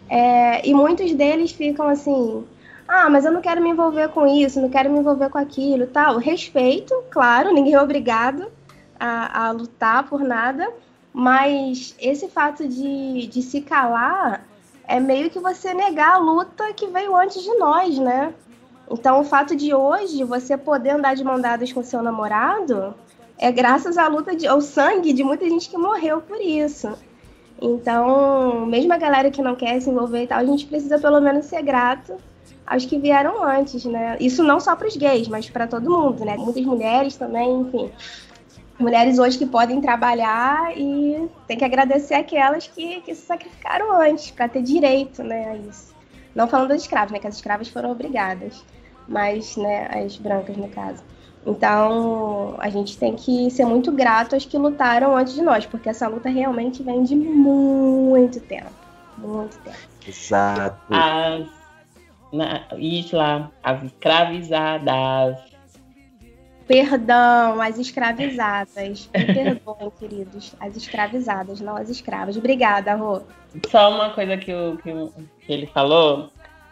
é, 0.07 0.67
e 0.67 0.71
muitos 0.71 1.11
deles 1.13 1.51
ficam 1.51 1.87
assim, 1.87 2.45
ah, 2.87 3.09
mas 3.09 3.25
eu 3.25 3.31
não 3.31 3.41
quero 3.41 3.61
me 3.61 3.69
envolver 3.69 4.09
com 4.09 4.27
isso, 4.27 4.61
não 4.61 4.69
quero 4.69 4.91
me 4.91 4.99
envolver 4.99 5.29
com 5.29 5.39
aquilo, 5.39 5.87
tal. 5.87 6.17
Respeito, 6.17 6.93
claro, 7.09 7.49
ninguém 7.53 7.73
é 7.73 7.81
obrigado 7.81 8.45
a, 8.99 9.47
a 9.47 9.51
lutar 9.51 10.07
por 10.07 10.21
nada, 10.21 10.71
mas 11.11 11.95
esse 11.99 12.27
fato 12.27 12.67
de, 12.67 13.25
de 13.25 13.41
se 13.41 13.61
calar 13.61 14.47
é 14.89 14.99
meio 14.99 15.29
que 15.29 15.39
você 15.39 15.71
negar 15.71 16.15
a 16.15 16.17
luta 16.17 16.73
que 16.73 16.87
veio 16.87 17.15
antes 17.15 17.43
de 17.43 17.53
nós, 17.59 17.99
né? 17.99 18.33
Então, 18.89 19.21
o 19.21 19.23
fato 19.23 19.55
de 19.55 19.71
hoje 19.71 20.23
você 20.23 20.57
poder 20.57 20.89
andar 20.89 21.15
de 21.15 21.23
mão 21.23 21.39
dadas 21.39 21.71
com 21.71 21.83
seu 21.83 22.01
namorado 22.01 22.95
é 23.37 23.51
graças 23.51 23.99
à 23.99 24.07
luta 24.07 24.35
de, 24.35 24.47
ao 24.47 24.59
sangue 24.59 25.13
de 25.13 25.23
muita 25.23 25.47
gente 25.47 25.69
que 25.69 25.77
morreu 25.77 26.21
por 26.21 26.41
isso. 26.41 26.91
Então, 27.61 28.65
mesmo 28.65 28.91
a 28.91 28.97
galera 28.97 29.29
que 29.29 29.43
não 29.43 29.55
quer 29.55 29.79
se 29.79 29.91
envolver 29.91 30.23
e 30.23 30.27
tal, 30.27 30.39
a 30.39 30.45
gente 30.45 30.65
precisa 30.65 30.97
pelo 30.97 31.21
menos 31.21 31.45
ser 31.45 31.61
grato 31.61 32.17
aos 32.65 32.83
que 32.83 32.97
vieram 32.97 33.43
antes, 33.43 33.85
né? 33.85 34.17
Isso 34.19 34.41
não 34.41 34.59
só 34.59 34.75
para 34.75 34.87
os 34.87 34.97
gays, 34.97 35.27
mas 35.27 35.47
para 35.51 35.67
todo 35.67 35.87
mundo, 35.87 36.25
né? 36.25 36.35
Muitas 36.35 36.65
mulheres 36.65 37.15
também, 37.15 37.61
enfim 37.61 37.91
mulheres 38.79 39.19
hoje 39.19 39.37
que 39.37 39.45
podem 39.45 39.81
trabalhar 39.81 40.75
e 40.75 41.29
tem 41.45 41.57
que 41.57 41.65
agradecer 41.65 42.13
aquelas 42.13 42.67
que, 42.67 43.01
que 43.01 43.13
se 43.13 43.21
sacrificaram 43.21 43.91
antes 44.01 44.31
para 44.31 44.47
ter 44.47 44.61
direito 44.61 45.21
né, 45.23 45.51
a 45.51 45.55
isso. 45.55 45.93
Não 46.33 46.47
falando 46.47 46.69
das 46.69 46.81
escravas, 46.81 47.11
né, 47.11 47.19
que 47.19 47.27
as 47.27 47.35
escravas 47.35 47.67
foram 47.67 47.91
obrigadas, 47.91 48.63
mas 49.07 49.57
né, 49.57 49.89
as 49.91 50.15
brancas, 50.17 50.55
no 50.55 50.69
caso. 50.69 51.03
Então, 51.45 52.55
a 52.59 52.69
gente 52.69 52.97
tem 52.97 53.15
que 53.15 53.49
ser 53.49 53.65
muito 53.65 53.91
grato 53.91 54.33
aos 54.33 54.45
que 54.45 54.57
lutaram 54.57 55.15
antes 55.15 55.33
de 55.33 55.41
nós, 55.41 55.65
porque 55.65 55.89
essa 55.89 56.07
luta 56.07 56.29
realmente 56.29 56.83
vem 56.83 57.03
de 57.03 57.15
muito 57.15 58.39
tempo. 58.41 58.71
Muito 59.17 59.57
tempo. 59.59 59.77
Exato. 60.07 60.79
As, 60.89 61.47
na, 62.31 62.61
Isla, 62.77 63.51
as 63.63 63.83
escravizadas, 63.83 65.37
Perdão, 66.69 67.59
as 67.59 67.79
escravizadas. 67.79 69.09
Me 69.17 69.25
perdoem, 69.25 69.91
queridos. 69.99 70.53
As 70.59 70.77
escravizadas, 70.77 71.59
não 71.59 71.75
as 71.75 71.89
escravas. 71.89 72.37
Obrigada, 72.37 72.93
Rô. 72.93 73.23
Só 73.71 73.89
uma 73.89 74.11
coisa 74.11 74.37
que, 74.37 74.53
o, 74.53 74.77
que, 74.77 74.91
que 75.47 75.51
ele 75.51 75.65
falou 75.65 76.29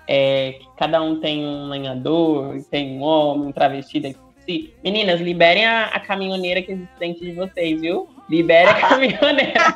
é 0.08 0.60
que 0.60 0.68
cada 0.78 1.02
um 1.02 1.20
tem 1.20 1.43
um 1.43 1.68
lenhador, 1.68 2.62
tem 2.70 2.95
um 3.00 3.02
homem, 3.02 3.48
um 3.48 3.52
travesti 3.52 4.16
si. 4.45 4.72
Meninas, 4.84 5.20
liberem 5.20 5.66
a, 5.66 5.86
a 5.86 6.00
caminhoneira 6.00 6.62
que 6.62 6.74
existe 6.74 7.00
dentro 7.00 7.26
de 7.26 7.32
vocês, 7.34 7.82
viu? 7.82 8.08
Libere 8.30 8.70
a 8.70 8.76
caminhoneira. 8.88 9.74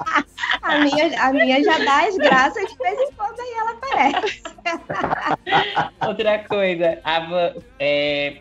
a, 0.61 0.77
minha, 0.77 1.19
a 1.19 1.33
minha 1.33 1.63
já 1.63 1.79
dá 1.79 2.05
as 2.05 2.17
graças, 2.17 2.71
de 2.71 2.77
vez 2.77 2.99
em 2.99 3.11
quando 3.13 3.39
aí 3.39 3.53
ela 3.57 3.71
aparece. 3.71 4.43
Outra 6.07 6.39
coisa, 6.47 6.99
a, 7.03 7.53
é, 7.79 8.37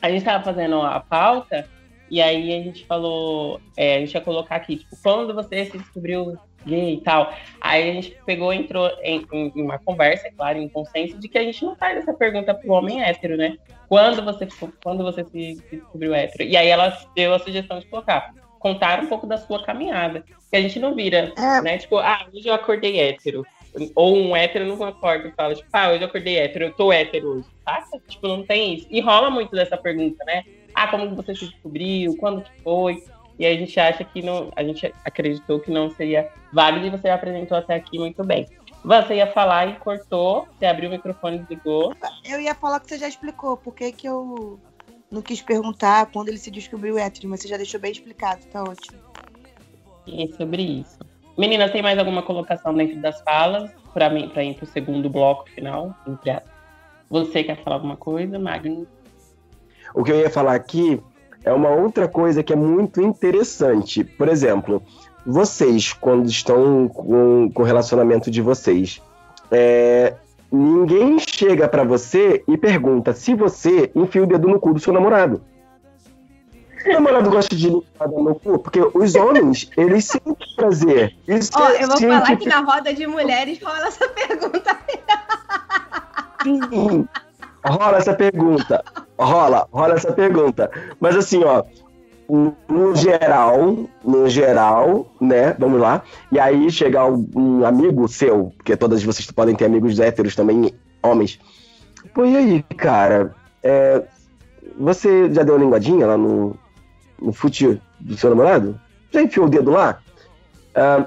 a 0.00 0.10
gente 0.10 0.24
tava 0.24 0.44
fazendo 0.44 0.80
a 0.82 1.00
pauta 1.00 1.68
e 2.10 2.22
aí 2.22 2.54
a 2.54 2.62
gente 2.62 2.86
falou, 2.86 3.60
é, 3.76 3.96
a 3.96 4.00
gente 4.00 4.14
ia 4.14 4.20
colocar 4.20 4.56
aqui, 4.56 4.76
tipo, 4.76 4.96
quando 5.02 5.34
você 5.34 5.66
se 5.66 5.76
descobriu 5.76 6.38
gay 6.64 6.94
e 6.94 7.00
tal. 7.00 7.32
Aí 7.60 7.90
a 7.90 7.92
gente 7.92 8.16
pegou, 8.24 8.52
entrou 8.52 8.90
em, 9.02 9.26
em, 9.32 9.52
em 9.54 9.62
uma 9.62 9.78
conversa, 9.78 10.28
é 10.28 10.30
claro, 10.30 10.58
em 10.58 10.68
consenso, 10.68 11.18
de 11.18 11.28
que 11.28 11.38
a 11.38 11.42
gente 11.42 11.64
não 11.64 11.76
faz 11.76 11.98
essa 11.98 12.12
pergunta 12.12 12.54
pro 12.54 12.72
homem 12.72 13.02
hétero, 13.02 13.36
né? 13.36 13.56
Quando 13.88 14.22
você, 14.24 14.48
quando 14.82 15.02
você 15.02 15.24
se, 15.24 15.56
se 15.56 15.76
descobriu 15.76 16.14
hétero? 16.14 16.44
E 16.44 16.56
aí 16.56 16.68
ela 16.68 16.96
deu 17.14 17.34
a 17.34 17.38
sugestão 17.38 17.78
de 17.78 17.86
colocar, 17.86 18.34
contar 18.58 19.02
um 19.02 19.06
pouco 19.06 19.26
da 19.26 19.36
sua 19.36 19.62
caminhada. 19.64 20.24
Que 20.50 20.56
a 20.56 20.60
gente 20.60 20.78
não 20.78 20.94
vira, 20.94 21.32
é. 21.36 21.60
né? 21.60 21.78
Tipo, 21.78 21.98
ah, 21.98 22.26
hoje 22.32 22.48
eu 22.48 22.54
acordei 22.54 22.98
hétero. 22.98 23.46
Ou 23.94 24.16
um 24.16 24.36
hétero 24.36 24.66
não 24.66 24.82
acorda 24.84 25.28
e 25.28 25.32
fala, 25.32 25.54
tipo, 25.54 25.68
ah, 25.72 25.90
hoje 25.90 26.02
eu 26.02 26.08
acordei 26.08 26.38
hétero, 26.38 26.66
eu 26.66 26.72
tô 26.72 26.92
hétero 26.92 27.28
hoje, 27.28 27.48
saca? 27.64 28.00
Tipo, 28.08 28.28
não 28.28 28.44
tem 28.44 28.74
isso. 28.74 28.86
E 28.90 29.00
rola 29.00 29.30
muito 29.30 29.50
dessa 29.52 29.76
pergunta, 29.76 30.24
né? 30.24 30.44
Ah, 30.74 30.88
como 30.88 31.14
você 31.14 31.34
se 31.34 31.46
descobriu? 31.46 32.16
Quando 32.16 32.42
que 32.42 32.50
foi? 32.62 33.02
E 33.38 33.46
a 33.46 33.54
gente 33.54 33.78
acha 33.78 34.02
que 34.04 34.20
não. 34.20 34.50
A 34.56 34.64
gente 34.64 34.92
acreditou 35.04 35.60
que 35.60 35.70
não 35.70 35.90
seria 35.90 36.28
válido 36.52 36.86
e 36.86 36.90
você 36.90 37.08
apresentou 37.08 37.56
até 37.56 37.76
aqui 37.76 37.98
muito 37.98 38.24
bem. 38.24 38.46
Você 38.84 39.16
ia 39.16 39.26
falar 39.32 39.66
e 39.66 39.76
cortou, 39.76 40.46
você 40.58 40.66
abriu 40.66 40.88
o 40.88 40.92
microfone 40.92 41.36
e 41.36 41.40
desligou. 41.40 41.94
Eu 42.24 42.40
ia 42.40 42.54
falar 42.54 42.80
que 42.80 42.88
você 42.88 42.98
já 42.98 43.08
explicou, 43.08 43.56
por 43.56 43.74
que, 43.74 43.92
que 43.92 44.08
eu 44.08 44.58
não 45.10 45.22
quis 45.22 45.42
perguntar 45.42 46.06
quando 46.06 46.28
ele 46.28 46.38
se 46.38 46.50
descobriu 46.50 46.98
hétero, 46.98 47.28
mas 47.28 47.40
você 47.40 47.48
já 47.48 47.56
deixou 47.56 47.80
bem 47.80 47.92
explicado, 47.92 48.44
tá 48.46 48.64
ótimo. 48.64 48.98
E 50.06 50.22
é 50.22 50.28
sobre 50.36 50.62
isso. 50.62 50.98
Meninas, 51.38 51.70
tem 51.70 51.80
mais 51.80 51.96
alguma 51.96 52.20
colocação 52.20 52.74
dentro 52.74 53.00
das 53.00 53.20
falas 53.22 53.70
para 53.94 54.10
mim, 54.10 54.28
para 54.28 54.42
ir 54.42 54.54
para 54.54 54.64
o 54.64 54.66
segundo 54.66 55.08
bloco 55.08 55.48
final? 55.48 55.94
Você 57.08 57.44
quer 57.44 57.62
falar 57.62 57.76
alguma 57.76 57.96
coisa, 57.96 58.40
Magno? 58.40 58.88
O 59.94 60.02
que 60.02 60.10
eu 60.10 60.18
ia 60.18 60.28
falar 60.28 60.56
aqui 60.56 61.00
é 61.44 61.52
uma 61.52 61.70
outra 61.70 62.08
coisa 62.08 62.42
que 62.42 62.52
é 62.52 62.56
muito 62.56 63.00
interessante. 63.00 64.02
Por 64.02 64.28
exemplo, 64.28 64.82
vocês, 65.24 65.92
quando 65.92 66.26
estão 66.26 66.88
com, 66.88 67.48
com 67.54 67.62
o 67.62 67.64
relacionamento 67.64 68.32
de 68.32 68.42
vocês, 68.42 69.00
é, 69.48 70.14
ninguém 70.50 71.20
chega 71.20 71.68
para 71.68 71.84
você 71.84 72.42
e 72.48 72.58
pergunta 72.58 73.12
se 73.12 73.32
você 73.34 73.92
enfia 73.94 74.24
o 74.24 74.26
dedo 74.26 74.48
no 74.48 74.58
cu 74.58 74.74
do 74.74 74.80
seu 74.80 74.92
namorado. 74.92 75.40
Namorado 76.86 77.30
gosta 77.30 77.54
de 77.54 77.70
no 77.70 78.34
cu, 78.36 78.58
porque 78.58 78.80
os 78.94 79.14
homens, 79.14 79.70
eles 79.76 80.04
sentem 80.04 80.36
prazer. 80.56 81.16
Ó, 81.54 81.68
eu 81.70 81.88
vou 81.88 81.98
falar 81.98 82.36
que 82.36 82.48
na 82.48 82.60
roda 82.60 82.92
de 82.94 83.06
mulheres 83.06 83.60
rola 83.62 83.86
essa 83.86 84.08
pergunta. 84.08 84.78
Sim, 86.42 87.08
rola 87.64 87.98
essa 87.98 88.14
pergunta. 88.14 88.84
Rola, 89.18 89.66
rola 89.72 89.94
essa 89.94 90.12
pergunta. 90.12 90.70
Mas 91.00 91.16
assim, 91.16 91.42
ó, 91.44 91.64
no 92.28 92.94
geral, 92.94 93.88
no 94.04 94.28
geral, 94.28 95.10
né? 95.20 95.56
Vamos 95.58 95.80
lá. 95.80 96.02
E 96.30 96.38
aí 96.38 96.70
chegar 96.70 97.06
um 97.10 97.64
amigo 97.64 98.06
seu, 98.06 98.52
porque 98.56 98.76
todas 98.76 99.02
vocês 99.02 99.30
podem 99.30 99.56
ter 99.56 99.64
amigos 99.64 99.98
héteros 99.98 100.36
também, 100.36 100.72
homens. 101.02 101.40
Pô, 102.14 102.24
e 102.24 102.36
aí, 102.36 102.62
cara? 102.76 103.34
É, 103.62 104.02
você 104.78 105.32
já 105.32 105.42
deu 105.42 105.54
uma 105.54 105.64
linguadinha 105.64 106.06
lá 106.06 106.16
no, 106.16 106.56
no 107.20 107.32
fute 107.32 107.80
do 107.98 108.16
seu 108.16 108.30
namorado? 108.30 108.80
Já 109.10 109.22
enfiou 109.22 109.46
o 109.46 109.48
dedo 109.48 109.70
lá? 109.70 110.00
Ah, 110.74 111.06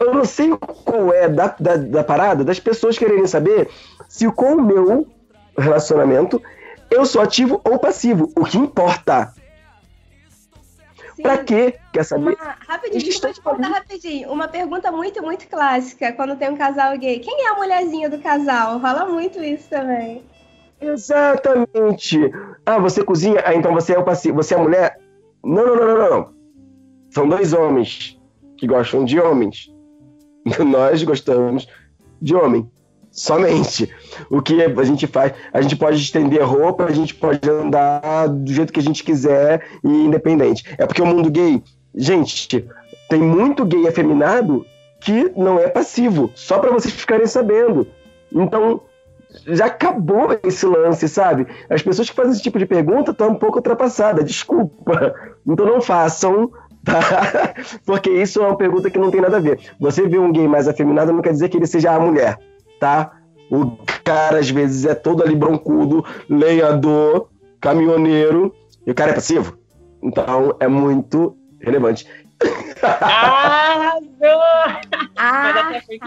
eu 0.00 0.14
não 0.14 0.24
sei 0.24 0.50
qual 0.56 1.12
é 1.12 1.28
da, 1.28 1.54
da, 1.58 1.76
da 1.76 2.04
parada 2.04 2.44
das 2.44 2.58
pessoas 2.58 2.98
quererem 2.98 3.26
saber 3.26 3.68
se 4.08 4.30
com 4.30 4.54
o 4.54 4.62
meu 4.62 5.06
relacionamento 5.56 6.42
eu 6.90 7.06
sou 7.06 7.22
ativo 7.22 7.60
ou 7.64 7.78
passivo. 7.78 8.32
O 8.36 8.44
que 8.44 8.58
importa? 8.58 9.32
Sim. 11.16 11.22
Pra 11.22 11.38
quê? 11.38 11.74
Quer 11.92 12.04
saber? 12.04 12.34
Uma, 12.34 12.56
rapidinho, 12.66 13.32
te 13.32 13.40
contar 13.40 13.68
rapidinho. 13.68 14.32
Uma 14.32 14.48
pergunta 14.48 14.90
muito, 14.90 15.22
muito 15.22 15.46
clássica 15.48 16.12
quando 16.12 16.36
tem 16.36 16.50
um 16.50 16.56
casal 16.56 16.96
gay. 16.98 17.20
Quem 17.20 17.46
é 17.46 17.50
a 17.50 17.54
mulherzinha 17.54 18.10
do 18.10 18.18
casal? 18.18 18.80
Fala 18.80 19.06
muito 19.06 19.42
isso 19.42 19.68
também. 19.68 20.24
Exatamente. 20.80 22.18
Ah, 22.66 22.78
você 22.78 23.02
cozinha? 23.04 23.42
Ah, 23.44 23.54
então 23.54 23.72
você 23.72 23.94
é 23.94 23.98
o 23.98 24.04
passivo. 24.04 24.36
Você 24.36 24.54
é 24.54 24.58
a 24.58 24.62
mulher? 24.62 24.98
Não, 25.44 25.66
não, 25.66 25.76
não, 25.76 25.86
não, 25.86 26.10
não. 26.10 26.34
São 27.10 27.28
dois 27.28 27.52
homens 27.52 28.20
que 28.56 28.66
gostam 28.66 29.04
de 29.04 29.20
homens. 29.20 29.72
Nós 30.64 31.02
gostamos 31.02 31.68
de 32.20 32.34
homem 32.34 32.70
somente. 33.14 33.90
O 34.28 34.42
que 34.42 34.60
a 34.62 34.84
gente 34.84 35.06
faz, 35.06 35.32
a 35.52 35.60
gente 35.62 35.76
pode 35.76 35.98
estender 35.98 36.42
roupa, 36.42 36.84
a 36.84 36.92
gente 36.92 37.14
pode 37.14 37.48
andar 37.48 38.28
do 38.28 38.52
jeito 38.52 38.72
que 38.72 38.80
a 38.80 38.82
gente 38.82 39.04
quiser 39.04 39.64
e 39.84 39.88
independente. 39.88 40.64
É 40.76 40.86
porque 40.86 41.02
o 41.02 41.06
mundo 41.06 41.30
gay, 41.30 41.62
gente, 41.94 42.66
tem 43.08 43.20
muito 43.20 43.64
gay 43.64 43.86
afeminado 43.86 44.66
que 45.00 45.30
não 45.36 45.58
é 45.58 45.68
passivo, 45.68 46.32
só 46.34 46.58
para 46.58 46.72
vocês 46.72 46.94
ficarem 46.94 47.26
sabendo. 47.26 47.86
Então, 48.32 48.80
já 49.46 49.66
acabou 49.66 50.38
esse 50.44 50.66
lance, 50.66 51.08
sabe? 51.08 51.46
As 51.68 51.82
pessoas 51.82 52.08
que 52.08 52.16
fazem 52.16 52.32
esse 52.32 52.42
tipo 52.42 52.58
de 52.58 52.66
pergunta 52.66 53.10
estão 53.10 53.30
um 53.30 53.34
pouco 53.34 53.58
ultrapassadas, 53.58 54.24
desculpa. 54.24 55.14
Então 55.46 55.66
não 55.66 55.80
façam, 55.80 56.50
tá? 56.84 57.54
Porque 57.84 58.10
isso 58.10 58.40
é 58.40 58.46
uma 58.46 58.56
pergunta 58.56 58.90
que 58.90 58.98
não 58.98 59.10
tem 59.10 59.20
nada 59.20 59.36
a 59.36 59.40
ver. 59.40 59.58
Você 59.80 60.06
vê 60.08 60.18
um 60.18 60.32
gay 60.32 60.46
mais 60.46 60.68
afeminado 60.68 61.12
não 61.12 61.22
quer 61.22 61.32
dizer 61.32 61.48
que 61.48 61.56
ele 61.56 61.66
seja 61.66 61.92
a 61.92 62.00
mulher 62.00 62.38
tá? 62.84 63.12
O 63.50 63.78
cara, 64.02 64.38
às 64.38 64.50
vezes, 64.50 64.84
é 64.84 64.94
todo 64.94 65.22
ali 65.22 65.34
broncudo, 65.34 66.04
lenhador, 66.28 67.28
caminhoneiro, 67.58 68.54
e 68.86 68.90
o 68.90 68.94
cara 68.94 69.12
é 69.12 69.14
passivo. 69.14 69.56
Então, 70.02 70.54
é 70.60 70.68
muito 70.68 71.34
relevante. 71.60 72.06
Arrasou! 75.60 75.98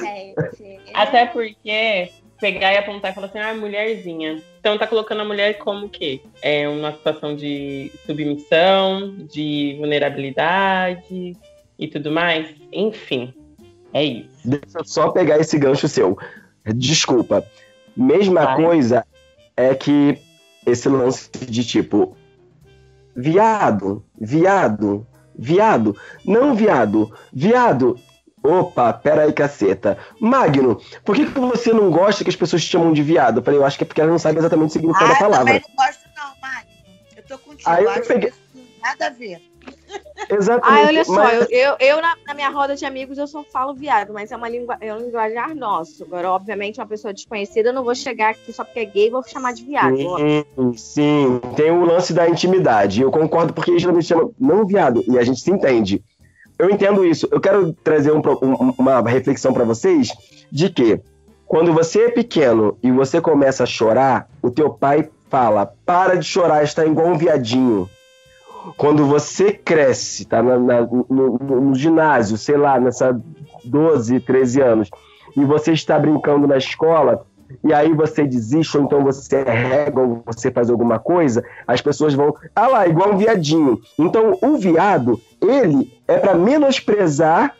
Gente. 0.00 0.80
Até 0.94 1.26
porque 1.26 2.10
pegar 2.40 2.72
e 2.72 2.78
apontar 2.78 3.12
e 3.12 3.14
falar 3.14 3.26
assim, 3.26 3.38
ah, 3.38 3.54
mulherzinha. 3.54 4.42
Então 4.58 4.78
tá 4.78 4.86
colocando 4.86 5.20
a 5.20 5.24
mulher 5.24 5.58
como 5.58 5.86
o 5.86 5.88
quê? 5.88 6.20
É 6.42 6.68
uma 6.68 6.92
situação 6.92 7.36
de 7.36 7.92
submissão, 8.06 9.14
de 9.30 9.76
vulnerabilidade 9.78 11.36
e 11.78 11.88
tudo 11.88 12.10
mais. 12.10 12.48
Enfim, 12.72 13.34
é 13.92 14.02
isso. 14.04 14.30
Deixa 14.44 14.78
eu 14.78 14.84
só 14.84 15.10
pegar 15.10 15.38
esse 15.38 15.58
gancho 15.58 15.86
seu. 15.86 16.18
Desculpa. 16.74 17.44
Mesma 17.96 18.44
Vai. 18.44 18.56
coisa 18.56 19.06
é 19.56 19.74
que 19.74 20.18
esse 20.66 20.88
lance 20.88 21.30
de 21.30 21.64
tipo 21.64 22.16
viado, 23.14 24.04
viado, 24.18 25.06
viado, 25.36 25.96
não 26.24 26.54
viado, 26.54 27.12
viado, 27.32 27.96
Opa, 28.42 28.92
pera 28.92 29.24
aí, 29.24 29.32
caceta. 29.32 29.98
Magno, 30.18 30.80
por 31.04 31.14
que, 31.14 31.26
que 31.26 31.38
você 31.38 31.72
não 31.74 31.90
gosta 31.90 32.24
que 32.24 32.30
as 32.30 32.36
pessoas 32.36 32.64
te 32.64 32.70
chamam 32.70 32.92
de 32.92 33.02
viado? 33.02 33.38
Eu 33.38 33.42
falei, 33.42 33.60
eu 33.60 33.66
acho 33.66 33.76
que 33.76 33.84
é 33.84 33.86
porque 33.86 34.00
ela 34.00 34.10
não 34.10 34.18
sabe 34.18 34.38
exatamente 34.38 34.70
o 34.70 34.72
significado 34.72 35.10
ah, 35.10 35.14
da 35.14 35.18
palavra. 35.18 35.54
Eu 35.54 35.60
também 35.60 35.76
não 35.76 35.84
gosto, 35.84 36.08
não, 36.16 36.40
Magno. 36.40 36.70
Eu 37.16 37.22
tô 37.22 37.38
contigo. 37.38 37.70
Aí 37.70 37.84
eu, 37.84 38.06
peguei... 38.06 38.32
nada 38.80 39.06
a 39.08 39.10
ver. 39.10 39.49
Exatamente. 40.30 40.82
Ah, 40.82 40.86
olha 40.86 41.04
só, 41.04 41.14
mas... 41.14 41.50
eu, 41.50 41.58
eu, 41.58 41.76
eu 41.80 42.02
na, 42.02 42.16
na, 42.26 42.34
minha 42.34 42.50
roda 42.50 42.76
de 42.76 42.84
amigos 42.84 43.18
eu 43.18 43.26
só 43.26 43.42
falo 43.42 43.74
viado, 43.74 44.12
mas 44.12 44.30
é 44.30 44.36
uma 44.36 44.48
língua, 44.48 44.76
é 44.80 44.94
um 44.94 44.98
linguajar 44.98 45.54
nosso. 45.54 46.04
Agora, 46.04 46.30
obviamente, 46.30 46.78
uma 46.78 46.86
pessoa 46.86 47.12
desconhecida, 47.12 47.70
eu 47.70 47.72
não 47.72 47.82
vou 47.82 47.94
chegar 47.94 48.30
aqui 48.30 48.52
só 48.52 48.64
porque 48.64 48.80
é 48.80 48.84
gay 48.84 49.06
e 49.08 49.10
vou 49.10 49.22
chamar 49.22 49.52
de 49.52 49.64
viado. 49.64 49.96
Sim, 49.96 50.76
sim, 50.76 51.40
tem 51.56 51.70
o 51.70 51.84
lance 51.84 52.12
da 52.12 52.28
intimidade. 52.28 53.02
Eu 53.02 53.10
concordo 53.10 53.52
porque 53.52 53.70
eles 53.70 53.82
geralmente 53.82 54.06
chamam 54.06 54.32
não 54.38 54.66
viado, 54.66 55.02
e 55.08 55.18
a 55.18 55.22
gente 55.24 55.40
se 55.40 55.50
entende 55.50 56.02
eu 56.60 56.70
entendo 56.70 57.04
isso. 57.04 57.26
Eu 57.30 57.40
quero 57.40 57.72
trazer 57.72 58.12
um, 58.12 58.18
um, 58.18 58.74
uma 58.78 59.00
reflexão 59.00 59.52
para 59.52 59.64
vocês 59.64 60.10
de 60.52 60.68
que 60.68 61.00
quando 61.46 61.72
você 61.72 62.02
é 62.02 62.10
pequeno 62.10 62.76
e 62.82 62.92
você 62.92 63.20
começa 63.20 63.64
a 63.64 63.66
chorar, 63.66 64.28
o 64.42 64.50
teu 64.50 64.70
pai 64.70 65.08
fala: 65.30 65.72
para 65.86 66.16
de 66.16 66.26
chorar, 66.26 66.62
está 66.62 66.84
igual 66.84 67.08
um 67.08 67.16
viadinho. 67.16 67.88
Quando 68.76 69.06
você 69.06 69.52
cresce, 69.52 70.24
tá 70.24 70.42
na, 70.42 70.58
na, 70.58 70.80
no, 70.82 71.38
no, 71.38 71.74
ginásio, 71.74 72.36
sei 72.36 72.56
lá, 72.56 72.78
nessa 72.78 73.18
12, 73.64 74.20
13 74.20 74.60
anos, 74.60 74.90
e 75.36 75.44
você 75.44 75.72
está 75.72 75.98
brincando 75.98 76.46
na 76.46 76.56
escola, 76.56 77.24
e 77.64 77.72
aí 77.72 77.92
você 77.92 78.24
desiste, 78.24 78.76
ou 78.76 78.84
então 78.84 79.02
você 79.02 79.42
rega, 79.42 80.00
ou 80.00 80.22
você 80.24 80.50
faz 80.50 80.70
alguma 80.70 80.98
coisa, 80.98 81.44
as 81.66 81.80
pessoas 81.80 82.14
vão, 82.14 82.34
ah 82.54 82.68
lá, 82.68 82.86
igual 82.86 83.12
um 83.12 83.16
viadinho. 83.16 83.80
Então, 83.98 84.38
o 84.42 84.56
viado, 84.56 85.20
ele 85.40 85.92
é 86.06 86.18
para 86.18 86.34
menosprezar 86.34 87.54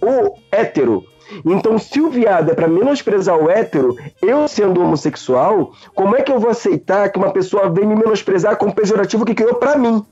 o 0.00 0.36
hétero. 0.52 1.04
Então, 1.44 1.78
se 1.78 2.00
o 2.00 2.10
viado 2.10 2.50
é 2.50 2.54
para 2.54 2.68
menosprezar 2.68 3.36
o 3.36 3.50
hétero, 3.50 3.96
eu 4.22 4.46
sendo 4.46 4.82
homossexual, 4.82 5.72
como 5.94 6.14
é 6.16 6.22
que 6.22 6.30
eu 6.30 6.38
vou 6.38 6.50
aceitar 6.50 7.10
que 7.10 7.18
uma 7.18 7.32
pessoa 7.32 7.70
venha 7.70 7.88
me 7.88 7.96
menosprezar 7.96 8.56
com 8.56 8.66
o 8.66 8.74
pejorativo 8.74 9.24
que 9.24 9.34
criou 9.34 9.54
para 9.54 9.76
mim? 9.76 10.04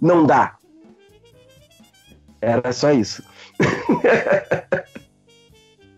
Não 0.00 0.26
dá. 0.26 0.56
Era 2.40 2.72
só 2.72 2.92
isso. 2.92 3.22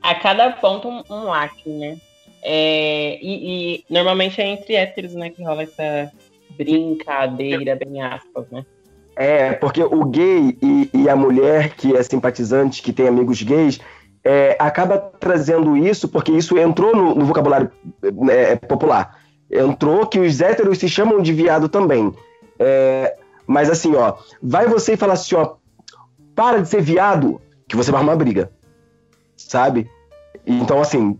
a 0.02 0.14
cada 0.14 0.52
ponto 0.52 0.88
um, 0.88 1.02
um 1.10 1.24
lacre, 1.24 1.70
né? 1.70 1.98
É, 2.42 3.18
e, 3.20 3.76
e, 3.76 3.84
normalmente 3.90 4.40
é 4.40 4.46
entre 4.46 4.74
héteros, 4.74 5.14
né, 5.14 5.30
que 5.30 5.42
rola 5.42 5.64
essa 5.64 6.12
brincadeira, 6.56 7.76
bem 7.76 8.00
aspas, 8.00 8.46
né? 8.50 8.64
É, 9.16 9.52
porque 9.52 9.82
o 9.82 10.04
gay 10.04 10.56
e, 10.62 10.90
e 10.94 11.08
a 11.08 11.16
mulher 11.16 11.70
que 11.70 11.96
é 11.96 12.02
simpatizante, 12.02 12.80
que 12.80 12.92
tem 12.92 13.08
amigos 13.08 13.42
gays, 13.42 13.80
é, 14.24 14.56
acaba 14.60 14.98
trazendo 14.98 15.76
isso, 15.76 16.08
porque 16.08 16.30
isso 16.30 16.56
entrou 16.56 16.94
no, 16.94 17.16
no 17.16 17.24
vocabulário 17.24 17.72
é, 18.30 18.54
popular. 18.54 19.18
Entrou 19.50 20.06
que 20.06 20.20
os 20.20 20.40
héteros 20.40 20.78
se 20.78 20.88
chamam 20.88 21.20
de 21.20 21.32
viado 21.32 21.68
também. 21.68 22.14
É, 22.58 23.16
mas 23.48 23.70
assim, 23.70 23.96
ó, 23.96 24.14
vai 24.42 24.68
você 24.68 24.92
e 24.92 24.96
fala 24.96 25.14
assim, 25.14 25.34
ó, 25.34 25.54
para 26.36 26.60
de 26.60 26.68
ser 26.68 26.82
viado, 26.82 27.40
que 27.66 27.74
você 27.74 27.90
vai 27.90 27.98
arrumar 28.00 28.16
briga. 28.16 28.52
Sabe? 29.36 29.90
Então, 30.46 30.80
assim, 30.80 31.18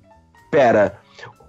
pera, 0.51 0.99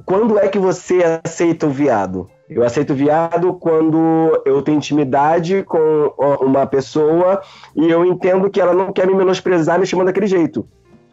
quando 0.06 0.40
é 0.40 0.48
que 0.48 0.58
você 0.58 1.22
aceita 1.24 1.68
o 1.68 1.70
viado? 1.70 2.30
Eu 2.50 2.64
aceito 2.64 2.96
viado 2.96 3.54
quando 3.54 4.42
eu 4.46 4.62
tenho 4.62 4.78
intimidade 4.78 5.64
com 5.64 6.14
uma 6.42 6.66
pessoa 6.66 7.42
e 7.76 7.88
eu 7.90 8.04
entendo 8.06 8.50
que 8.50 8.60
ela 8.60 8.74
não 8.74 8.92
quer 8.92 9.06
me 9.06 9.14
menosprezar 9.14 9.80
me 9.80 9.86
chamando 9.86 10.08
daquele 10.08 10.26
jeito. 10.26 10.68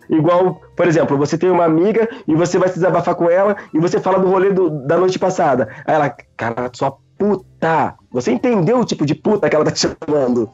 Igual, 0.08 0.62
por 0.76 0.86
exemplo, 0.86 1.18
você 1.18 1.36
tem 1.36 1.50
uma 1.50 1.64
amiga 1.64 2.08
e 2.26 2.34
você 2.34 2.58
vai 2.58 2.68
se 2.68 2.76
desabafar 2.76 3.16
com 3.16 3.28
ela 3.28 3.56
e 3.74 3.78
você 3.80 4.00
fala 4.00 4.18
do 4.18 4.28
rolê 4.28 4.52
do, 4.52 4.70
da 4.70 4.96
noite 4.96 5.18
passada. 5.18 5.68
Aí 5.84 5.94
ela, 5.94 6.08
cara, 6.36 6.70
sua 6.72 6.96
puta. 7.18 7.96
Você 8.16 8.32
entendeu 8.32 8.80
o 8.80 8.84
tipo 8.84 9.04
de 9.04 9.14
puta 9.14 9.46
que 9.46 9.54
ela 9.54 9.64
tá 9.66 9.70
te 9.70 9.80
chamando? 9.80 10.48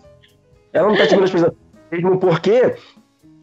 Ela 0.73 0.89
não 0.89 0.97
tá 0.97 1.07
te 1.07 1.15
menosprezando. 1.15 1.57
Mesmo 1.93 2.19
porque 2.19 2.75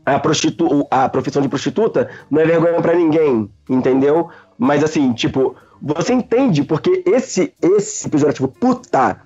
a, 0.05 0.19
prostitu 0.19 0.85
a 0.91 1.07
profissão 1.07 1.41
de 1.41 1.47
prostituta 1.47 2.09
não 2.29 2.41
é 2.41 2.45
vergonha 2.45 2.81
para 2.81 2.95
ninguém, 2.95 3.49
entendeu? 3.69 4.27
Mas 4.57 4.83
assim, 4.83 5.13
tipo, 5.13 5.55
você 5.81 6.11
entende 6.11 6.65
porque 6.65 7.01
esse, 7.05 7.53
esse 7.61 8.09
tipo, 8.09 8.49
puta, 8.49 9.21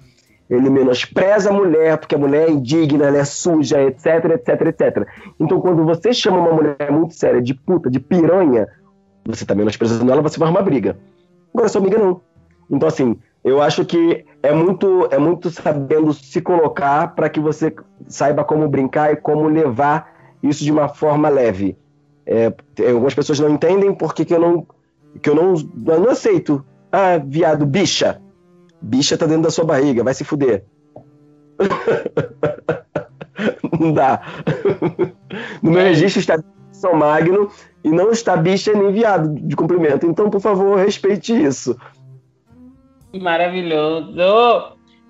ele 0.48 0.70
menospreza 0.70 1.50
a 1.50 1.54
mulher, 1.54 1.98
porque 1.98 2.14
a 2.14 2.20
mulher 2.20 2.48
é 2.48 2.52
indigna, 2.52 3.08
ela 3.08 3.18
é 3.18 3.26
suja, 3.26 3.82
etc, 3.82 4.26
etc, 4.36 4.62
etc. 4.68 5.08
Então, 5.40 5.60
quando 5.60 5.84
você 5.84 6.14
chama 6.14 6.38
uma 6.38 6.54
mulher 6.54 6.92
muito 6.92 7.16
séria 7.16 7.42
de 7.42 7.56
puta, 7.56 7.90
de 7.90 8.00
piranha, 8.00 8.68
você 9.26 9.44
tá 9.44 9.56
menosprezando 9.56 10.12
ela, 10.12 10.22
você 10.22 10.38
vai 10.38 10.50
arrumar 10.50 10.62
briga. 10.62 11.00
Agora, 11.52 11.68
sua 11.68 11.82
amiga 11.82 11.98
não. 11.98 12.22
Então, 12.70 12.88
assim, 12.88 13.18
eu 13.44 13.62
acho 13.62 13.86
que 13.86 14.26
é 14.42 14.54
muito, 14.54 15.08
é 15.12 15.18
muito 15.18 15.50
sabendo 15.50 16.14
se 16.14 16.42
colocar 16.42 17.14
para 17.14 17.30
que 17.30 17.40
você 17.40 17.74
saiba 18.08 18.44
como 18.44 18.70
brincar 18.70 19.12
e 19.12 19.18
como 19.18 19.48
levar 19.48 20.14
isso 20.42 20.64
de 20.64 20.72
uma 20.72 20.88
forma 20.88 21.30
leve. 21.30 21.78
É, 22.26 22.54
algumas 22.88 23.14
pessoas 23.14 23.40
não 23.40 23.50
entendem 23.50 23.94
porque 23.94 24.24
que 24.24 24.34
eu 24.34 24.40
não 24.40 24.66
que 25.22 25.30
eu 25.30 25.36
não, 25.36 25.54
eu 25.54 26.00
não 26.00 26.10
aceito. 26.10 26.64
Ah, 26.92 27.18
viado, 27.18 27.66
bicha. 27.66 28.22
Bicha 28.82 29.18
tá 29.18 29.26
dentro 29.26 29.44
da 29.44 29.52
sua 29.52 29.66
barriga, 29.66 30.04
vai 30.04 30.14
se 30.14 30.24
fuder. 30.24 30.66
não 33.80 33.94
dá. 33.94 34.22
No 35.62 35.72
meu 35.72 35.82
registro 35.82 36.20
está 36.20 36.38
São 36.72 36.96
Magno 36.96 37.50
e 37.84 37.92
não 37.92 38.12
está 38.12 38.36
bicha 38.36 38.74
nem 38.74 38.92
viado 38.92 39.34
de 39.34 39.56
cumprimento. 39.56 40.06
Então, 40.06 40.30
por 40.30 40.42
favor, 40.42 40.78
respeite 40.78 41.34
isso. 41.34 41.78
Maravilhoso. 43.14 44.16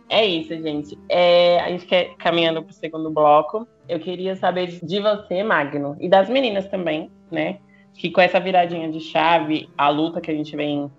É 0.09 0.25
isso, 0.25 0.49
gente. 0.61 0.97
É, 1.09 1.59
a 1.59 1.69
gente 1.69 1.85
quer 1.85 2.15
caminhando 2.17 2.61
para 2.61 2.71
o 2.71 2.73
segundo 2.73 3.09
bloco. 3.09 3.67
Eu 3.87 3.99
queria 3.99 4.35
saber 4.35 4.67
de 4.67 4.99
você, 4.99 5.43
Magno, 5.43 5.97
e 5.99 6.07
das 6.07 6.29
meninas 6.29 6.67
também, 6.67 7.09
né? 7.31 7.59
que 7.93 8.09
com 8.09 8.21
essa 8.21 8.39
viradinha 8.39 8.91
de 8.91 8.99
chave, 8.99 9.69
a 9.77 9.89
luta 9.89 10.19
que 10.19 10.31
a 10.31 10.33
gente 10.33 10.55
vem 10.55 10.89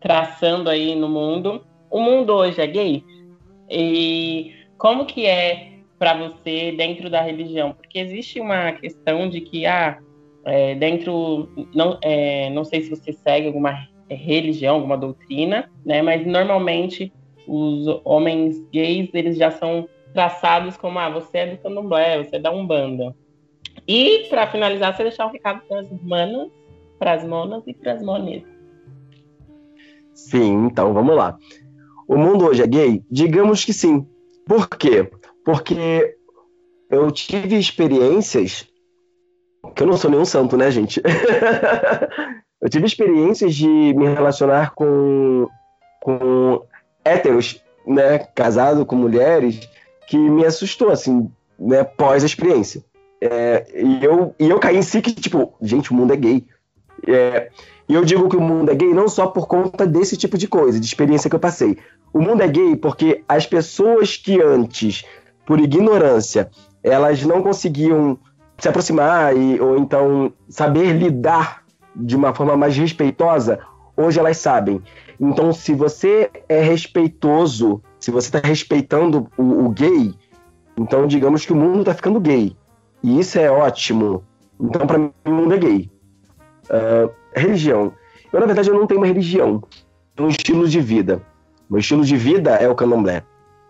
traçando 0.00 0.70
aí 0.70 0.94
no 0.94 1.08
mundo, 1.08 1.64
o 1.90 2.00
mundo 2.00 2.32
hoje 2.32 2.60
é 2.60 2.66
gay? 2.66 3.04
E 3.68 4.54
como 4.76 5.04
que 5.04 5.26
é 5.26 5.72
para 5.98 6.14
você 6.14 6.72
dentro 6.72 7.10
da 7.10 7.20
religião? 7.20 7.72
Porque 7.72 7.98
existe 7.98 8.40
uma 8.40 8.72
questão 8.72 9.28
de 9.28 9.40
que, 9.40 9.66
ah, 9.66 9.98
é, 10.44 10.74
dentro, 10.74 11.48
não, 11.74 11.98
é, 12.02 12.48
não 12.50 12.64
sei 12.64 12.82
se 12.82 12.90
você 12.90 13.12
segue 13.12 13.48
alguma 13.48 13.88
religião, 14.14 14.76
alguma 14.76 14.96
doutrina, 14.96 15.70
né? 15.84 16.02
Mas 16.02 16.26
normalmente 16.26 17.12
os 17.46 17.86
homens 18.04 18.60
gays, 18.70 19.08
eles 19.14 19.36
já 19.36 19.50
são 19.50 19.88
traçados 20.12 20.76
como, 20.76 20.98
ah, 20.98 21.08
você 21.08 21.38
é 21.38 21.46
do 21.54 21.62
candomblé, 21.62 22.22
você 22.22 22.36
é 22.36 22.38
da 22.38 22.50
Umbanda. 22.50 23.14
E, 23.86 24.26
para 24.28 24.46
finalizar, 24.46 24.94
você 24.94 25.04
deixar 25.04 25.26
um 25.26 25.30
recado 25.30 25.62
para 25.66 25.80
as 25.80 25.88
manas, 26.02 26.48
para 26.98 27.12
as 27.12 27.24
monas 27.24 27.62
e 27.66 27.72
para 27.72 27.94
as 27.94 28.02
mones. 28.02 28.42
Sim, 30.14 30.66
então 30.66 30.92
vamos 30.92 31.16
lá. 31.16 31.38
O 32.06 32.16
mundo 32.16 32.46
hoje 32.46 32.62
é 32.62 32.66
gay? 32.66 33.02
Digamos 33.10 33.64
que 33.64 33.72
sim. 33.72 34.06
Por 34.46 34.68
quê? 34.68 35.10
Porque 35.44 36.16
eu 36.90 37.10
tive 37.10 37.56
experiências. 37.56 38.66
Que 39.74 39.82
eu 39.82 39.86
não 39.86 39.96
sou 39.96 40.10
nenhum 40.10 40.24
santo, 40.24 40.56
né, 40.56 40.70
gente? 40.70 41.00
eu 42.60 42.68
tive 42.68 42.86
experiências 42.86 43.54
de 43.54 43.66
me 43.66 44.08
relacionar 44.08 44.72
com, 44.74 45.48
com 46.00 46.62
héteros, 47.04 47.62
né, 47.86 48.18
casado 48.18 48.84
com 48.84 48.96
mulheres, 48.96 49.60
que 50.06 50.16
me 50.16 50.44
assustou, 50.44 50.90
assim, 50.90 51.30
né, 51.58 51.84
pós 51.84 52.22
a 52.22 52.26
experiência. 52.26 52.84
É, 53.20 53.66
e, 53.74 54.04
eu, 54.04 54.34
e 54.38 54.48
eu 54.48 54.58
caí 54.58 54.76
em 54.76 54.82
si 54.82 55.00
que, 55.00 55.12
tipo, 55.12 55.54
gente, 55.60 55.90
o 55.90 55.94
mundo 55.94 56.12
é 56.12 56.16
gay. 56.16 56.46
É, 57.06 57.50
e 57.88 57.94
eu 57.94 58.04
digo 58.04 58.28
que 58.28 58.36
o 58.36 58.40
mundo 58.40 58.70
é 58.70 58.74
gay 58.74 58.92
não 58.92 59.08
só 59.08 59.26
por 59.26 59.46
conta 59.46 59.86
desse 59.86 60.16
tipo 60.16 60.36
de 60.36 60.46
coisa, 60.46 60.78
de 60.78 60.86
experiência 60.86 61.30
que 61.30 61.36
eu 61.36 61.40
passei. 61.40 61.78
O 62.12 62.20
mundo 62.20 62.42
é 62.42 62.48
gay 62.48 62.76
porque 62.76 63.22
as 63.28 63.46
pessoas 63.46 64.16
que 64.16 64.40
antes, 64.42 65.04
por 65.46 65.60
ignorância, 65.60 66.50
elas 66.82 67.22
não 67.24 67.42
conseguiam 67.42 68.18
se 68.58 68.68
aproximar 68.68 69.36
e, 69.36 69.60
ou 69.60 69.78
então 69.78 70.32
saber 70.48 70.92
lidar 70.92 71.64
de 71.94 72.16
uma 72.16 72.34
forma 72.34 72.56
mais 72.56 72.76
respeitosa, 72.76 73.60
hoje 73.96 74.18
elas 74.18 74.36
sabem. 74.38 74.82
Então, 75.20 75.52
se 75.52 75.74
você 75.74 76.30
é 76.48 76.60
respeitoso, 76.60 77.82
se 77.98 78.10
você 78.10 78.28
está 78.28 78.46
respeitando 78.46 79.28
o, 79.36 79.66
o, 79.66 79.68
gay, 79.70 80.14
então 80.76 81.06
digamos 81.06 81.44
que 81.44 81.52
o 81.52 81.56
mundo 81.56 81.80
está 81.80 81.94
ficando 81.94 82.20
gay. 82.20 82.56
E 83.02 83.18
isso 83.18 83.38
é 83.38 83.50
ótimo. 83.50 84.22
Então, 84.60 84.86
para 84.86 84.98
mim, 84.98 85.12
o 85.24 85.30
mundo 85.30 85.54
é 85.54 85.58
gay. 85.58 85.90
Uh, 86.70 87.10
religião. 87.34 87.92
Eu, 88.32 88.40
na 88.40 88.46
verdade, 88.46 88.68
eu 88.68 88.74
não 88.74 88.86
tenho 88.86 89.00
uma 89.00 89.06
religião. 89.06 89.62
É 90.16 90.22
um 90.22 90.28
estilo 90.28 90.68
de 90.68 90.80
vida. 90.80 91.22
Meu 91.68 91.80
estilo 91.80 92.04
de 92.04 92.16
vida 92.16 92.52
é 92.52 92.68
o 92.68 92.74
candomblé. 92.74 93.22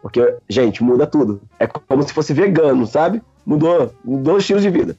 Porque, 0.02 0.36
gente, 0.48 0.82
muda 0.82 1.06
tudo. 1.06 1.40
É 1.58 1.66
como 1.66 2.02
se 2.02 2.12
fosse 2.12 2.32
vegano, 2.32 2.86
sabe? 2.86 3.22
Mudou, 3.44 3.92
mudou 4.04 4.34
o 4.34 4.38
estilo 4.38 4.60
de 4.60 4.70
vida. 4.70 4.96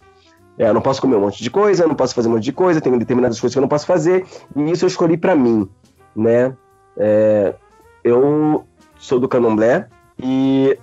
É, 0.59 0.69
eu 0.69 0.73
não 0.73 0.81
posso 0.81 1.01
comer 1.01 1.15
um 1.15 1.21
monte 1.21 1.41
de 1.41 1.49
coisa, 1.49 1.83
eu 1.83 1.87
não 1.87 1.95
posso 1.95 2.13
fazer 2.13 2.27
um 2.27 2.33
monte 2.33 2.43
de 2.43 2.53
coisa, 2.53 2.81
tem 2.81 2.95
determinadas 2.97 3.39
coisas 3.39 3.55
que 3.55 3.57
eu 3.57 3.61
não 3.61 3.69
posso 3.69 3.87
fazer, 3.87 4.25
e 4.55 4.69
isso 4.69 4.85
eu 4.85 4.87
escolhi 4.87 5.17
para 5.17 5.35
mim, 5.35 5.67
né? 6.15 6.55
É, 6.97 7.55
eu 8.03 8.65
sou 8.99 9.19
do 9.19 9.27
candomblé 9.27 9.87
e 10.21 10.77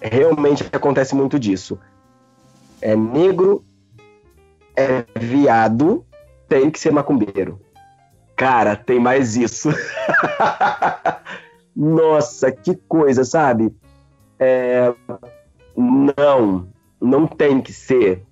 realmente 0.00 0.64
acontece 0.72 1.14
muito 1.14 1.38
disso 1.38 1.78
é 2.82 2.96
negro, 2.96 3.64
é 4.76 5.04
viado, 5.18 6.04
tem 6.48 6.70
que 6.70 6.78
ser 6.78 6.92
macumbeiro. 6.92 7.60
Cara, 8.36 8.74
tem 8.74 8.98
mais 8.98 9.36
isso. 9.36 9.70
Nossa, 11.74 12.50
que 12.50 12.74
coisa, 12.74 13.24
sabe? 13.24 13.74
É... 14.38 14.92
Não, 15.76 16.66
não 17.00 17.26
tem 17.26 17.60
que 17.60 17.72
ser. 17.72 18.26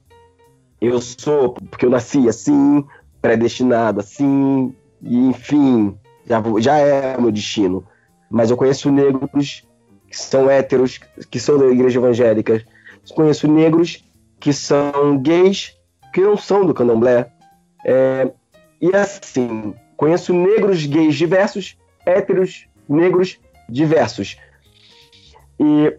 Eu 0.80 1.00
sou, 1.00 1.54
porque 1.54 1.84
eu 1.84 1.90
nasci 1.90 2.28
assim, 2.28 2.84
predestinado 3.20 4.00
assim, 4.00 4.74
e 5.02 5.16
enfim, 5.16 5.96
já, 6.26 6.42
já 6.58 6.78
é 6.78 7.20
meu 7.20 7.30
destino. 7.30 7.84
Mas 8.30 8.50
eu 8.50 8.56
conheço 8.56 8.90
negros 8.90 9.66
que 10.08 10.16
são 10.16 10.50
héteros, 10.50 10.98
que 11.30 11.38
são 11.38 11.58
da 11.58 11.66
igreja 11.66 11.98
evangélica. 11.98 12.64
Conheço 13.14 13.46
negros 13.46 14.04
que 14.38 14.52
são 14.52 15.18
gays 15.18 15.76
que 16.12 16.20
não 16.20 16.36
são 16.36 16.64
do 16.64 16.74
candomblé. 16.74 17.30
É, 17.84 18.30
e 18.80 18.94
assim, 18.94 19.74
conheço 19.96 20.32
negros 20.32 20.86
gays 20.86 21.14
diversos, 21.14 21.76
héteros 22.06 22.66
negros 22.88 23.38
diversos. 23.68 24.36
E 25.58 25.96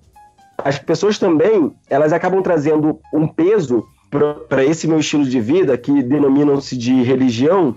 as 0.58 0.78
pessoas 0.80 1.18
também, 1.18 1.76
elas 1.90 2.12
acabam 2.12 2.42
trazendo 2.42 3.00
um 3.14 3.28
peso 3.28 3.88
para 4.50 4.64
esse 4.64 4.88
meu 4.88 5.00
estilo 5.00 5.24
de 5.24 5.40
vida, 5.40 5.78
que 5.78 6.04
denominam-se 6.04 6.78
de 6.78 7.02
religião, 7.02 7.76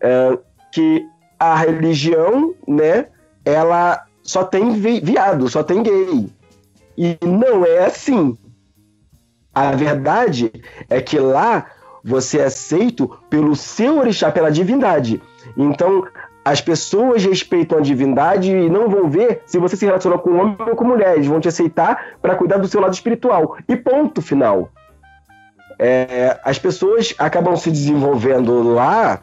é, 0.00 0.38
que 0.72 1.06
a 1.38 1.54
religião, 1.54 2.54
né, 2.66 3.06
ela 3.44 4.06
só 4.22 4.42
tem 4.42 4.72
viado, 4.72 5.48
só 5.48 5.62
tem 5.62 5.82
gay. 5.82 6.28
E 6.96 7.18
não 7.22 7.64
é 7.66 7.84
assim. 7.84 8.36
A 9.54 9.72
verdade 9.72 10.50
é 10.88 11.00
que 11.00 11.18
lá 11.18 11.66
você 12.02 12.38
é 12.38 12.44
aceito 12.44 13.08
pelo 13.28 13.54
seu 13.54 13.98
orixá, 13.98 14.30
pela 14.30 14.50
divindade. 14.50 15.20
Então, 15.56 16.04
as 16.44 16.60
pessoas 16.60 17.24
respeitam 17.24 17.78
a 17.78 17.80
divindade 17.80 18.50
e 18.50 18.68
não 18.68 18.88
vão 18.88 19.08
ver 19.08 19.42
se 19.46 19.58
você 19.58 19.76
se 19.76 19.84
relaciona 19.86 20.18
com 20.18 20.36
homem 20.36 20.56
ou 20.58 20.76
com 20.76 20.84
mulher. 20.84 21.14
Eles 21.14 21.26
vão 21.26 21.40
te 21.40 21.48
aceitar 21.48 22.16
para 22.20 22.36
cuidar 22.36 22.58
do 22.58 22.68
seu 22.68 22.80
lado 22.80 22.92
espiritual. 22.92 23.56
E 23.68 23.76
ponto 23.76 24.20
final. 24.20 24.70
É, 25.86 26.40
as 26.42 26.58
pessoas 26.58 27.14
acabam 27.18 27.54
se 27.56 27.70
desenvolvendo 27.70 28.62
lá 28.62 29.20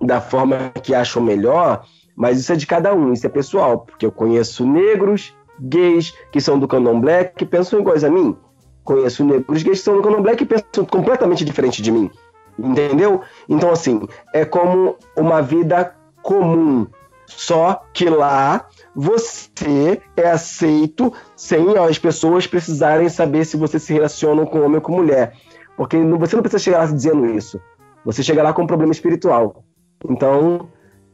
da 0.00 0.20
forma 0.20 0.70
que 0.80 0.94
acham 0.94 1.20
melhor, 1.20 1.84
mas 2.14 2.38
isso 2.38 2.52
é 2.52 2.56
de 2.56 2.68
cada 2.68 2.94
um, 2.94 3.12
isso 3.12 3.26
é 3.26 3.28
pessoal, 3.28 3.80
porque 3.80 4.06
eu 4.06 4.12
conheço 4.12 4.64
negros, 4.64 5.34
gays 5.60 6.14
que 6.30 6.40
são 6.40 6.56
do 6.56 6.68
candomblé 6.68 7.24
que 7.24 7.44
pensam 7.44 7.80
iguais 7.80 8.04
a 8.04 8.10
mim. 8.10 8.36
Conheço 8.84 9.24
negros 9.24 9.64
gays 9.64 9.78
que 9.78 9.84
são 9.84 9.96
do 9.96 10.02
candomblé 10.02 10.36
que 10.36 10.46
pensam 10.46 10.84
completamente 10.84 11.44
diferente 11.44 11.82
de 11.82 11.90
mim. 11.90 12.08
Entendeu? 12.56 13.22
Então, 13.48 13.72
assim, 13.72 14.06
é 14.32 14.44
como 14.44 14.96
uma 15.16 15.42
vida 15.42 15.96
comum. 16.22 16.86
Só 17.26 17.82
que 17.92 18.08
lá 18.08 18.66
você 18.94 20.00
é 20.16 20.30
aceito 20.30 21.12
sem 21.34 21.76
as 21.76 21.98
pessoas 21.98 22.46
precisarem 22.46 23.08
saber 23.08 23.44
se 23.44 23.56
você 23.56 23.80
se 23.80 23.92
relaciona 23.92 24.46
com 24.46 24.60
homem 24.60 24.76
ou 24.76 24.80
com 24.80 24.92
mulher. 24.92 25.34
Porque 25.78 25.96
você 25.96 26.34
não 26.34 26.42
precisa 26.42 26.58
chegar 26.58 26.78
lá 26.78 26.86
dizendo 26.86 27.24
isso. 27.24 27.60
Você 28.04 28.20
chega 28.20 28.42
lá 28.42 28.52
com 28.52 28.62
um 28.62 28.66
problema 28.66 28.90
espiritual. 28.90 29.62
Então, 30.10 30.68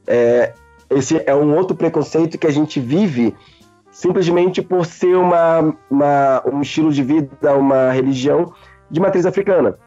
é, 0.07 0.55
esse 0.89 1.23
é 1.27 1.35
um 1.35 1.55
outro 1.55 1.77
preconceito 1.77 2.39
que 2.39 2.47
a 2.47 2.51
gente 2.51 2.81
vive 2.81 3.37
simplesmente 3.91 4.63
por 4.63 4.87
ser 4.87 5.17
uma, 5.17 5.77
uma, 5.91 6.43
um 6.51 6.63
estilo 6.63 6.91
de 6.91 7.03
vida, 7.03 7.55
uma 7.55 7.93
religião 7.93 8.55
de 8.91 9.01
matriz 9.01 9.27
africana, 9.27 9.79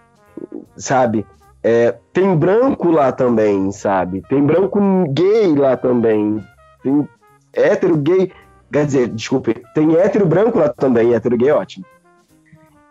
sabe? 0.76 1.26
É, 1.64 1.96
tem 2.14 2.38
branco 2.38 2.92
lá 2.92 3.12
também, 3.12 3.72
sabe? 3.72 4.22
Tem 4.30 4.44
branco 4.44 4.80
gay 5.10 5.56
lá 5.56 5.76
também. 5.76 6.42
Tem 6.84 7.10
hétero 7.52 7.98
gay. 7.98 8.32
Quer 8.72 8.86
dizer, 8.86 9.08
desculpe, 9.08 9.56
tem 9.74 9.96
hétero 9.96 10.26
branco 10.28 10.60
lá 10.60 10.70
também, 10.70 11.16
hétero 11.16 11.36
gay 11.36 11.52
ótimo. 11.52 11.84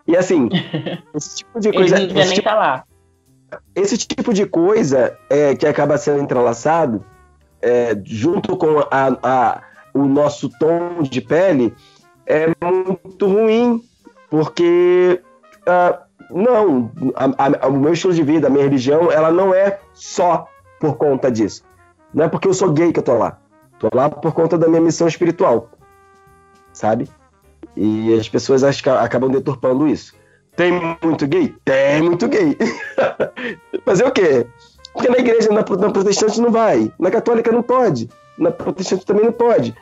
E 0.07 0.15
assim, 0.15 0.49
esse 1.13 1.35
tipo 1.37 1.59
de 1.59 1.71
coisa. 1.71 1.99
Ele 1.99 2.13
nem 2.13 2.29
tipo, 2.29 2.47
tá 2.47 2.55
lá. 2.55 2.83
Esse 3.75 3.97
tipo 3.97 4.33
de 4.33 4.45
coisa 4.45 5.17
é, 5.29 5.55
que 5.55 5.65
acaba 5.65 5.97
sendo 5.97 6.21
entrelaçado 6.21 7.03
é, 7.61 7.97
junto 8.03 8.55
com 8.57 8.79
a, 8.79 9.17
a, 9.21 9.61
o 9.93 10.05
nosso 10.05 10.49
tom 10.57 11.01
de 11.01 11.21
pele 11.21 11.73
é 12.25 12.47
muito 12.63 13.25
ruim, 13.27 13.81
porque 14.29 15.21
uh, 15.61 16.07
não, 16.29 16.91
a, 17.15 17.65
a, 17.65 17.67
o 17.67 17.79
meu 17.79 17.93
estilo 17.93 18.13
de 18.13 18.23
vida, 18.23 18.47
a 18.47 18.49
minha 18.49 18.63
religião, 18.63 19.11
ela 19.11 19.31
não 19.31 19.53
é 19.53 19.79
só 19.93 20.47
por 20.79 20.97
conta 20.97 21.31
disso. 21.31 21.63
Não 22.13 22.25
é 22.25 22.27
porque 22.27 22.47
eu 22.47 22.53
sou 22.53 22.71
gay 22.71 22.91
que 22.91 22.99
eu 22.99 23.03
tô 23.03 23.17
lá. 23.17 23.39
Tô 23.79 23.89
lá 23.93 24.09
por 24.09 24.33
conta 24.33 24.57
da 24.57 24.67
minha 24.67 24.81
missão 24.81 25.07
espiritual. 25.07 25.69
Sabe? 26.73 27.09
E 27.75 28.13
as 28.13 28.27
pessoas 28.27 28.63
acabam 28.63 29.29
deturpando 29.29 29.87
isso. 29.87 30.13
Tem 30.55 30.71
muito 31.03 31.27
gay? 31.27 31.53
Tem 31.63 32.01
muito 32.01 32.27
gay. 32.27 32.57
Fazer 33.85 34.05
o 34.05 34.11
quê? 34.11 34.47
Porque 34.91 35.09
na 35.09 35.17
igreja, 35.17 35.49
na, 35.49 35.61
na 35.61 35.91
protestante 35.91 36.41
não 36.41 36.51
vai. 36.51 36.91
Na 36.99 37.11
católica 37.11 37.51
não 37.51 37.61
pode. 37.61 38.09
Na 38.37 38.49
protestante 38.49 39.05
também 39.05 39.25
não 39.25 39.31
pode. 39.31 39.75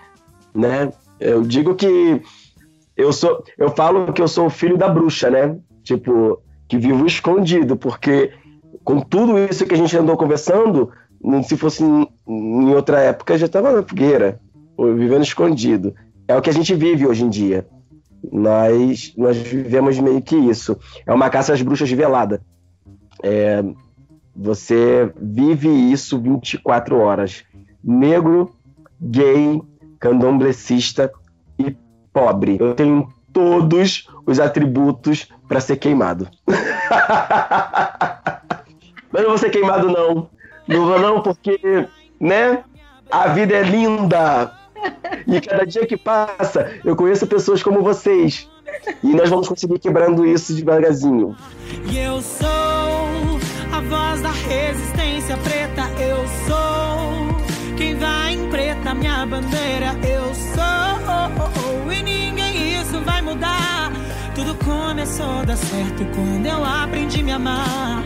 Né? 0.54 0.92
Eu 1.20 1.42
digo 1.42 1.76
que 1.76 2.22
eu 2.98 3.14
sou, 3.14 3.44
eu 3.58 3.70
falo 3.70 4.12
que 4.12 4.22
eu 4.22 4.28
sou 4.28 4.48
o 4.48 4.50
filho 4.50 4.78
da 4.78 4.90
bruxa, 4.90 5.30
né? 5.30 5.58
Tipo, 5.84 6.42
que 6.68 6.78
vivo 6.78 7.06
escondido, 7.06 7.78
porque 7.78 8.34
com 8.84 9.00
tudo 9.00 9.38
isso 9.38 9.66
que 9.66 9.74
a 9.74 9.78
gente 9.78 9.98
andou 9.98 10.18
conversando, 10.18 10.92
se 11.44 11.58
fosse 11.58 11.84
em, 11.84 12.76
outra 12.76 13.00
época, 13.00 13.38
já 13.38 13.46
estava 13.46 13.72
na 13.72 13.84
fogueira, 13.84 14.40
vivendo 14.78 15.24
escondido. 15.24 15.94
É 16.28 16.36
o 16.36 16.42
que 16.42 16.50
a 16.50 16.54
gente 16.54 16.74
vive 16.74 17.06
hoje 17.06 17.24
em 17.24 17.30
dia. 17.30 17.68
Nós, 18.32 19.14
nós 19.16 19.38
vivemos 19.38 20.00
meio 20.00 20.22
que 20.22 20.36
isso. 20.36 20.78
É 21.06 21.14
uma 21.14 21.30
caça 21.30 21.54
às 21.54 21.62
bruxas 21.62 21.92
velada. 21.92 22.42
É, 23.22 23.64
você 24.36 25.14
vive 25.16 25.70
isso 25.70 26.20
24 26.20 26.98
horas. 26.98 27.44
Negro, 27.84 28.52
gay, 29.00 29.62
candomblecista 30.00 31.12
e 31.58 31.76
pobre. 32.12 32.58
Eu 32.60 32.74
tenho 32.74 33.08
todos 33.32 34.10
os 34.26 34.40
atributos 34.40 35.28
para 35.48 35.60
ser 35.60 35.78
queimado. 35.78 36.28
Mas 39.12 39.22
não 39.22 39.30
vou 39.30 39.38
ser 39.38 39.50
queimado, 39.50 39.88
não. 39.88 40.30
Não 40.68 40.86
vou, 40.88 41.00
não, 41.00 41.22
porque, 41.22 41.88
né? 42.20 42.64
A 43.12 43.28
vida 43.28 43.54
é 43.54 43.62
linda. 43.62 44.52
E 45.28 45.42
cada 45.42 45.66
dia 45.66 45.86
que 45.88 45.98
passa, 45.98 46.80
eu 46.86 46.96
conheço 46.96 47.26
pessoas 47.26 47.64
como 47.64 47.82
vocês. 47.82 48.48
E 49.04 49.14
nós 49.14 49.30
vamos 49.30 49.48
conseguir 49.48 49.80
quebrando 49.80 50.26
isso 50.26 50.54
devagarzinho. 50.54 51.36
E 51.92 51.98
eu 51.98 52.22
sou 52.22 52.48
a 52.48 53.82
voz 53.82 54.22
da 54.22 54.32
resistência 54.32 55.38
preta. 55.38 55.82
Eu 56.00 56.18
sou 56.48 57.76
quem 57.78 57.96
vai 57.96 58.34
em 58.34 58.50
preta, 58.50 58.94
minha 58.94 59.26
bandeira. 59.26 59.96
Eu 60.08 60.34
sou. 60.36 61.92
E 61.92 62.04
ninguém 62.04 62.82
isso 62.82 63.00
vai 63.02 63.22
mudar. 63.22 63.92
Tudo 64.36 64.54
começou 64.64 65.40
a 65.40 65.44
dar 65.44 65.58
certo 65.58 66.06
quando 66.16 66.46
eu 66.46 66.64
aprendi 66.64 67.22
a 67.22 67.24
me 67.24 67.32
amar. 67.32 68.04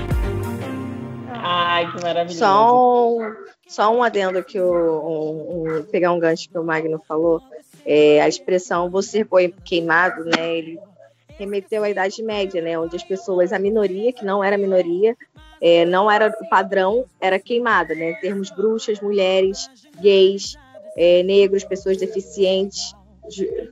Ai, 1.33 1.91
que 1.91 2.03
maravilhoso. 2.03 2.39
Só 2.39 3.09
um, 3.09 3.33
só 3.69 3.95
um 3.95 4.01
adendo 4.01 4.43
que 4.43 4.59
o 4.59 4.73
um, 4.73 5.77
um, 5.77 5.83
pegar 5.83 6.11
um 6.11 6.19
gancho 6.19 6.49
que 6.49 6.57
o 6.57 6.63
Magno 6.63 6.99
falou. 7.07 7.39
É, 7.85 8.19
a 8.19 8.27
expressão 8.27 8.89
você 8.89 9.23
foi 9.23 9.53
queimado, 9.63 10.25
né? 10.25 10.57
Ele 10.57 10.79
remeteu 11.37 11.83
à 11.83 11.89
Idade 11.89 12.23
Média, 12.23 12.61
né? 12.63 12.77
Onde 12.79 12.95
as 12.95 13.03
pessoas, 13.03 13.53
a 13.53 13.59
minoria, 13.59 14.11
que 14.11 14.25
não 14.25 14.43
era 14.43 14.57
minoria, 14.57 15.15
é, 15.61 15.85
não 15.85 16.09
era 16.09 16.31
padrão, 16.49 17.05
era 17.21 17.39
queimada, 17.39 17.93
né? 17.93 18.13
Termos 18.13 18.49
bruxas, 18.49 18.99
mulheres, 18.99 19.69
gays, 20.01 20.57
é, 20.97 21.21
negros, 21.21 21.63
pessoas 21.63 21.97
deficientes, 21.97 22.91
é, 22.91 22.98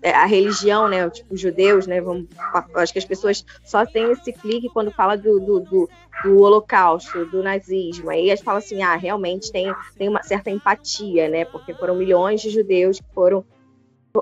a 0.04 0.26
religião, 0.26 0.88
né, 0.88 1.10
tipo 1.10 1.36
judeus, 1.36 1.88
né, 1.88 2.02
vamos, 2.02 2.28
acho 2.76 2.94
que 2.94 3.00
as 3.00 3.06
pessoas 3.06 3.46
só 3.64 3.86
têm 3.86 4.12
esse 4.12 4.32
clique 4.34 4.70
quando 4.70 4.92
fala 4.92 5.18
do, 5.18 5.40
do, 5.40 5.60
do, 5.60 5.90
do 6.24 6.42
holocausto, 6.42 7.26
do 7.26 7.44
nazismo, 7.44 8.10
aí 8.10 8.30
elas 8.30 8.42
falam 8.42 8.60
assim, 8.60 8.82
ah, 8.82 8.96
realmente 8.96 9.52
tem, 9.52 9.74
tem 9.98 10.10
uma 10.10 10.24
certa 10.24 10.50
empatia, 10.50 11.28
né, 11.28 11.46
porque 11.46 11.74
foram 11.74 11.96
milhões 11.96 12.42
de 12.42 12.50
judeus 12.50 13.00
que 13.00 13.14
foram 13.14 13.46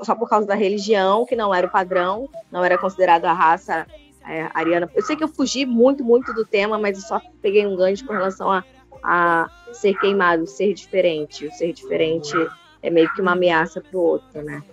só 0.03 0.15
por 0.15 0.29
causa 0.29 0.45
da 0.45 0.55
religião, 0.55 1.25
que 1.25 1.35
não 1.35 1.53
era 1.53 1.67
o 1.67 1.71
padrão, 1.71 2.29
não 2.51 2.63
era 2.63 2.77
considerada 2.77 3.29
a 3.29 3.33
raça 3.33 3.87
é, 4.27 4.49
ariana. 4.53 4.89
Eu 4.93 5.03
sei 5.03 5.15
que 5.15 5.23
eu 5.23 5.27
fugi 5.27 5.65
muito, 5.65 6.03
muito 6.03 6.33
do 6.33 6.45
tema, 6.45 6.77
mas 6.77 6.97
eu 6.97 7.07
só 7.07 7.21
peguei 7.41 7.65
um 7.65 7.75
gancho 7.75 8.05
com 8.05 8.13
relação 8.13 8.51
a, 8.51 8.63
a 9.03 9.49
ser 9.71 9.93
queimado, 9.99 10.47
ser 10.47 10.73
diferente. 10.73 11.45
O 11.45 11.51
ser 11.51 11.71
diferente 11.73 12.33
é 12.81 12.89
meio 12.89 13.11
que 13.13 13.21
uma 13.21 13.33
ameaça 13.33 13.81
para 13.81 13.97
o 13.97 14.01
outro, 14.01 14.41
né? 14.41 14.63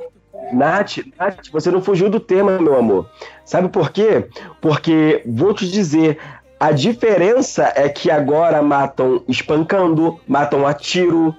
Nath, 0.53 0.99
Nath, 1.19 1.49
você 1.51 1.71
não 1.71 1.83
fugiu 1.83 2.11
do 2.11 2.19
tema, 2.19 2.59
meu 2.59 2.77
amor. 2.77 3.09
Sabe 3.45 3.69
por 3.69 3.91
quê? 3.91 4.27
Porque, 4.61 5.23
vou 5.27 5.55
te 5.55 5.69
dizer, 5.69 6.19
a 6.59 6.73
diferença 6.73 7.73
é 7.75 7.89
que 7.89 8.11
agora 8.11 8.63
matam 8.63 9.23
espancando, 9.29 10.21
matam 10.27 10.67
a 10.67 10.75
tiro, 10.75 11.35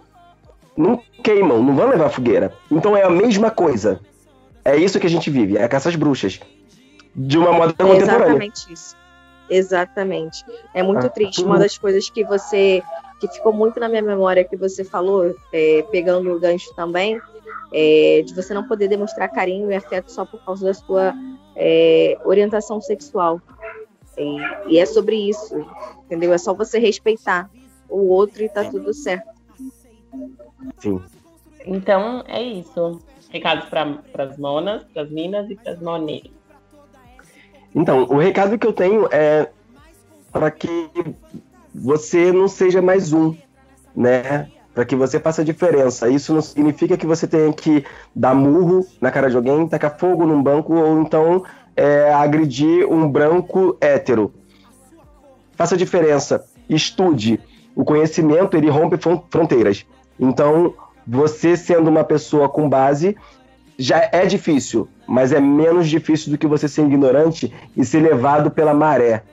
não 0.75 1.01
queimam, 1.23 1.61
não 1.61 1.75
vão 1.75 1.89
levar 1.89 2.09
fogueira. 2.09 2.53
Então 2.69 2.95
é 2.95 3.03
a 3.03 3.09
mesma 3.09 3.49
coisa. 3.51 3.99
É 4.65 4.75
isso 4.75 4.99
que 4.99 5.07
a 5.07 5.09
gente 5.09 5.29
vive, 5.29 5.57
é 5.57 5.63
a 5.63 5.69
caça 5.69 5.89
às 5.89 5.95
bruxas. 5.95 6.39
De 7.15 7.37
uma 7.37 7.51
moda 7.51 7.73
é 7.77 7.83
contemporânea. 7.83 8.25
Exatamente 8.25 8.73
isso. 8.73 8.95
Exatamente. 9.49 10.43
É 10.73 10.81
muito 10.81 11.05
ah, 11.05 11.09
triste. 11.09 11.43
Uma 11.43 11.59
das 11.59 11.77
coisas 11.77 12.09
que 12.09 12.23
você. 12.23 12.81
que 13.19 13.27
ficou 13.27 13.53
muito 13.53 13.79
na 13.79 13.87
minha 13.87 14.01
memória 14.01 14.43
que 14.43 14.57
você 14.57 14.83
falou, 14.83 15.35
é, 15.51 15.85
pegando 15.91 16.33
o 16.33 16.39
gancho 16.39 16.73
também, 16.75 17.21
é, 17.71 18.21
de 18.25 18.33
você 18.33 18.53
não 18.53 18.67
poder 18.67 18.87
demonstrar 18.87 19.29
carinho 19.29 19.71
e 19.71 19.75
afeto 19.75 20.11
só 20.11 20.25
por 20.25 20.43
causa 20.43 20.65
da 20.65 20.73
sua 20.73 21.13
é, 21.55 22.17
orientação 22.23 22.81
sexual. 22.81 23.41
E, 24.17 24.73
e, 24.73 24.79
é 24.79 24.85
sobre 24.85 25.15
isso, 25.15 25.55
entendeu? 26.05 26.33
É 26.33 26.37
só 26.37 26.53
você 26.53 26.77
respeitar 26.77 27.49
o 27.89 28.07
outro 28.09 28.43
e 28.43 28.49
tá 28.49 28.63
tudo 28.63 28.93
certo. 28.93 29.33
Sim. 30.77 31.01
Então 31.65 32.23
é 32.27 32.41
isso. 32.41 32.99
Recados 33.29 33.65
para 33.65 34.23
as 34.23 34.37
monas, 34.37 34.83
para 34.93 35.03
as 35.03 35.09
minas 35.09 35.49
e 35.49 35.55
para 35.55 35.71
as 35.71 35.79
moneiras. 35.79 36.31
Então, 37.73 38.03
o 38.03 38.19
recado 38.19 38.57
que 38.57 38.67
eu 38.67 38.73
tenho 38.73 39.07
é 39.11 39.49
para 40.31 40.51
que 40.51 40.89
você 41.73 42.31
não 42.31 42.47
seja 42.47 42.81
mais 42.81 43.13
um, 43.13 43.35
né? 43.95 44.51
Para 44.73 44.85
que 44.85 44.95
você 44.95 45.19
faça 45.19 45.43
diferença. 45.43 46.09
Isso 46.09 46.33
não 46.33 46.41
significa 46.41 46.97
que 46.97 47.05
você 47.05 47.27
tenha 47.27 47.51
que 47.53 47.85
dar 48.15 48.33
murro 48.33 48.85
na 48.99 49.11
cara 49.11 49.29
de 49.29 49.35
alguém, 49.35 49.67
tacar 49.67 49.97
fogo 49.97 50.25
num 50.25 50.41
banco 50.41 50.73
ou 50.73 51.01
então 51.01 51.43
é, 51.75 52.11
agredir 52.13 52.85
um 52.91 53.09
branco 53.09 53.77
hétero. 53.79 54.33
faça 55.55 55.77
diferença, 55.77 56.43
estude. 56.67 57.39
O 57.75 57.83
conhecimento, 57.83 58.55
ele 58.57 58.69
rompe 58.69 58.97
fronteiras. 59.29 59.85
Então, 60.19 60.73
você 61.05 61.55
sendo 61.57 61.89
uma 61.89 62.03
pessoa 62.03 62.47
com 62.47 62.69
base, 62.69 63.15
já 63.77 64.09
é 64.11 64.25
difícil, 64.25 64.87
mas 65.07 65.31
é 65.31 65.39
menos 65.39 65.89
difícil 65.89 66.31
do 66.31 66.37
que 66.37 66.47
você 66.47 66.67
ser 66.67 66.85
ignorante 66.85 67.51
e 67.75 67.83
ser 67.83 67.99
levado 67.99 68.51
pela 68.51 68.73
maré, 68.73 69.23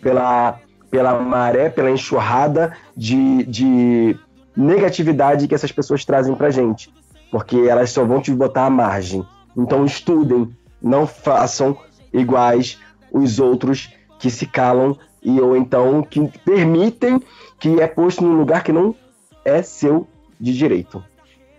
pela, 0.00 0.58
pela 0.90 1.20
maré, 1.20 1.68
pela 1.68 1.90
enxurrada 1.90 2.76
de, 2.96 3.44
de 3.44 4.18
negatividade 4.56 5.48
que 5.48 5.54
essas 5.54 5.72
pessoas 5.72 6.04
trazem 6.04 6.34
pra 6.34 6.50
gente, 6.50 6.92
porque 7.30 7.56
elas 7.56 7.90
só 7.90 8.04
vão 8.04 8.20
te 8.20 8.32
botar 8.32 8.66
à 8.66 8.70
margem. 8.70 9.24
Então 9.56 9.84
estudem, 9.84 10.54
não 10.80 11.06
façam 11.06 11.76
iguais 12.12 12.78
os 13.12 13.38
outros 13.38 13.92
que 14.18 14.30
se 14.30 14.46
calam 14.46 14.98
e 15.22 15.40
ou 15.40 15.56
então 15.56 16.02
que 16.02 16.28
permitem 16.44 17.20
que 17.58 17.80
é 17.80 17.86
posto 17.86 18.22
num 18.22 18.36
lugar 18.36 18.62
que 18.62 18.72
não 18.72 18.94
é 19.44 19.62
seu 19.62 20.06
de 20.38 20.56
direito. 20.56 21.02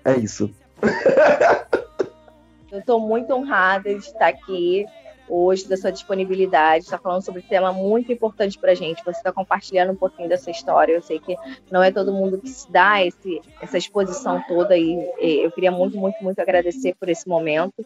É 0.03 0.15
isso. 0.15 0.49
Eu 2.71 2.79
estou 2.79 2.99
muito 2.99 3.33
honrada 3.33 3.89
de 3.93 3.99
estar 3.99 4.27
aqui 4.27 4.85
hoje, 5.27 5.67
da 5.67 5.77
sua 5.77 5.91
disponibilidade, 5.91 6.85
está 6.85 6.97
falando 6.97 7.23
sobre 7.23 7.41
um 7.41 7.47
tema 7.47 7.71
muito 7.71 8.11
importante 8.11 8.57
para 8.57 8.71
a 8.71 8.75
gente. 8.75 9.03
Você 9.03 9.17
está 9.17 9.31
compartilhando 9.31 9.91
um 9.91 9.95
pouquinho 9.95 10.29
dessa 10.29 10.51
história. 10.51 10.93
Eu 10.93 11.01
sei 11.01 11.19
que 11.19 11.35
não 11.71 11.81
é 11.81 11.91
todo 11.91 12.13
mundo 12.13 12.39
que 12.39 12.49
se 12.49 12.71
dá 12.71 13.03
esse, 13.03 13.41
essa 13.61 13.77
exposição 13.77 14.43
toda 14.47 14.77
e, 14.77 14.93
e 15.19 15.45
eu 15.45 15.51
queria 15.51 15.71
muito, 15.71 15.97
muito, 15.97 16.23
muito 16.23 16.39
agradecer 16.39 16.95
por 16.99 17.09
esse 17.09 17.27
momento. 17.27 17.85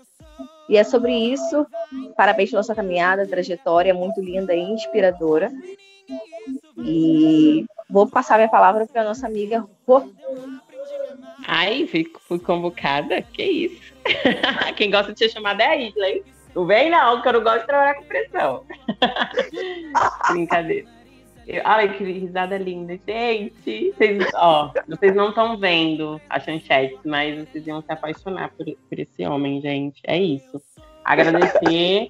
E 0.67 0.77
é 0.77 0.83
sobre 0.83 1.13
isso. 1.13 1.65
Parabéns 2.15 2.51
pela 2.51 2.63
sua 2.63 2.75
caminhada, 2.75 3.27
trajetória 3.27 3.93
muito 3.93 4.21
linda 4.21 4.53
e 4.53 4.61
inspiradora. 4.61 5.51
E 6.77 7.65
vou 7.89 8.07
passar 8.07 8.37
minha 8.37 8.49
palavra 8.49 8.85
para 8.85 9.01
a 9.01 9.05
nossa 9.05 9.27
amiga 9.27 9.65
Rô. 9.87 10.03
Ai, 11.47 11.87
fui 11.87 12.39
convocada? 12.39 13.21
Que 13.21 13.43
isso? 13.43 13.93
Quem 14.75 14.91
gosta 14.91 15.13
de 15.13 15.19
ser 15.19 15.29
chamada 15.29 15.63
é 15.63 15.67
a 15.67 15.75
Isla, 15.75 16.07
hein? 16.07 16.23
Não 16.55 16.65
vem 16.65 16.89
não, 16.89 17.21
que 17.21 17.27
eu 17.27 17.33
não 17.33 17.43
gosto 17.43 17.61
de 17.61 17.67
trabalhar 17.67 17.95
com 17.95 18.03
pressão. 18.03 18.63
Brincadeira. 20.31 20.87
Eu, 21.47 21.61
ai, 21.65 21.97
que 21.97 22.03
risada 22.03 22.57
linda. 22.57 22.99
Gente, 23.07 23.91
vocês, 23.97 24.27
ó, 24.35 24.71
vocês 24.87 25.15
não 25.15 25.29
estão 25.29 25.57
vendo 25.57 26.21
a 26.29 26.39
chanchete, 26.39 26.99
mas 27.05 27.39
vocês 27.39 27.65
iam 27.65 27.81
se 27.81 27.91
apaixonar 27.91 28.49
por, 28.49 28.65
por 28.65 28.99
esse 28.99 29.25
homem, 29.25 29.59
gente. 29.59 29.99
É 30.05 30.17
isso. 30.17 30.61
Agradecer 31.03 32.07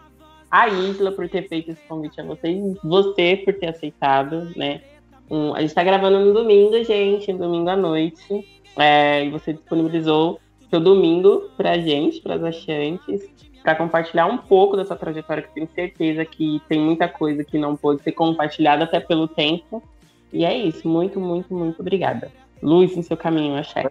a 0.52 0.68
Isla 0.68 1.12
por 1.14 1.30
ter 1.30 1.48
feito 1.48 1.72
esse 1.72 1.82
convite 1.88 2.20
a 2.20 2.26
vocês, 2.26 2.76
você 2.84 3.42
por 3.46 3.54
ter 3.54 3.68
aceitado, 3.68 4.52
né? 4.58 4.82
Um, 5.30 5.54
a 5.54 5.62
gente 5.62 5.70
está 5.70 5.84
gravando 5.84 6.20
no 6.20 6.34
domingo, 6.34 6.84
gente, 6.84 7.32
no 7.32 7.40
domingo 7.40 7.70
à 7.70 7.78
noite. 7.78 8.46
É, 8.78 9.24
e 9.26 9.30
você 9.30 9.54
disponibilizou 9.54 10.40
seu 10.70 10.80
domingo 10.80 11.50
pra 11.58 11.78
gente, 11.78 12.22
para 12.22 12.36
as 12.36 12.44
achantes, 12.44 13.28
para 13.64 13.76
compartilhar 13.76 14.26
um 14.28 14.38
pouco 14.38 14.78
da 14.78 14.86
sua 14.86 14.96
trajetória, 14.96 15.44
que 15.44 15.54
tenho 15.54 15.70
certeza 15.74 16.26
que 16.26 16.62
tem 16.70 16.80
muita 16.80 17.08
coisa 17.08 17.44
que 17.44 17.58
não 17.58 17.76
pôde 17.76 18.02
ser 18.04 18.12
compartilhada 18.14 18.84
até 18.84 19.00
pelo 19.00 19.28
tempo. 19.28 19.84
E 20.32 20.46
é 20.46 20.56
isso. 20.56 20.88
Muito, 20.88 21.20
muito, 21.20 21.54
muito 21.54 21.82
obrigada. 21.82 22.32
Luz 22.62 22.96
no 22.96 23.04
seu 23.04 23.18
caminho, 23.18 23.58
axé. 23.58 23.90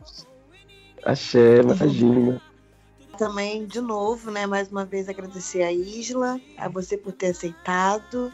Axé, 1.04 1.60
imagina. 1.60 2.40
Também, 3.16 3.66
de 3.66 3.80
novo, 3.80 4.30
né, 4.30 4.46
mais 4.46 4.70
uma 4.70 4.84
vez 4.84 5.08
agradecer 5.08 5.62
a 5.62 5.72
Isla, 5.72 6.40
a 6.56 6.68
você 6.68 6.96
por 6.96 7.12
ter 7.12 7.28
aceitado. 7.28 8.32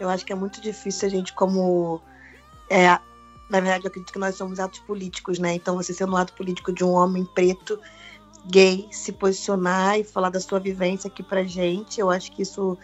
Eu 0.00 0.08
acho 0.08 0.24
que 0.26 0.32
é 0.32 0.36
muito 0.36 0.60
difícil 0.60 1.06
a 1.06 1.10
gente, 1.10 1.32
como 1.32 2.00
é, 2.68 2.98
na 3.48 3.60
verdade, 3.60 3.84
eu 3.84 3.88
acredito 3.88 4.12
que 4.12 4.18
nós 4.18 4.34
somos 4.36 4.58
atos 4.58 4.80
políticos, 4.80 5.38
né? 5.38 5.54
Então, 5.54 5.76
você 5.76 5.92
sendo 5.92 6.12
um 6.12 6.16
ato 6.16 6.32
político 6.32 6.72
de 6.72 6.82
um 6.82 6.92
homem 6.92 7.24
preto, 7.24 7.78
gay, 8.46 8.88
se 8.90 9.12
posicionar 9.12 9.98
e 9.98 10.04
falar 10.04 10.30
da 10.30 10.40
sua 10.40 10.58
vivência 10.58 11.08
aqui 11.08 11.22
pra 11.22 11.44
gente, 11.44 12.00
eu 12.00 12.10
acho 12.10 12.32
que 12.32 12.42
isso. 12.42 12.78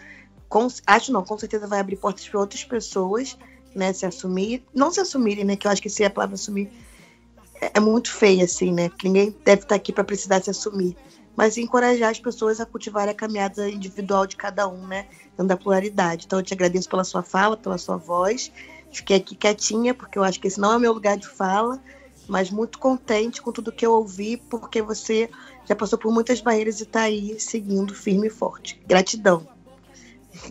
Com, 0.47 0.67
acho 0.85 1.13
não, 1.13 1.23
com 1.23 1.37
certeza 1.37 1.65
vai 1.65 1.79
abrir 1.79 1.95
portas 1.95 2.27
para 2.27 2.39
outras 2.39 2.63
pessoas, 2.63 3.37
né? 3.73 3.91
Se 3.93 4.05
assumir. 4.05 4.63
Não 4.73 4.91
se 4.91 4.99
assumirem, 4.99 5.43
né? 5.43 5.55
Que 5.55 5.65
eu 5.65 5.71
acho 5.71 5.81
que 5.81 5.89
se 5.89 6.03
a 6.03 6.09
palavra 6.09 6.35
assumir 6.35 6.69
é, 7.59 7.71
é 7.75 7.79
muito 7.79 8.11
feia, 8.11 8.45
assim, 8.45 8.71
né? 8.71 8.89
Que 8.89 9.07
ninguém 9.07 9.35
deve 9.43 9.63
estar 9.63 9.75
aqui 9.75 9.91
para 9.91 10.03
precisar 10.03 10.41
se 10.41 10.49
assumir. 10.49 10.95
Mas 11.35 11.57
encorajar 11.57 12.11
as 12.11 12.19
pessoas 12.19 12.59
a 12.59 12.65
cultivarem 12.65 13.11
a 13.11 13.15
caminhada 13.15 13.69
individual 13.69 14.27
de 14.27 14.35
cada 14.35 14.67
um, 14.67 14.85
né? 14.85 15.07
Dando 15.37 15.47
da 15.47 15.57
pluralidade. 15.57 16.25
Então, 16.25 16.39
eu 16.39 16.43
te 16.43 16.53
agradeço 16.53 16.89
pela 16.89 17.05
sua 17.05 17.23
fala, 17.23 17.57
pela 17.57 17.77
sua 17.77 17.97
voz 17.97 18.51
Fiquei 18.91 19.17
aqui 19.17 19.35
quietinha, 19.35 19.93
porque 19.93 20.17
eu 20.17 20.23
acho 20.23 20.39
que 20.39 20.47
esse 20.47 20.59
não 20.59 20.73
é 20.73 20.77
o 20.77 20.79
meu 20.79 20.93
lugar 20.93 21.17
de 21.17 21.27
fala, 21.27 21.79
mas 22.27 22.49
muito 22.49 22.77
contente 22.77 23.41
com 23.41 23.51
tudo 23.51 23.71
que 23.71 23.85
eu 23.85 23.93
ouvi, 23.93 24.37
porque 24.37 24.81
você 24.81 25.29
já 25.65 25.75
passou 25.75 25.97
por 25.97 26.13
muitas 26.13 26.41
barreiras 26.41 26.79
e 26.79 26.83
está 26.83 27.01
aí 27.01 27.39
seguindo 27.39 27.93
firme 27.93 28.27
e 28.27 28.29
forte. 28.29 28.81
Gratidão. 28.85 29.47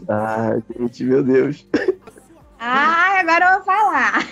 Ah, 0.09 0.59
gente, 0.77 1.05
meu 1.05 1.23
Deus. 1.23 1.67
Ah, 2.59 3.21
agora 3.21 3.47
eu 3.47 3.57
vou 3.57 3.65
falar. 3.65 4.27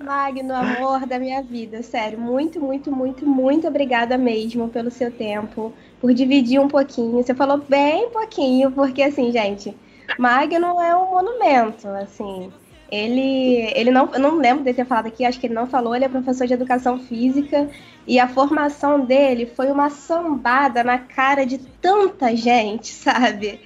Magno, 0.00 0.54
amor 0.54 1.06
da 1.06 1.18
minha 1.18 1.42
vida, 1.42 1.82
sério, 1.82 2.18
muito, 2.18 2.58
muito, 2.58 2.90
muito, 2.90 3.26
muito 3.26 3.68
obrigada 3.68 4.16
mesmo 4.16 4.66
pelo 4.68 4.90
seu 4.90 5.10
tempo, 5.10 5.74
por 6.00 6.14
dividir 6.14 6.58
um 6.58 6.68
pouquinho. 6.68 7.22
Você 7.22 7.34
falou 7.34 7.58
bem 7.58 8.08
pouquinho, 8.08 8.72
porque 8.72 9.02
assim, 9.02 9.30
gente, 9.30 9.76
Magno 10.18 10.80
é 10.80 10.96
um 10.96 11.10
monumento, 11.10 11.88
assim. 11.88 12.52
Ele, 12.90 13.70
ele 13.74 13.90
não, 13.90 14.08
eu 14.12 14.18
não 14.18 14.36
lembro 14.36 14.64
de 14.64 14.74
ter 14.74 14.84
falado 14.84 15.06
aqui, 15.06 15.24
acho 15.24 15.38
que 15.38 15.46
ele 15.46 15.54
não 15.54 15.66
falou, 15.66 15.94
ele 15.94 16.04
é 16.04 16.08
professor 16.08 16.46
de 16.46 16.54
educação 16.54 16.98
física 16.98 17.70
e 18.06 18.18
a 18.18 18.26
formação 18.26 19.04
dele 19.04 19.46
foi 19.46 19.70
uma 19.70 19.88
sambada 19.90 20.82
na 20.82 20.98
cara 20.98 21.46
de 21.46 21.58
tanta 21.58 22.34
gente, 22.34 22.88
sabe? 22.92 23.60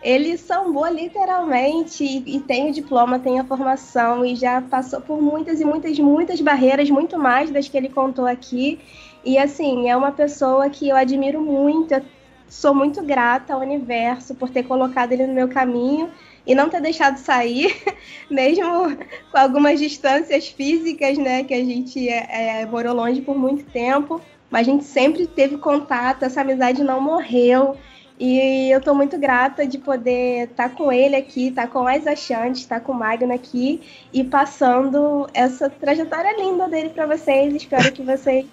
Ele 0.00 0.38
sambou 0.38 0.86
literalmente 0.86 2.04
e, 2.04 2.36
e 2.36 2.40
tem 2.40 2.70
o 2.70 2.72
diploma, 2.72 3.18
tem 3.18 3.40
a 3.40 3.44
formação 3.44 4.24
e 4.24 4.36
já 4.36 4.62
passou 4.62 5.00
por 5.00 5.20
muitas 5.20 5.60
e 5.60 5.64
muitas, 5.64 5.98
muitas 5.98 6.40
barreiras, 6.40 6.88
muito 6.88 7.18
mais 7.18 7.50
das 7.50 7.68
que 7.68 7.76
ele 7.76 7.88
contou 7.88 8.26
aqui. 8.26 8.78
E 9.24 9.36
assim, 9.36 9.90
é 9.90 9.96
uma 9.96 10.12
pessoa 10.12 10.70
que 10.70 10.88
eu 10.88 10.94
admiro 10.94 11.40
muito, 11.40 11.92
eu 11.92 12.02
sou 12.48 12.74
muito 12.74 13.02
grata 13.02 13.54
ao 13.54 13.60
universo 13.60 14.34
por 14.34 14.48
ter 14.50 14.62
colocado 14.62 15.12
ele 15.12 15.26
no 15.26 15.34
meu 15.34 15.48
caminho 15.48 16.10
e 16.46 16.54
não 16.54 16.70
ter 16.70 16.80
deixado 16.80 17.18
sair, 17.18 17.76
mesmo 18.30 18.96
com 19.30 19.38
algumas 19.38 19.78
distâncias 19.78 20.48
físicas, 20.48 21.18
né, 21.18 21.44
que 21.44 21.52
a 21.52 21.62
gente 21.62 22.08
é, 22.08 22.62
é, 22.62 22.66
morou 22.66 22.94
longe 22.94 23.20
por 23.20 23.36
muito 23.36 23.64
tempo, 23.64 24.20
mas 24.50 24.66
a 24.66 24.70
gente 24.70 24.84
sempre 24.84 25.26
teve 25.26 25.58
contato, 25.58 26.22
essa 26.22 26.40
amizade 26.40 26.82
não 26.82 27.00
morreu. 27.00 27.76
E 28.20 28.68
eu 28.72 28.78
estou 28.78 28.96
muito 28.96 29.16
grata 29.16 29.64
de 29.64 29.78
poder 29.78 30.48
estar 30.48 30.70
tá 30.70 30.74
com 30.74 30.90
ele 30.90 31.14
aqui, 31.14 31.48
estar 31.48 31.66
tá 31.66 31.68
com 31.68 31.86
as 31.86 32.04
achantes, 32.04 32.62
estar 32.62 32.80
tá 32.80 32.84
com 32.84 32.90
o 32.90 32.94
Magno 32.98 33.32
aqui 33.32 33.80
e 34.12 34.24
passando 34.24 35.28
essa 35.32 35.70
trajetória 35.70 36.36
linda 36.36 36.66
dele 36.66 36.88
para 36.88 37.06
vocês. 37.06 37.54
Espero 37.54 37.92
que 37.92 38.02
vocês 38.02 38.44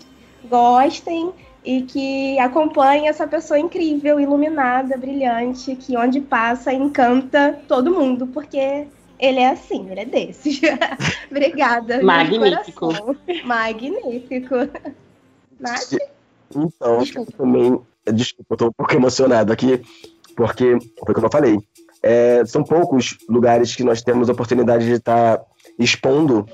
gostem 0.47 1.33
e 1.65 1.81
que 1.81 2.37
acompanha 2.37 3.09
essa 3.09 3.27
pessoa 3.27 3.59
incrível, 3.59 4.19
iluminada, 4.19 4.95
brilhante, 4.95 5.75
que 5.75 5.97
onde 5.97 6.21
passa 6.21 6.71
encanta 6.71 7.59
todo 7.67 7.91
mundo, 7.91 8.27
porque 8.27 8.85
ele 9.17 9.39
é 9.39 9.49
assim, 9.49 9.89
ele 9.89 10.01
é 10.01 10.05
desse. 10.05 10.61
Obrigada. 11.31 12.03
Magnífico. 12.03 12.89
Magnífico. 13.43 14.55
Então, 16.55 16.99
desculpa. 16.99 17.31
também. 17.31 17.81
Desculpa, 18.13 18.53
eu 18.53 18.57
tô 18.57 18.67
um 18.67 18.71
pouco 18.71 18.93
emocionado 18.93 19.51
aqui, 19.51 19.81
porque 20.35 20.77
foi 21.03 21.15
como 21.15 21.25
eu 21.25 21.31
falei. 21.31 21.57
É, 22.03 22.45
são 22.45 22.63
poucos 22.63 23.17
lugares 23.27 23.75
que 23.75 23.83
nós 23.83 24.03
temos 24.03 24.29
a 24.29 24.33
oportunidade 24.33 24.85
de 24.85 24.93
estar 24.93 25.39
tá 25.39 25.45
expondo 25.79 26.45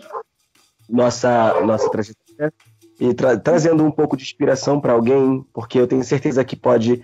nossa, 0.89 1.59
nossa 1.61 1.89
trajetória 1.89 2.53
e 3.01 3.15
tra 3.15 3.35
trazendo 3.35 3.83
um 3.83 3.89
pouco 3.89 4.15
de 4.15 4.21
inspiração 4.21 4.79
para 4.79 4.93
alguém, 4.93 5.43
porque 5.51 5.79
eu 5.79 5.87
tenho 5.87 6.03
certeza 6.03 6.45
que 6.45 6.55
pode 6.55 7.01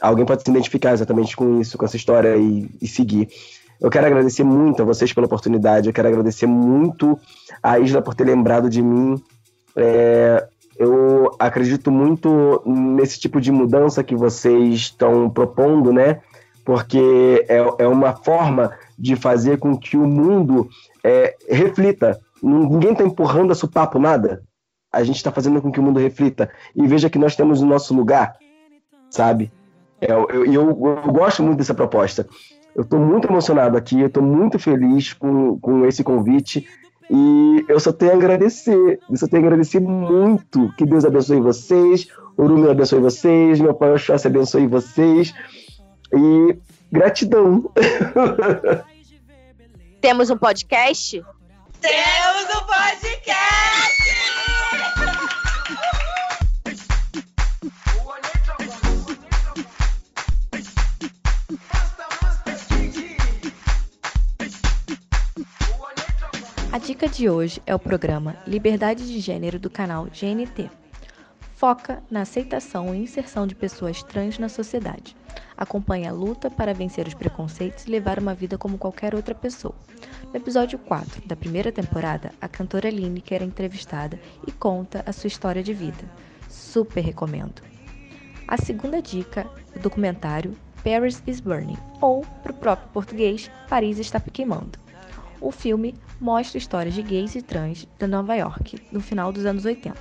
alguém 0.00 0.24
pode 0.24 0.42
se 0.42 0.50
identificar 0.50 0.94
exatamente 0.94 1.36
com 1.36 1.60
isso, 1.60 1.76
com 1.76 1.84
essa 1.84 1.96
história 1.96 2.36
e, 2.36 2.70
e 2.80 2.88
seguir. 2.88 3.28
Eu 3.78 3.90
quero 3.90 4.06
agradecer 4.06 4.44
muito 4.44 4.80
a 4.80 4.86
vocês 4.86 5.12
pela 5.12 5.26
oportunidade, 5.26 5.88
eu 5.88 5.92
quero 5.92 6.08
agradecer 6.08 6.46
muito 6.46 7.18
a 7.62 7.78
Isla 7.78 8.00
por 8.00 8.14
ter 8.14 8.24
lembrado 8.24 8.70
de 8.70 8.80
mim. 8.80 9.22
É, 9.76 10.46
eu 10.78 11.30
acredito 11.38 11.90
muito 11.90 12.62
nesse 12.64 13.20
tipo 13.20 13.38
de 13.38 13.52
mudança 13.52 14.02
que 14.02 14.16
vocês 14.16 14.74
estão 14.74 15.28
propondo, 15.28 15.92
né? 15.92 16.20
Porque 16.64 17.44
é, 17.46 17.58
é 17.84 17.86
uma 17.86 18.14
forma 18.14 18.72
de 18.98 19.14
fazer 19.16 19.58
com 19.58 19.76
que 19.76 19.98
o 19.98 20.06
mundo 20.06 20.66
é, 21.04 21.36
reflita. 21.46 22.18
Ninguém 22.42 22.92
está 22.92 23.04
empurrando 23.04 23.52
a 23.52 23.54
supapo 23.54 23.98
nada 23.98 24.42
a 24.96 25.04
gente 25.04 25.16
está 25.16 25.30
fazendo 25.30 25.60
com 25.60 25.70
que 25.70 25.78
o 25.78 25.82
mundo 25.82 26.00
reflita 26.00 26.50
e 26.74 26.86
veja 26.86 27.10
que 27.10 27.18
nós 27.18 27.36
temos 27.36 27.60
o 27.60 27.66
nosso 27.66 27.94
lugar, 27.94 28.34
sabe? 29.10 29.52
É, 30.00 30.12
eu, 30.12 30.26
eu, 30.30 30.52
eu, 30.52 31.02
eu 31.04 31.12
gosto 31.12 31.42
muito 31.42 31.58
dessa 31.58 31.74
proposta. 31.74 32.26
Eu 32.74 32.82
estou 32.82 32.98
muito 32.98 33.28
emocionado 33.28 33.76
aqui, 33.76 34.00
eu 34.00 34.06
estou 34.06 34.22
muito 34.22 34.58
feliz 34.58 35.12
com, 35.12 35.58
com 35.60 35.84
esse 35.86 36.02
convite. 36.02 36.66
E 37.08 37.64
eu 37.68 37.78
só 37.78 37.92
tenho 37.92 38.12
a 38.12 38.14
agradecer, 38.14 38.98
eu 39.08 39.16
só 39.16 39.28
tenho 39.28 39.44
a 39.44 39.46
agradecer 39.46 39.80
muito. 39.80 40.72
Que 40.76 40.84
Deus 40.84 41.04
abençoe 41.04 41.40
vocês, 41.40 42.08
Urumi 42.36 42.68
abençoe 42.68 43.00
vocês, 43.00 43.60
meu 43.60 43.74
pai 43.74 43.92
Oxóssi 43.92 44.26
abençoe 44.26 44.66
vocês. 44.66 45.32
E 46.12 46.58
gratidão. 46.90 47.70
Temos 50.00 50.30
um 50.30 50.36
podcast? 50.36 51.24
Temos 51.80 52.56
um 52.56 52.66
podcast! 52.66 54.55
A 66.72 66.78
dica 66.78 67.08
de 67.08 67.30
hoje 67.30 67.62
é 67.64 67.74
o 67.74 67.78
programa 67.78 68.36
Liberdade 68.46 69.06
de 69.06 69.20
Gênero 69.20 69.58
do 69.58 69.70
canal 69.70 70.06
GNT. 70.06 70.68
Foca 71.54 72.02
na 72.10 72.22
aceitação 72.22 72.94
e 72.94 72.98
inserção 72.98 73.46
de 73.46 73.54
pessoas 73.54 74.02
trans 74.02 74.38
na 74.38 74.48
sociedade. 74.48 75.16
Acompanha 75.56 76.10
a 76.10 76.12
luta 76.12 76.50
para 76.50 76.74
vencer 76.74 77.06
os 77.06 77.14
preconceitos 77.14 77.86
e 77.86 77.90
levar 77.90 78.18
uma 78.18 78.34
vida 78.34 78.58
como 78.58 78.76
qualquer 78.76 79.14
outra 79.14 79.34
pessoa. 79.34 79.74
No 80.24 80.36
episódio 80.36 80.78
4 80.78 81.26
da 81.26 81.36
primeira 81.36 81.72
temporada, 81.72 82.32
a 82.40 82.48
cantora 82.48 82.90
Lineker 82.90 83.42
é 83.42 83.46
entrevistada 83.46 84.20
e 84.46 84.52
conta 84.52 85.02
a 85.06 85.12
sua 85.12 85.28
história 85.28 85.62
de 85.62 85.72
vida. 85.72 86.04
Super 86.50 87.02
recomendo. 87.02 87.62
A 88.46 88.56
segunda 88.58 89.00
dica 89.00 89.48
é 89.74 89.78
o 89.78 89.82
documentário 89.82 90.54
Paris 90.84 91.22
is 91.26 91.40
Burning, 91.40 91.78
ou, 92.00 92.22
para 92.42 92.52
o 92.52 92.56
próprio 92.56 92.88
português, 92.90 93.50
Paris 93.68 93.98
está 93.98 94.20
queimando. 94.20 94.85
O 95.46 95.52
filme 95.52 95.94
mostra 96.20 96.58
histórias 96.58 96.92
de 96.92 97.02
gays 97.02 97.36
e 97.36 97.40
trans 97.40 97.86
de 98.00 98.06
Nova 98.08 98.34
York 98.34 98.82
no 98.90 98.98
final 98.98 99.30
dos 99.30 99.46
anos 99.46 99.64
80, 99.64 99.94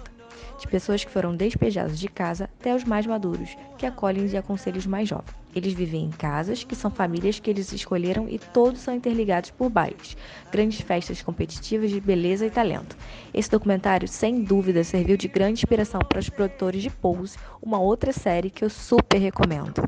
de 0.59 0.67
pessoas 0.67 1.03
que 1.03 1.11
foram 1.11 1.35
despejadas 1.35 1.99
de 1.99 2.07
casa 2.07 2.45
até 2.45 2.73
os 2.73 2.83
mais 2.83 3.05
maduros, 3.05 3.55
que 3.77 3.85
acolhem 3.85 4.25
e 4.25 4.35
aconselham 4.35 4.79
os 4.79 4.87
mais 4.87 5.07
jovens. 5.07 5.35
Eles 5.55 5.73
vivem 5.73 6.05
em 6.05 6.09
casas 6.09 6.63
que 6.63 6.75
são 6.75 6.89
famílias 6.89 7.39
que 7.39 7.47
eles 7.47 7.71
escolheram 7.71 8.27
e 8.27 8.39
todos 8.39 8.81
são 8.81 8.95
interligados 8.95 9.51
por 9.51 9.69
bailes, 9.69 10.17
grandes 10.51 10.81
festas 10.81 11.21
competitivas 11.21 11.91
de 11.91 12.01
beleza 12.01 12.47
e 12.47 12.49
talento. 12.49 12.97
Esse 13.31 13.51
documentário, 13.51 14.07
sem 14.07 14.41
dúvida, 14.41 14.83
serviu 14.83 15.15
de 15.15 15.27
grande 15.27 15.59
inspiração 15.59 15.99
para 15.99 16.17
os 16.17 16.27
produtores 16.27 16.81
de 16.81 16.89
Pose, 16.89 17.37
uma 17.61 17.79
outra 17.79 18.11
série 18.11 18.49
que 18.49 18.65
eu 18.65 18.69
super 18.71 19.19
recomendo. 19.19 19.87